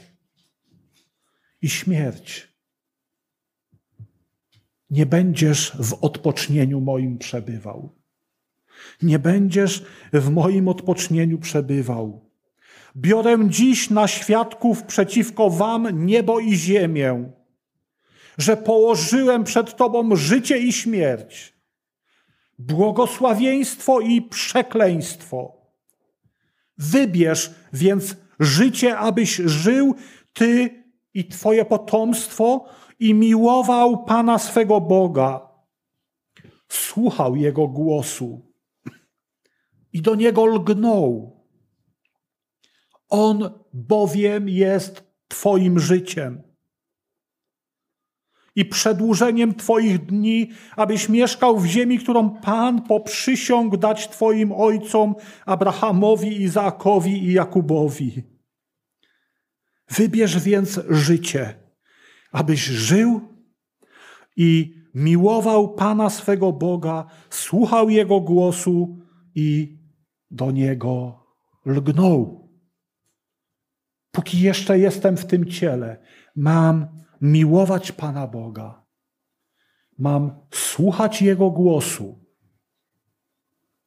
i 1.62 1.68
śmierć, 1.68 2.52
nie 4.90 5.06
będziesz 5.06 5.72
w 5.80 6.04
odpocznieniu 6.04 6.80
moim 6.80 7.18
przebywał. 7.18 8.02
Nie 9.02 9.18
będziesz 9.18 9.84
w 10.12 10.30
moim 10.30 10.68
odpocznieniu 10.68 11.38
przebywał. 11.38 12.30
Biorę 12.96 13.38
dziś 13.48 13.90
na 13.90 14.08
świadków 14.08 14.82
przeciwko 14.82 15.50
wam 15.50 16.06
niebo 16.06 16.40
i 16.40 16.54
ziemię, 16.54 17.32
że 18.38 18.56
położyłem 18.56 19.44
przed 19.44 19.76
tobą 19.76 20.16
życie 20.16 20.58
i 20.58 20.72
śmierć, 20.72 21.54
błogosławieństwo 22.58 24.00
i 24.00 24.22
przekleństwo. 24.22 25.56
Wybierz 26.78 27.50
więc 27.72 28.16
życie, 28.40 28.98
abyś 28.98 29.36
żył 29.36 29.94
ty 30.32 30.84
i 31.14 31.28
twoje 31.28 31.64
potomstwo, 31.64 32.66
i 33.02 33.14
miłował 33.14 34.04
Pana 34.04 34.38
swego 34.38 34.80
Boga, 34.80 35.48
słuchał 36.68 37.36
Jego 37.36 37.68
głosu 37.68 38.52
i 39.92 40.02
do 40.02 40.14
Niego 40.14 40.46
lgnął. 40.46 41.40
On 43.08 43.50
bowiem 43.72 44.48
jest 44.48 45.04
Twoim 45.28 45.78
życiem 45.78 46.42
i 48.56 48.64
przedłużeniem 48.64 49.54
Twoich 49.54 50.06
dni, 50.06 50.50
abyś 50.76 51.08
mieszkał 51.08 51.58
w 51.58 51.66
ziemi, 51.66 51.98
którą 51.98 52.30
Pan 52.30 52.82
poprzysiągł 52.82 53.76
dać 53.76 54.08
Twoim 54.08 54.52
ojcom 54.52 55.14
Abrahamowi, 55.46 56.42
Izaakowi 56.42 57.24
i 57.24 57.32
Jakubowi. 57.32 58.22
Wybierz 59.90 60.38
więc 60.38 60.80
życie 60.88 61.62
abyś 62.32 62.64
żył 62.64 63.20
i 64.36 64.74
miłował 64.94 65.74
Pana 65.74 66.10
swego 66.10 66.52
Boga, 66.52 67.06
słuchał 67.30 67.90
Jego 67.90 68.20
głosu 68.20 68.98
i 69.34 69.78
do 70.30 70.50
Niego 70.50 71.24
lgnął. 71.66 72.48
Póki 74.10 74.40
jeszcze 74.40 74.78
jestem 74.78 75.16
w 75.16 75.26
tym 75.26 75.46
ciele, 75.46 75.96
mam 76.36 77.01
miłować 77.22 77.92
Pana 77.92 78.26
Boga. 78.26 78.84
Mam 79.98 80.46
słuchać 80.50 81.22
Jego 81.22 81.50
głosu 81.50 82.24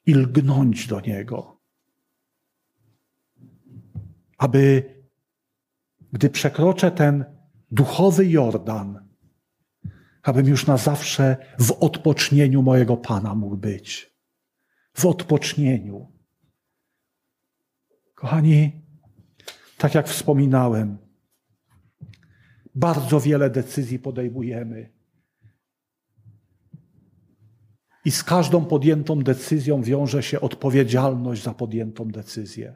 i 0.06 0.14
lgnąć 0.14 0.88
do 0.88 1.00
Niego. 1.00 1.62
Aby, 4.38 4.94
gdy 6.14 6.30
przekroczę 6.30 6.92
ten 6.92 7.26
duchowy 7.72 8.28
Jordan, 8.28 9.10
abym 10.24 10.48
już 10.48 10.68
na 10.68 10.78
zawsze 10.78 11.38
w 11.60 11.72
odpocznieniu 11.72 12.62
mojego 12.62 12.98
Pana 12.98 13.36
mógł 13.36 13.58
być. 13.58 14.16
W 14.94 15.06
odpocznieniu. 15.06 16.14
Kochani, 18.14 18.86
tak 19.78 19.96
jak 19.96 20.08
wspominałem, 20.08 21.05
bardzo 22.76 23.20
wiele 23.20 23.50
decyzji 23.50 24.00
podejmujemy. 24.00 24.90
I 28.06 28.12
z 28.12 28.24
każdą 28.24 28.66
podjętą 28.66 29.20
decyzją 29.20 29.82
wiąże 29.84 30.24
się 30.24 30.42
odpowiedzialność 30.42 31.44
za 31.44 31.54
podjętą 31.54 32.08
decyzję. 32.08 32.76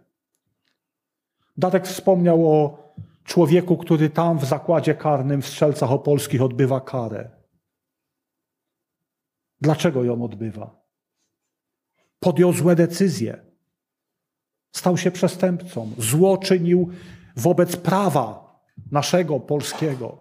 Darek 1.58 1.88
wspomniał 1.88 2.52
o 2.52 2.90
człowieku, 3.24 3.78
który 3.78 4.10
tam 4.10 4.40
w 4.40 4.46
zakładzie 4.46 4.96
karnym 4.96 5.42
w 5.42 5.48
Strzelcach 5.48 5.92
Opolskich 5.92 6.42
odbywa 6.42 6.82
karę. 6.82 7.30
Dlaczego 9.62 10.04
ją 10.04 10.24
odbywa? 10.24 10.80
Podjął 12.20 12.54
złe 12.54 12.76
decyzje. 12.76 13.46
Stał 14.72 14.98
się 14.98 15.12
przestępcą. 15.12 15.92
Zło 15.98 16.38
czynił 16.38 16.90
wobec 17.36 17.76
prawa 17.76 18.49
naszego 18.92 19.40
polskiego. 19.40 20.18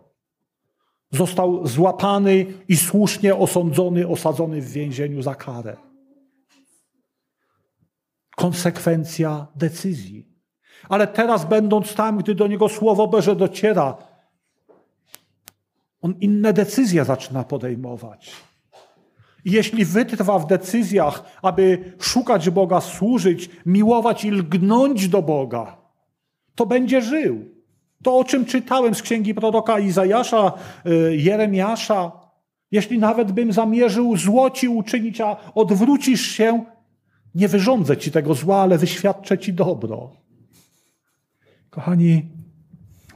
Został 1.13 1.67
złapany 1.67 2.47
i 2.69 2.77
słusznie 2.77 3.37
osądzony, 3.37 4.09
osadzony 4.09 4.61
w 4.61 4.71
więzieniu 4.71 5.23
za 5.23 5.35
karę. 5.35 5.77
Konsekwencja 8.37 9.47
decyzji. 9.57 10.29
Ale 10.89 11.07
teraz, 11.07 11.45
będąc 11.45 11.95
tam, 11.95 12.19
gdy 12.19 12.35
do 12.35 12.47
niego 12.47 12.69
słowo 12.69 13.09
Boże 13.09 13.37
dociera, 13.37 13.97
on 16.01 16.15
inne 16.21 16.53
decyzje 16.53 17.05
zaczyna 17.05 17.45
podejmować. 17.45 18.33
I 19.45 19.51
jeśli 19.51 19.85
wytrwa 19.85 20.39
w 20.39 20.47
decyzjach, 20.47 21.25
aby 21.43 21.93
szukać 22.01 22.51
Boga, 22.51 22.81
służyć, 22.81 23.51
miłować 23.67 24.25
i 24.25 24.31
lgnąć 24.31 25.09
do 25.09 25.23
Boga, 25.23 25.77
to 26.55 26.67
będzie 26.67 27.03
żył. 27.03 27.58
To, 28.03 28.19
o 28.19 28.25
czym 28.25 28.45
czytałem 28.45 28.95
z 28.95 29.03
księgi 29.03 29.35
proroka 29.35 29.79
Izajasza, 29.79 30.53
y, 30.87 31.17
Jeremiasza, 31.17 32.13
jeśli 32.71 32.99
nawet 32.99 33.33
bym 33.33 33.53
zamierzył 33.53 34.17
zło 34.17 34.51
ci 34.51 34.69
uczynić, 34.69 35.21
a 35.21 35.55
odwrócisz 35.55 36.27
się, 36.27 36.65
nie 37.35 37.49
wyrządzę 37.49 37.97
ci 37.97 38.11
tego 38.11 38.35
zła, 38.35 38.63
ale 38.63 38.79
wyświadczę 38.79 39.39
ci 39.39 39.53
dobro. 39.53 40.13
Kochani, 41.71 42.29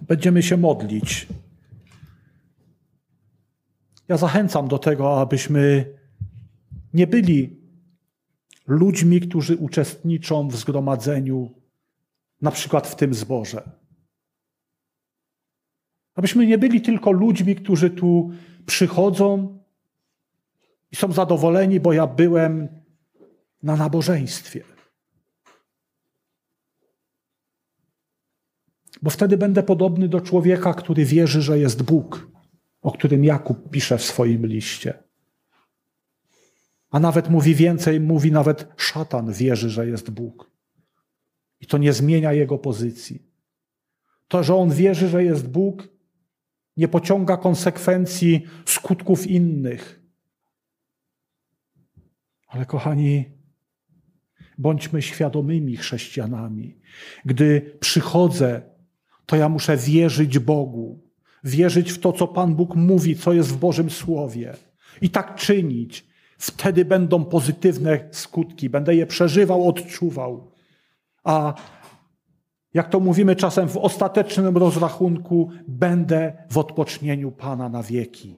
będziemy 0.09 0.43
się 0.43 0.57
modlić. 0.57 1.27
Ja 4.09 4.17
zachęcam 4.17 4.69
do 4.69 4.79
tego, 4.79 5.21
abyśmy 5.21 5.85
nie 6.95 7.07
byli 7.07 7.61
ludźmi, 8.67 9.21
którzy 9.21 9.57
uczestniczą 9.57 10.49
w 10.49 10.57
zgromadzeniu, 10.57 11.51
na 12.41 12.51
przykład 12.51 12.87
w 12.87 12.97
tym 12.97 13.15
zborze. 13.15 13.82
Abyśmy 16.15 16.47
nie 16.47 16.59
byli 16.59 16.81
tylko 16.81 17.13
ludźmi, 17.13 17.57
którzy 17.57 17.91
tu 17.91 18.31
przychodzą 18.67 19.59
i 20.93 20.97
są 20.97 21.13
zadowoleni, 21.13 21.81
bo 21.81 21.93
ja 21.93 22.07
byłem 22.07 22.69
na 23.63 23.77
nabożeństwie. 23.77 24.65
Bo 29.03 29.11
wtedy 29.11 29.37
będę 29.37 29.63
podobny 29.63 30.09
do 30.09 30.21
człowieka, 30.21 30.75
który 30.75 31.05
wierzy, 31.05 31.43
że 31.43 31.59
jest 31.59 31.83
Bóg, 31.83 32.29
o 32.83 32.93
którym 32.93 33.25
Jakub 33.25 33.71
pisze 33.71 33.99
w 33.99 34.05
swoim 34.05 34.47
liście. 34.47 35.03
A 36.91 37.01
nawet 37.01 37.31
mówi 37.31 37.55
więcej, 37.55 38.01
mówi 38.01 38.33
nawet 38.33 38.69
szatan 38.77 39.33
wierzy, 39.33 39.71
że 39.71 39.87
jest 39.87 40.11
Bóg. 40.11 40.51
I 41.61 41.67
to 41.67 41.79
nie 41.79 41.93
zmienia 41.93 42.33
jego 42.33 42.59
pozycji. 42.59 43.23
To, 44.29 44.43
że 44.43 44.55
on 44.55 44.71
wierzy, 44.71 45.09
że 45.09 45.25
jest 45.25 45.49
Bóg, 45.49 45.89
nie 46.77 46.89
pociąga 46.89 47.37
konsekwencji 47.37 48.47
skutków 48.67 49.27
innych. 49.27 50.03
Ale 52.47 52.67
kochani, 52.67 53.25
bądźmy 54.59 55.03
świadomymi 55.03 55.77
chrześcijanami. 55.77 56.79
Gdy 57.25 57.77
przychodzę, 57.81 58.63
to 59.27 59.37
ja 59.37 59.49
muszę 59.49 59.77
wierzyć 59.77 60.39
Bogu, 60.39 61.01
wierzyć 61.45 61.93
w 61.93 61.99
to, 61.99 62.13
co 62.13 62.29
Pan 62.29 62.55
Bóg 62.55 62.75
mówi, 62.75 63.17
co 63.17 63.33
jest 63.33 63.49
w 63.49 63.57
Bożym 63.57 63.91
Słowie. 63.91 64.55
I 65.01 65.11
tak 65.11 65.35
czynić. 65.35 66.07
Wtedy 66.39 66.85
będą 66.85 67.25
pozytywne 67.25 68.09
skutki, 68.11 68.71
będę 68.71 68.95
je 68.95 69.07
przeżywał, 69.07 69.69
odczuwał. 69.69 70.53
A 71.25 71.55
jak 72.75 72.89
to 72.89 73.01
mówimy 73.01 73.37
czasem 73.37 73.69
w 73.69 73.77
ostatecznym 73.77 74.57
rozrachunku, 74.57 75.51
będę 75.69 76.33
w 76.51 76.59
odpocznieniu 76.59 77.31
Pana 77.31 77.69
na 77.69 77.83
wieki. 77.83 78.31